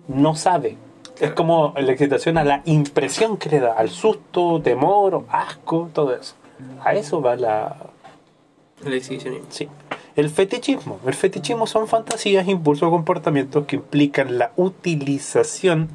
[0.08, 0.76] no sabe.
[1.20, 6.14] Es como la excitación a la impresión que le da, al susto, temor, asco, todo
[6.14, 6.34] eso.
[6.82, 7.76] A eso va la...
[8.84, 9.46] El exhibicionismo.
[9.48, 9.70] Sí.
[10.16, 11.00] El fetichismo.
[11.06, 15.88] El fetichismo son fantasías, impulsos o comportamientos que implican la utilización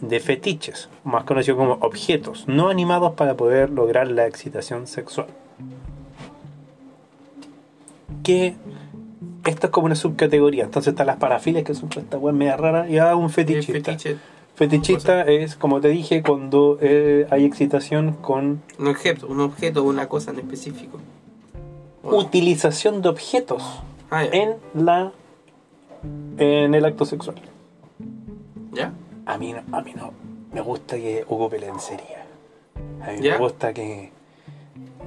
[0.00, 5.28] de fetiches, más conocidos como objetos, no animados para poder lograr la excitación sexual.
[8.22, 8.56] Que
[9.44, 10.64] esto es como una subcategoría.
[10.64, 13.92] Entonces están las parafilias, que son esta web media rara, y hay un fetichista.
[13.92, 14.16] fetiche.
[14.54, 19.88] Fetichista es, como te dije, cuando eh, hay excitación con Un objeto, un objeto o
[19.88, 21.00] una cosa en específico.
[22.04, 25.10] Utilización de objetos Ah, en la
[26.38, 27.36] en el acto sexual.
[28.72, 28.92] ¿Ya?
[29.26, 30.12] A mí no, a mí no
[30.52, 32.26] me gusta que ocupe lencería.
[33.02, 33.32] A mí ¿Ya?
[33.32, 34.12] me gusta que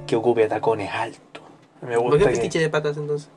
[0.06, 1.42] que ocupe tacones altos.
[1.82, 3.28] Me ¿Por qué gusta que fetiche de patas entonces?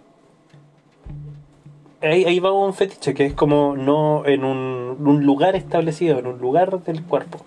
[2.01, 6.27] ahí, ahí va un fetiche que es como no en un, un lugar establecido, en
[6.27, 7.39] un lugar del cuerpo.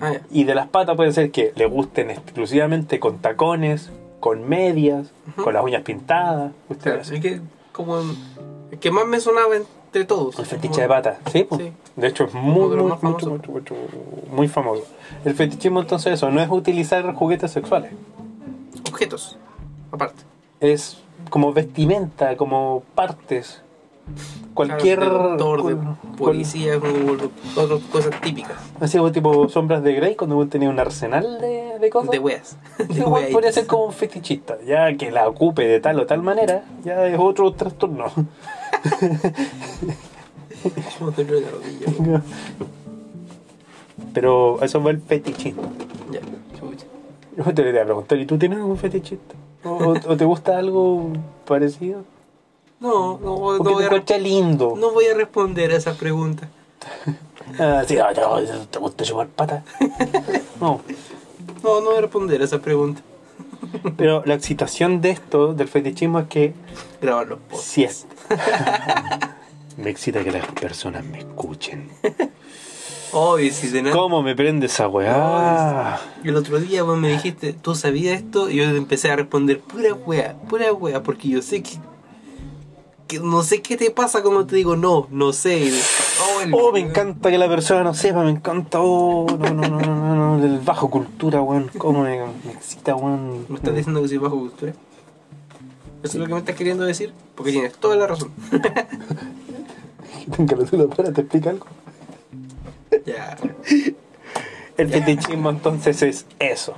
[0.00, 0.14] Ah.
[0.30, 5.54] Y de las patas puede ser que le gusten exclusivamente con tacones, con medias, con
[5.54, 6.52] las uñas pintadas.
[6.80, 7.10] Claro, Ustedes.
[7.10, 7.40] es que
[7.72, 8.00] como
[8.72, 10.38] el que más me sonaba entre todos.
[10.38, 11.44] El fetiche de patas, ¿sí?
[11.44, 11.60] pues.
[11.60, 11.72] Sí.
[11.94, 13.74] De hecho es muy, los muy, mucho, mucho,
[14.48, 14.82] famoso.
[15.24, 17.92] El fetichismo entonces eso, no es utilizar juguetes sexuales.
[18.88, 19.36] Objetos.
[19.92, 20.22] Aparte.
[20.58, 23.62] Es como vestimenta, como partes.
[24.54, 24.98] Cualquier...
[24.98, 27.12] Claro, doctor, de cual- policía, como
[27.56, 28.56] otras cosas típicas.
[28.80, 32.10] Así como tipo sombras de Grey cuando tenía un arsenal de, de cosas.
[32.10, 32.56] De weas.
[32.88, 33.30] De weas.
[33.30, 37.06] podría ser como un fetichista, ya que la ocupe de tal o tal manera, ya
[37.06, 38.06] es otro trastorno.
[44.14, 45.62] Pero eso fue el fetichismo.
[46.10, 46.20] Ya,
[46.58, 46.86] chucha.
[47.36, 49.34] Yo te quería preguntar, ¿y tú tienes algún fetichista?
[49.64, 51.08] ¿O, te gusta algo
[51.46, 52.04] parecido?
[52.80, 54.74] No, no, voy- ¿O no voy a lindo?
[54.76, 56.48] No voy a responder a esa pregunta.
[57.58, 58.12] Ah, sí, ah,
[58.70, 59.62] ¿te gusta chupar pata?
[60.60, 60.80] No.
[61.62, 63.02] No, no voy a responder a esa pregunta.
[63.96, 66.54] Pero la excitación de esto, del fetichismo, es que
[67.00, 67.66] Grabar los posts.
[67.66, 68.06] si es...
[69.76, 71.88] me excita que las personas me escuchen.
[73.12, 73.94] Obvio, si de nada.
[73.94, 76.00] ¿Cómo me prende esa weá?
[76.24, 78.48] Y el otro día vos me dijiste, ¿tú sabías esto?
[78.50, 81.78] Y yo empecé a responder, pura wea, pura wea, porque yo sé que,
[83.12, 85.70] que no sé qué te pasa cuando te digo no, no sé.
[86.20, 88.78] Oh, el- Oh, me encanta que la persona no sepa, me encanta.
[88.80, 91.70] Oh, no, no, no, no, no, no, del bajo cultura, weón.
[91.78, 93.44] ¿Cómo me, me excita, weón?
[93.48, 94.72] ¿Me estás diciendo que soy bajo cultura?
[96.02, 97.12] ¿Eso es lo que me estás queriendo decir?
[97.34, 98.30] Porque tienes toda la razón.
[100.72, 101.66] La para, te explica algo.
[103.06, 103.36] ya.
[104.76, 106.74] El fetichismo entonces es eso.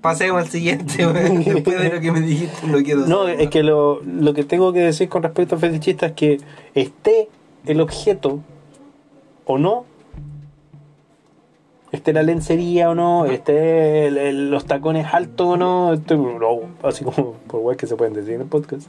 [0.00, 1.42] Pasemos al siguiente, weón.
[1.44, 4.44] Después de lo que me dijiste, no quiero No, saber es que lo, lo que
[4.44, 6.38] tengo que decir con respecto al fetichista es que
[6.74, 7.28] esté
[7.66, 8.40] el objeto
[9.44, 9.84] o no,
[11.90, 16.60] esté la lencería o no, esté el- el- los tacones altos o no, esté- no,
[16.82, 18.86] así como por igual que se pueden decir en el podcast,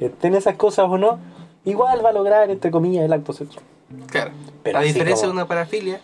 [0.00, 1.18] estén esas cosas o no,
[1.64, 3.64] igual va a lograr, entre comillas, el acto sexual.
[4.10, 4.30] Claro.
[4.62, 6.00] Pero a diferencia como- de una parafilia,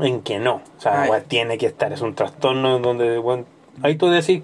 [0.00, 3.44] En que no, o sea, tiene que estar, es un trastorno en donde, weón,
[3.82, 4.42] ahí tú decís,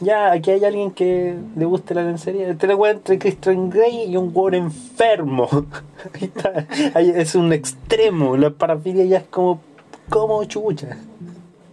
[0.00, 4.10] ya, aquí hay alguien que le guste la lencería, este es weón entre Christian Grey
[4.10, 5.48] y un weón enfermo,
[6.14, 6.66] ahí está,
[6.98, 9.60] es un extremo, la parafilia ya es como,
[10.08, 10.96] como chucha.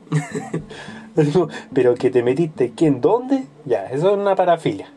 [1.74, 3.02] Pero que te metiste, ¿quién?
[3.02, 3.46] ¿Dónde?
[3.66, 4.88] Ya, eso es una parafilia.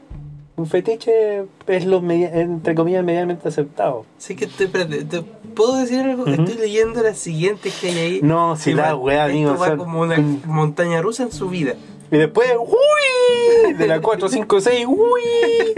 [0.62, 4.06] Un fetiche es lo, media- entre comillas, medianamente aceptado.
[4.16, 5.22] sí que estoy, ¿te
[5.56, 6.24] puedo decir algo?
[6.24, 8.20] Estoy leyendo las siguientes que hay ahí.
[8.22, 11.74] No, si la esto amigo, va como una montaña rusa en su vida.
[12.12, 13.72] Y después, ¡uy!
[13.72, 15.74] De la 4, 5, 6, ¡uy!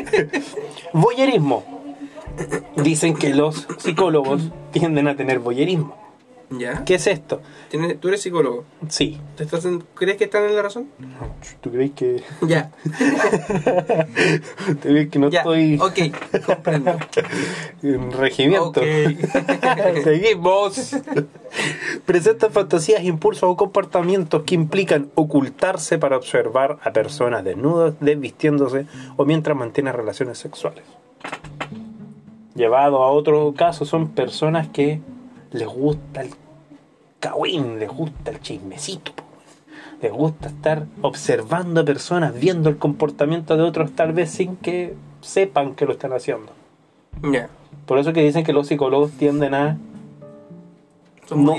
[0.92, 1.64] Voyerismo.
[2.76, 5.96] Dicen que los psicólogos tienden a tener voyerismo.
[6.58, 6.84] ¿Ya?
[6.84, 7.40] ¿Qué es esto?
[7.70, 8.64] ¿Tienes- ¿Tú eres psicólogo?
[8.88, 9.20] Sí.
[9.36, 10.88] ¿Te estás en- ¿Crees que están en la razón?
[11.60, 12.70] ¿Tú crees que, Ya,
[14.66, 15.40] ¿tú crees que no ya.
[15.40, 16.96] estoy Ok, comprendo.
[17.82, 18.80] en regimiento?
[18.80, 18.86] Ok.
[20.04, 20.96] Seguimos.
[22.04, 28.86] Presentan fantasías, impulsos o comportamientos que implican ocultarse para observar a personas desnudas, desvistiéndose
[29.16, 30.84] o mientras mantienen relaciones sexuales.
[32.54, 35.00] Llevado a otro caso, son personas que
[35.50, 36.30] les gusta el
[37.78, 39.12] les gusta el chismecito.
[39.12, 39.22] po.
[40.02, 44.94] Les gusta estar observando a personas, viendo el comportamiento de otros, tal vez sin que
[45.20, 46.52] sepan que lo están haciendo.
[47.86, 49.78] Por eso que dicen que los psicólogos tienden a
[51.26, 51.54] son No.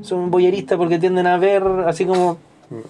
[0.00, 2.38] son boyeristas porque tienden a ver así como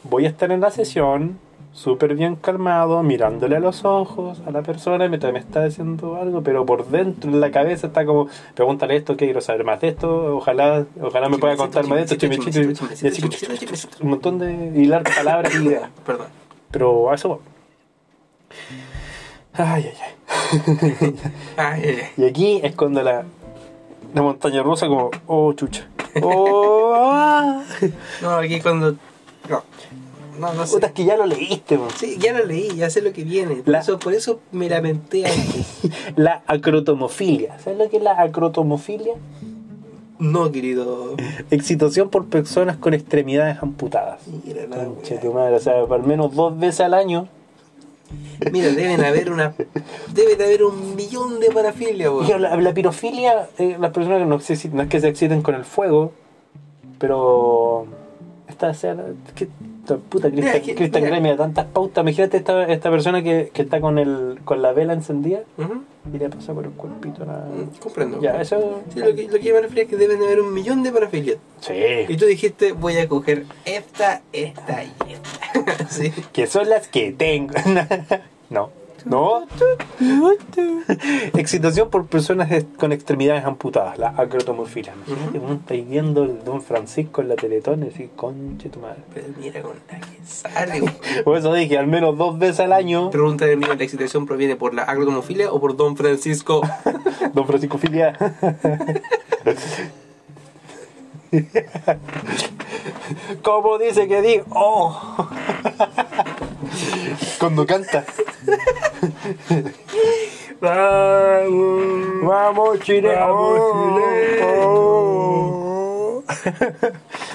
[0.05, 1.39] voy a estar en la sesión
[1.74, 6.40] súper bien calmado mirándole a los ojos a la persona mientras me está diciendo algo
[6.42, 10.36] pero por dentro en la cabeza está como pregúntale esto quiero saber más de esto
[10.36, 13.26] ojalá ojalá me pueda contar más de esto
[14.01, 16.28] un montón de hilar palabras y ideas Perdón.
[16.70, 17.38] pero a eso voy.
[19.55, 20.14] ay ay ay
[21.56, 22.09] Ay, ay, ay.
[22.16, 23.24] y aquí es cuando la
[24.14, 25.88] la montaña rusa como oh chucha
[26.22, 27.64] oh ah.
[28.22, 28.94] No, aquí cuando.
[30.39, 30.74] No, no, sé.
[30.74, 31.78] Puta, es que ya lo leíste.
[31.97, 33.56] Sí, ya lo leí, ya sé lo que viene.
[33.56, 35.81] Por, La- eso, por eso me lamenté antes.
[36.16, 37.59] La acrotomofilia.
[37.61, 39.15] ¿Sabes lo que es la acrotomofilia?
[40.19, 41.16] No, querido.
[41.51, 44.20] Excitación por personas con extremidades amputadas.
[44.44, 45.20] Mira, la Conche wea.
[45.23, 47.28] tu madre, o sea, al menos dos veces al año.
[48.52, 49.55] Mira, deben haber una.
[50.12, 52.40] Debe de haber un millón de weón.
[52.40, 55.55] La, la pirofilia, eh, las personas que no, se no es que se exciten con
[55.56, 56.12] el fuego,
[56.98, 57.86] pero.
[58.48, 58.97] Esta, o sea,
[59.35, 59.48] que,
[59.85, 61.09] puta Cristian Cristian mira.
[61.09, 62.02] Grey me da tantas pautas.
[62.02, 65.40] Imagínate esta, esta persona que, que está con el con la vela encendida
[66.12, 67.24] y le pasa por el cuerpito.
[67.24, 68.20] la- mm, Comprendo.
[68.20, 68.82] Ya, eso.
[68.93, 70.82] Sí, lo, que, lo que yo me refiero es que deben de haber un millón
[70.82, 71.36] de parafilias.
[71.62, 72.16] Y Sí.
[72.16, 75.89] tú dijiste, voy a coger esta, esta y esta.
[75.89, 76.12] sí.
[76.32, 77.55] que son las que tengo.
[78.51, 78.70] no.
[79.05, 79.47] No.
[81.35, 84.94] Excitación por personas con extremidades amputadas, la acrotomofilia.
[85.35, 89.02] Uno está ahí viendo el Don Francisco en la Teletón y decís, conche tu madre.
[89.12, 90.82] Pero mira con la que sale.
[91.24, 94.56] Por eso dije, al menos dos veces al año, Pregunta de mí, ¿la excitación proviene
[94.56, 96.62] por la acrotomofilia o por Don Francisco?
[97.35, 98.16] Don Francisco Filia.
[103.43, 105.28] Como dice que digo, oh.
[107.38, 108.05] Cuando canta.
[110.60, 111.82] Vamos.
[112.22, 113.14] Vamos, Chile.
[113.14, 113.60] Vamos,
[114.42, 116.22] Oh.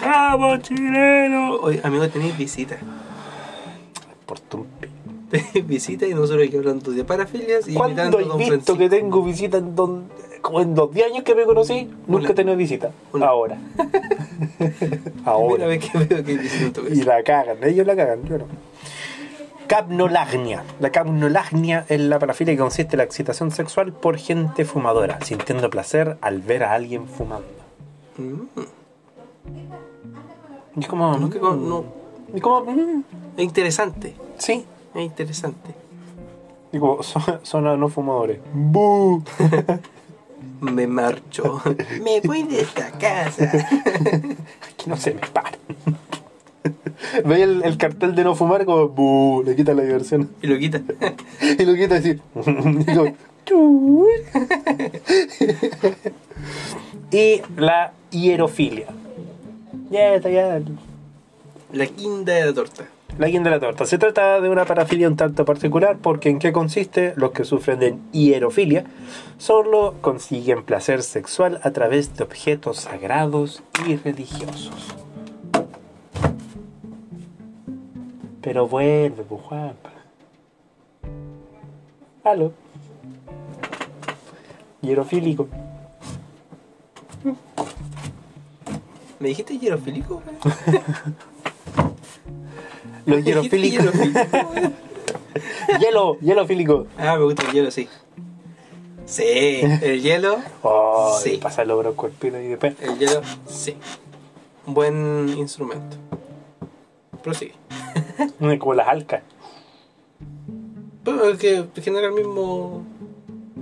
[0.01, 1.55] Vamos, chileno.
[1.61, 2.77] Oye, amigo, tenéis visita.
[4.25, 4.87] Por tumpi.
[5.29, 8.53] Tenéis visita y nosotros aquí hablando de parafilias y ¿Cuándo imitando a he Don visto
[8.53, 8.77] Francisco.
[8.77, 10.09] que tengo visita en don...
[10.41, 11.89] como en los 10 años que me conocí?
[12.07, 12.91] Nunca he tenido visita.
[13.21, 13.57] Ahora.
[15.25, 15.67] Ahora.
[15.67, 18.37] vez que veo que hay visita en tu Y la cagan, ellos la cagan, yo
[18.39, 18.45] no.
[19.69, 20.63] Capnolagnia.
[20.79, 25.69] La capnolagnia es la parafilia que consiste en la excitación sexual por gente fumadora, sintiendo
[25.69, 27.47] placer al ver a alguien fumando.
[28.17, 28.41] Mm.
[30.81, 31.83] Y como, No, que con- no.
[32.33, 33.03] y como, mm,
[33.37, 34.15] Es interesante.
[34.39, 34.65] sí,
[34.95, 35.75] Es interesante.
[36.71, 38.39] como, son, son no fumadores.
[38.51, 39.23] ¡Bú!
[40.61, 41.61] Me marcho.
[42.03, 43.51] Me voy de esta casa.
[44.77, 45.51] Que no se me para.
[47.25, 49.43] Ve el, el cartel de no fumar como, ¡bú!
[49.45, 50.29] Le quita la diversión.
[50.41, 50.81] Y lo quita.
[51.59, 52.19] Y lo quita así.
[57.11, 58.87] Y la hierofilia.
[59.89, 60.61] Ya está, ya.
[61.71, 62.85] La quinta de la torta.
[63.17, 63.85] La guinda de la torta.
[63.85, 67.79] Se trata de una parafilia un tanto particular porque en qué consiste los que sufren
[67.79, 68.85] de hierofilia
[69.37, 74.95] solo consiguen placer sexual a través de objetos sagrados y religiosos.
[78.41, 79.41] Pero vuelve, pues.
[82.23, 82.53] Aló.
[84.81, 85.47] Hierofílico.
[89.19, 90.21] ¿Me dijiste hierofílico?
[93.05, 93.87] Los hierofílicos.
[95.79, 96.87] Hielo, hielofílico.
[96.97, 97.87] Ah, me gusta el hielo, sí.
[99.05, 99.23] Sí,
[99.81, 100.37] el hielo.
[100.63, 101.39] Oh, Sí.
[101.41, 102.75] pasa el obro cuerpino y después.
[102.81, 103.75] El hielo, sí.
[104.65, 105.97] Un buen instrumento.
[107.23, 107.53] Prosigue.
[108.59, 109.21] Como las alcas.
[111.03, 112.83] Pero es que genera el mismo.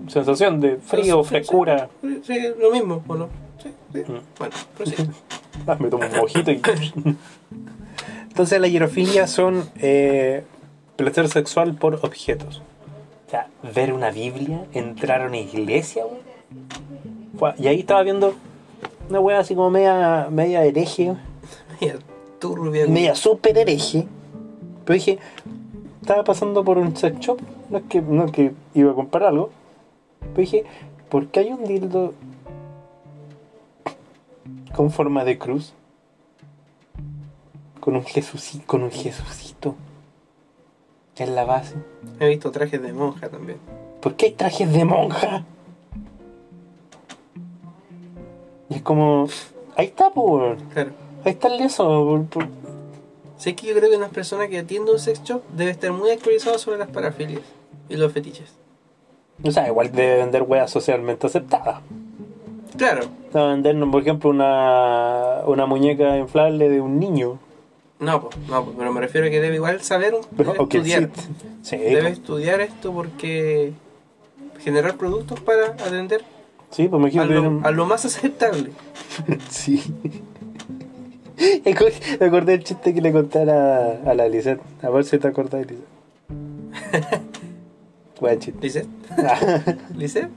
[0.08, 1.90] Sensación de frío, frescura.
[2.24, 3.30] Sí, lo mismo, ¿o no?
[3.62, 4.00] Sí, sí.
[4.12, 4.20] Mm.
[4.40, 5.08] Bueno, prosigue.
[5.66, 6.62] Ah, me tomo un mojito y.
[8.30, 10.44] Entonces, la hierofilia son eh,
[10.96, 12.62] placer sexual por objetos.
[13.26, 17.54] O sea, ver una Biblia, entrar a una iglesia, güey.
[17.58, 18.36] Y ahí estaba viendo
[19.10, 21.16] una wea así como media, media hereje,
[21.82, 21.98] Media
[22.40, 22.86] turbia.
[22.88, 24.08] media super hereje.
[24.88, 25.20] Pero dije,
[26.02, 27.40] estaba pasando por un sex shop,
[27.70, 29.50] no es que, no es que iba a comprar algo.
[30.22, 30.64] Pero dije,
[31.10, 32.14] ¿por qué hay un dildo
[34.74, 35.74] con forma de cruz?
[37.82, 39.76] Con un Jesucito, con un Jesucito.
[41.16, 41.76] Que es la base.
[42.22, 43.58] He visto trajes de monja también.
[44.02, 45.44] ¿Por qué hay trajes de monja?
[48.70, 49.28] Y es como.
[49.76, 50.62] Ahí está, pues.
[50.74, 50.92] Claro.
[51.26, 51.84] Ahí está el lienzo.
[52.06, 52.48] por- por-
[53.38, 56.10] Sé que yo creo que una persona que atiende un sex shop debe estar muy
[56.10, 57.42] actualizado sobre las parafilias
[57.90, 58.54] y los fetiches.
[59.44, 61.82] O sea, igual debe vender weas socialmente aceptadas.
[62.78, 63.02] Claro.
[63.36, 67.40] Va a vender, por ejemplo, una, una muñeca inflable de un niño.
[68.00, 70.68] No, pues, no, po, pero me refiero a que debe igual saber, un- debe O
[70.68, 71.10] que estudiar.
[71.16, 71.30] sí.
[71.64, 73.74] Sí, Debe estudiar esto porque
[74.60, 76.24] generar productos para atender
[76.70, 78.72] Sí, pues me a quiero lo, a lo más aceptable.
[79.50, 79.84] Sí.
[81.66, 84.62] Me acor- me acordé del chiste que le contara a, la Lisette.
[84.82, 85.88] A ver si te acordás, Lisette.
[88.20, 88.60] Buen chiste.
[88.62, 88.88] ¿Lisette?
[89.96, 90.30] ¿Lisette?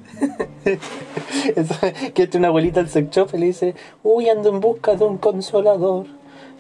[1.57, 1.75] Eso,
[2.15, 5.05] que entra una abuelita al sex shop y le dice, uy, ando en busca de
[5.05, 6.07] un consolador.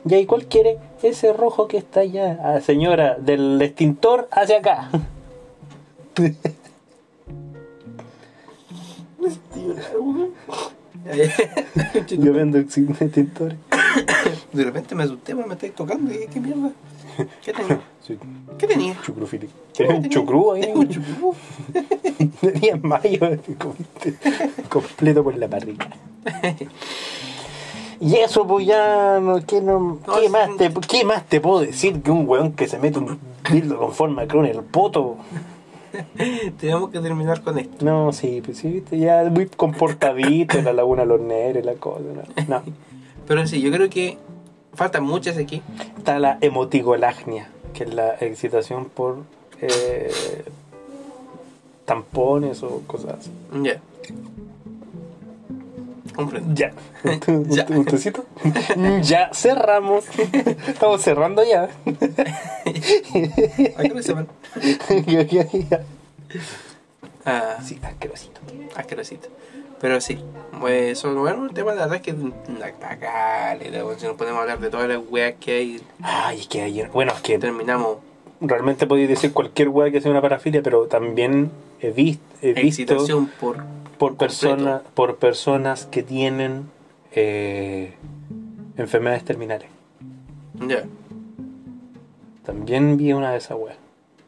[0.08, 0.78] ¿Y ahí cuál quiere?
[1.02, 2.38] Ese rojo que está allá.
[2.42, 4.88] Ah, señora, del extintor hacia acá.
[12.18, 13.58] Yo vendo extintores.
[14.52, 16.10] De repente me asusté porque me estáis tocando.
[16.10, 16.70] ¿Qué, qué mierda?
[17.44, 17.80] ¿Qué tenía?
[18.00, 18.18] Sí,
[18.56, 18.96] ¿Qué tenía?
[19.02, 19.52] chucrufílico.
[19.74, 20.62] ¿Tienes un chucrú ahí?
[20.62, 21.34] Tengo un chucrú.
[22.40, 23.20] Tenía mayo
[24.70, 25.88] completo por la parrilla.
[28.02, 32.00] Y eso, pues ya, no, ¿qué, no, ¿qué, más te, ¿qué más te puedo decir
[32.00, 33.18] que un weón que se mete un
[33.52, 35.18] dildo con forma de en el poto?
[36.58, 37.84] Tenemos que terminar con esto.
[37.84, 42.00] No, sí, pues sí, ya muy comportadito en la laguna Los Negros y la cosa.
[42.48, 42.54] No.
[42.56, 42.62] no.
[43.30, 44.18] Pero sí, yo creo que
[44.74, 45.62] faltan muchas aquí.
[45.96, 49.18] Está la emotigolagnia, que es la excitación por
[49.60, 50.42] eh,
[51.84, 53.30] tampones o cosas así.
[53.62, 53.80] Ya.
[56.16, 56.52] Comprendo.
[56.56, 56.72] Ya.
[57.28, 57.66] ¿Un, Ya.
[57.68, 58.24] un tecito?
[59.02, 60.06] ya cerramos.
[60.66, 61.68] Estamos cerrando ya.
[61.86, 64.26] ¿A qué hora se van?
[65.06, 65.84] Ya, ya, ya.
[67.24, 68.40] Ah, sí, asquerosito.
[68.74, 69.28] asquerosito.
[69.80, 70.18] Pero sí,
[70.60, 73.58] pues, eso, bueno, el tema de la verdad es que una cagada,
[73.98, 76.88] si nos podemos hablar de todas las weas que hay, Ay, es que ayer.
[76.90, 77.98] Bueno, es que terminamos
[78.42, 81.50] realmente podéis decir cualquier weá que sea una parafilia, pero también
[81.80, 82.96] he, vis- he visto
[83.38, 83.62] por
[83.98, 86.70] por, persona, por personas que tienen
[87.12, 87.92] eh,
[88.78, 89.68] enfermedades terminales.
[90.66, 90.84] Ya.
[92.44, 93.76] También vi una de esas weas.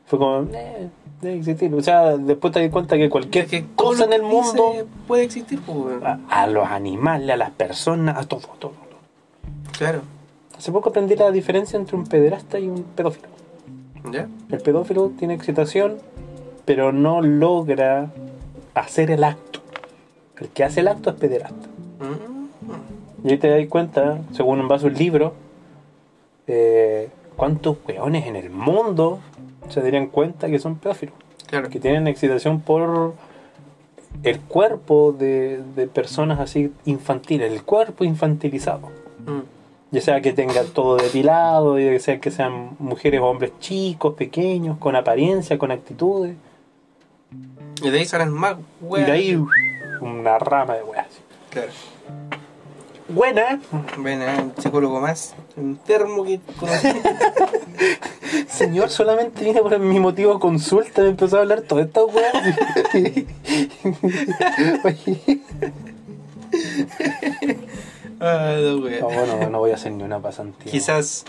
[0.06, 0.88] Fue como, eh,
[1.22, 1.72] debe existir.
[1.74, 6.02] O sea, después te das cuenta que cualquier cosa en el mundo, puede existir, pues,
[6.02, 9.00] a, a los animales, a las personas, a todo, todo, todo.
[9.78, 10.02] Claro.
[10.56, 13.28] Hace poco aprendí la diferencia entre un pederasta y un pedófilo.
[14.10, 14.28] ¿Ya?
[14.50, 15.98] El pedófilo tiene excitación,
[16.64, 18.10] pero no logra
[18.74, 19.60] hacer el acto.
[20.38, 21.68] El que hace el acto es pederasta.
[22.00, 23.28] Mm.
[23.28, 25.34] Y ahí te das cuenta, según vas a un libro,
[26.48, 29.20] eh, cuántos weones en el mundo
[29.68, 31.14] se darían cuenta que son pedófilos.
[31.46, 31.68] Claro.
[31.68, 33.14] Que tienen excitación por
[34.22, 38.88] el cuerpo de, de personas así infantiles, el cuerpo infantilizado.
[39.26, 39.40] Mm.
[39.90, 44.78] Ya sea que tengan todo depilado, ya sea que sean mujeres o hombres chicos, pequeños,
[44.78, 46.34] con apariencia, con actitudes.
[47.82, 49.06] Y de ahí salen más Y weas.
[49.06, 49.44] de ahí
[50.00, 51.06] una rama de weas.
[51.50, 51.68] Claro.
[53.14, 53.60] Buena.
[53.72, 56.88] Eh, un psicólogo más enfermo que conocí.
[58.48, 61.64] Señor, solamente vine por mi motivo de consulta, me empezó a hablar
[68.20, 69.00] ah, no, wea.
[69.00, 70.70] No, bueno, no voy a hacer ni una pasantía.
[70.70, 71.24] Quizás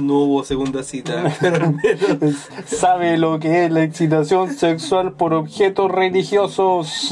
[0.00, 2.36] no hubo segunda cita, pero al menos
[2.66, 7.10] Sabe lo que es la excitación sexual por objetos religiosos.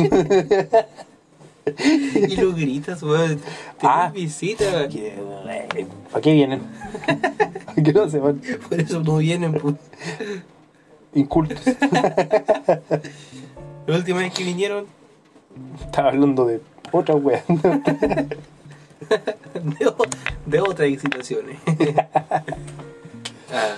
[2.29, 3.41] y lo gritas, weón.
[3.83, 4.11] Ah.
[4.15, 4.89] visita.
[6.13, 6.63] ¿Para qué vienen?
[7.67, 8.41] ¿A qué no se van?
[8.69, 9.75] Por eso no vienen, pues.
[11.15, 11.59] Incultos.
[13.87, 14.87] La última vez que vinieron,
[15.85, 16.61] Estaba hablando de
[16.93, 17.43] otra wea.
[17.49, 18.37] de,
[20.47, 21.59] de otras excitaciones.
[23.53, 23.77] Ah,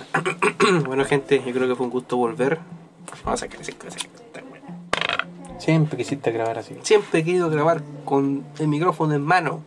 [0.86, 2.58] bueno, gente, yo creo que fue un gusto volver.
[3.24, 3.74] Vamos a sacar ese.
[5.58, 6.76] Siempre quisiste grabar así.
[6.82, 9.62] Siempre he querido grabar con el micrófono en mano.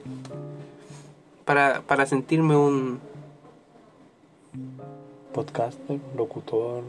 [1.46, 3.00] Para, para sentirme un,
[5.34, 6.84] Podcaster, locutor.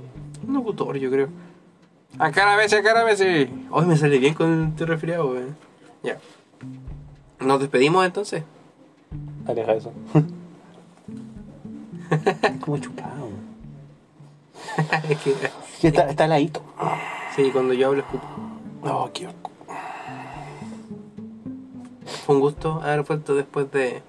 [0.46, 1.28] un locutor, yo creo.
[2.18, 3.48] Acá a veces, acá a veces.
[3.70, 5.56] Hoy me sale bien con el resfriado, weón.
[6.02, 6.18] Ya.
[7.40, 8.42] Nos despedimos entonces.
[9.46, 9.92] Aleja eso.
[12.60, 13.28] Como chupado.
[15.08, 15.34] es que,
[15.80, 16.62] Que está, está heladito.
[17.34, 18.26] sí, cuando yo hablo escupo.
[18.84, 19.50] Oh, qué asco.
[22.26, 24.02] Fue un gusto haber vuelto después de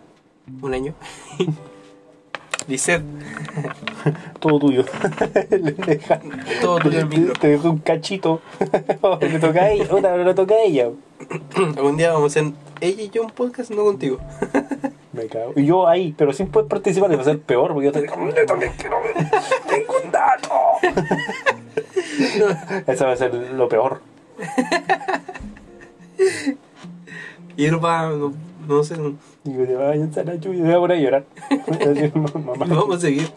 [0.61, 0.93] un año.
[2.67, 3.03] Lisset,
[4.39, 4.85] Todo tuyo.
[5.49, 6.21] Le deja-
[6.61, 7.33] todo tuyo el micro.
[7.33, 8.41] Te dejó un cachito.
[9.19, 9.85] le toca a ella.
[9.91, 10.89] Otra, le toca a ella.
[11.77, 14.19] Algún día vamos a hacer ella y yo un podcast, no contigo.
[15.11, 15.51] Me cago.
[15.57, 18.01] Y yo ahí, pero sin poder participar, le va a ser peor porque yo te
[18.01, 19.13] digo, yo también quiero ver.
[19.67, 20.49] Tengo un dato.
[22.87, 24.01] Eso va a ser lo peor.
[27.55, 28.33] Y él va, no,
[28.67, 31.25] no sé, no- yo te vayan a la lluvia voy a poner a llorar.
[31.67, 32.65] Voy a decir, mamá.
[32.65, 33.29] vamos a seguir.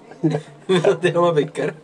[0.69, 1.75] No te vamos a pescar.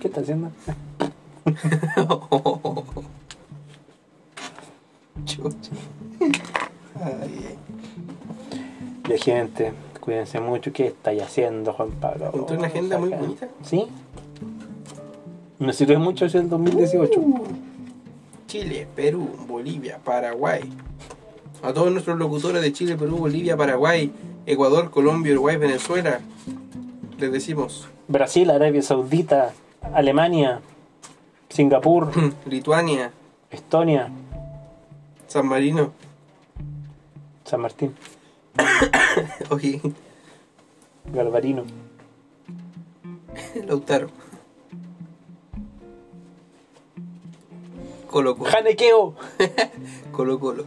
[0.00, 0.50] ¿Qué está haciendo?
[5.24, 5.70] Chucha.
[7.02, 7.56] Ay,
[9.08, 9.72] Ya gente,
[10.06, 10.72] cuídense mucho.
[10.72, 12.26] ¿Qué estáis haciendo, Juan Pablo?
[12.26, 13.48] Encontré una agenda muy bonita.
[13.62, 13.86] ¿Sí?
[15.58, 17.20] Me sirve mucho hacia el 2018.
[18.46, 20.62] Chile, Perú, Bolivia, Paraguay.
[21.62, 24.12] A todos nuestros locutores de Chile, Perú, Bolivia, Paraguay,
[24.46, 26.20] Ecuador, Colombia, Uruguay, Venezuela,
[27.18, 29.52] les decimos Brasil, Arabia Saudita,
[29.94, 30.60] Alemania,
[31.48, 32.12] Singapur,
[32.46, 33.10] Lituania,
[33.50, 34.10] Estonia,
[35.26, 35.92] San Marino,
[37.44, 37.94] San Martín,
[39.50, 39.80] oye,
[41.12, 41.64] Galvarino,
[43.66, 44.08] Lautaro,
[48.08, 49.14] Colo Colo, Janequeo,
[50.12, 50.64] Colo Colo,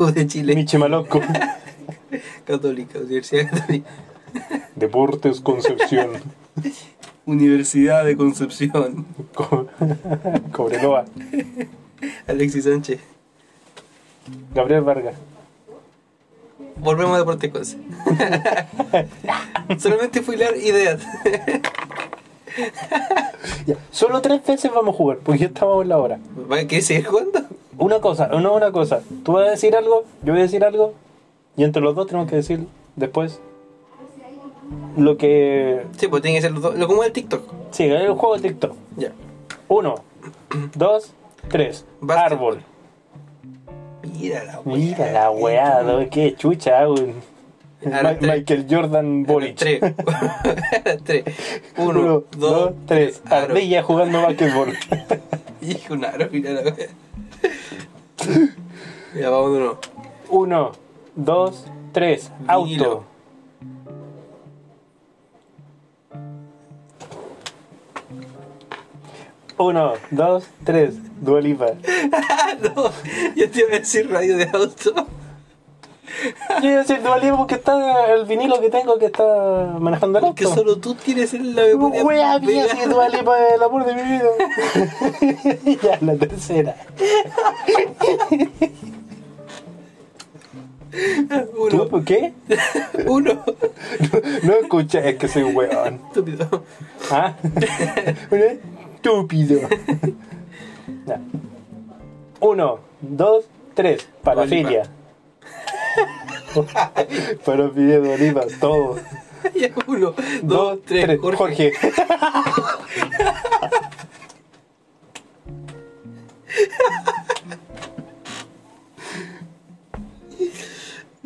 [0.00, 1.20] U de Chile, Michimalonco,
[2.46, 3.90] Católica, Universidad Católica,
[4.76, 6.10] Deportes Concepción,
[7.26, 9.68] Universidad de Concepción, Co-
[10.52, 11.04] Cobreloa,
[12.26, 13.00] Alexis Sánchez.
[14.54, 15.14] Gabriel Vargas.
[16.76, 17.78] Volvemos a Deportes Conce.
[19.78, 21.02] Solamente fui leer ideas.
[23.66, 26.18] Ya, Solo tres veces vamos a jugar, porque ya estamos en la hora.
[26.50, 27.40] ¿Va a qué seguir jugando?
[27.78, 29.00] Una cosa, no una cosa.
[29.24, 30.94] Tú vas a decir algo, yo voy a decir algo,
[31.56, 32.66] y entre los dos tenemos que decir
[32.96, 33.40] después
[34.96, 35.84] lo que.
[35.98, 37.42] Sí, pues tiene que ser lo, lo como el TikTok.
[37.70, 38.74] Sí, el juego de TikTok.
[38.96, 39.12] Ya.
[39.68, 39.96] Uno,
[40.74, 41.12] dos,
[41.48, 41.84] tres.
[42.00, 42.54] Básquetbol.
[42.58, 42.75] Árbol.
[44.12, 44.76] Mira la weá.
[44.76, 46.08] Mira la weá, ¿no?
[46.10, 46.80] qué chucha,
[48.02, 48.22] Ma- tres.
[48.22, 49.56] Michael Jordan Boric.
[49.56, 49.80] Tres.
[51.04, 51.24] tres.
[51.76, 53.22] Uno, Uno, dos, tres.
[53.26, 53.54] Aro.
[53.54, 54.72] Ardilla jugando basquetbol.
[55.60, 56.88] Hijo, un aro, mira la weá.
[59.14, 59.78] Ya, nuevo.
[60.30, 60.72] Uno,
[61.14, 62.30] dos, tres.
[62.46, 63.04] Auto.
[69.58, 70.94] Uno, dos, tres.
[71.20, 71.66] Dualipa.
[72.62, 72.92] no,
[73.34, 75.06] yo te iba a decir radio de auto.
[76.62, 80.24] Yo iba a decir Dualipa porque está el vinilo que tengo que está manejando el
[80.26, 80.34] auto.
[80.34, 82.04] Que solo tú tienes en la memoria.
[82.04, 85.78] Wea mía, si Dualipa es el amor de mi vida.
[85.82, 86.76] ya, la tercera.
[91.56, 92.32] Uno, ¿Tú por qué?
[93.06, 93.42] uno.
[94.42, 96.00] No escucha, es que soy un weón.
[96.08, 96.64] Estúpido.
[97.10, 97.34] ¿Ah?
[99.06, 99.60] Estúpido.
[102.40, 104.08] Uno, dos, tres.
[104.20, 104.90] Parafilia.
[107.44, 108.98] Parafilia de Oliva, todo.
[109.54, 110.12] Ya, uno,
[110.42, 111.18] dos, tres.
[111.20, 111.38] Jorge.
[111.38, 111.72] Jorge.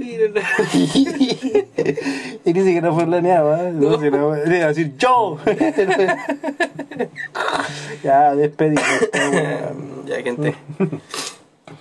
[0.01, 0.41] Mira la-
[2.45, 3.71] y dice que no fue planeado, ¿eh?
[3.71, 5.37] No, no, le iba a decir yo.
[8.03, 8.83] ya, despedimos.
[10.07, 10.55] Ya, gente.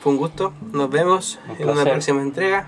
[0.01, 0.53] Fue un gusto.
[0.71, 2.67] Nos vemos en una próxima entrega.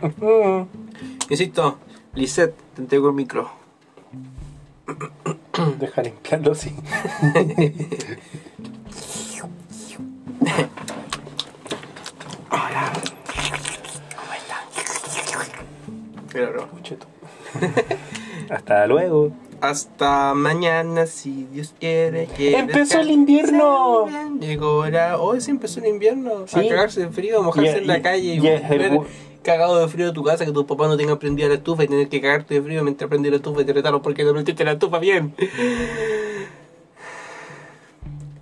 [1.30, 1.78] Insisto,
[2.16, 3.52] Lisette, te entrego el micro.
[5.78, 6.74] Deja limpiarlo así.
[12.52, 12.92] Mira,
[16.34, 16.68] bro.
[16.84, 17.06] Cheto.
[18.50, 19.32] Hasta luego.
[19.62, 22.26] Hasta mañana, si Dios quiere.
[22.36, 24.08] que ¡Empezó el invierno!
[24.40, 25.20] Llegó la...
[25.20, 26.48] Hoy sí empezó el invierno.
[26.48, 26.60] Sí.
[26.60, 29.06] A cagarse de frío, a mojarse en la calle y, el volver bu-
[29.44, 31.88] cagado de frío de tu casa, que tus papás no tengan prendida la estufa y
[31.88, 34.64] tener que cagarte de frío mientras prendí la estufa y te retaron porque no prendiste
[34.66, 35.36] la estufa bien.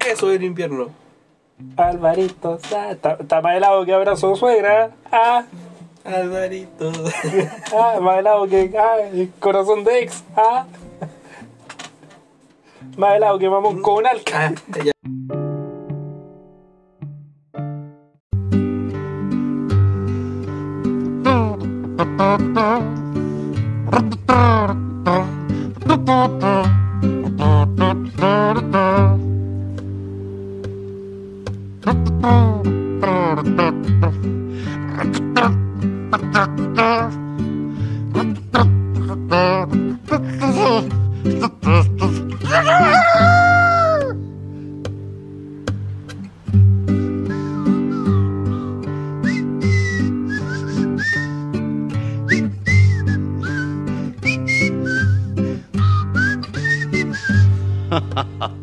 [0.08, 0.88] Eso es el invierno.
[1.76, 4.92] Alvarito, está está más helado que abrazo suegra.
[5.12, 5.44] Ah,
[6.04, 6.92] Alvarito.
[7.76, 8.72] ah, más helado que.
[8.78, 10.24] Ah, el corazón de ex.
[10.36, 10.66] Ah.
[12.98, 13.82] Más helado que mamón mm.
[13.82, 14.54] con un alca.
[22.22, 22.82] Ah,
[36.12, 36.18] 哈
[58.14, 58.59] 哈哈。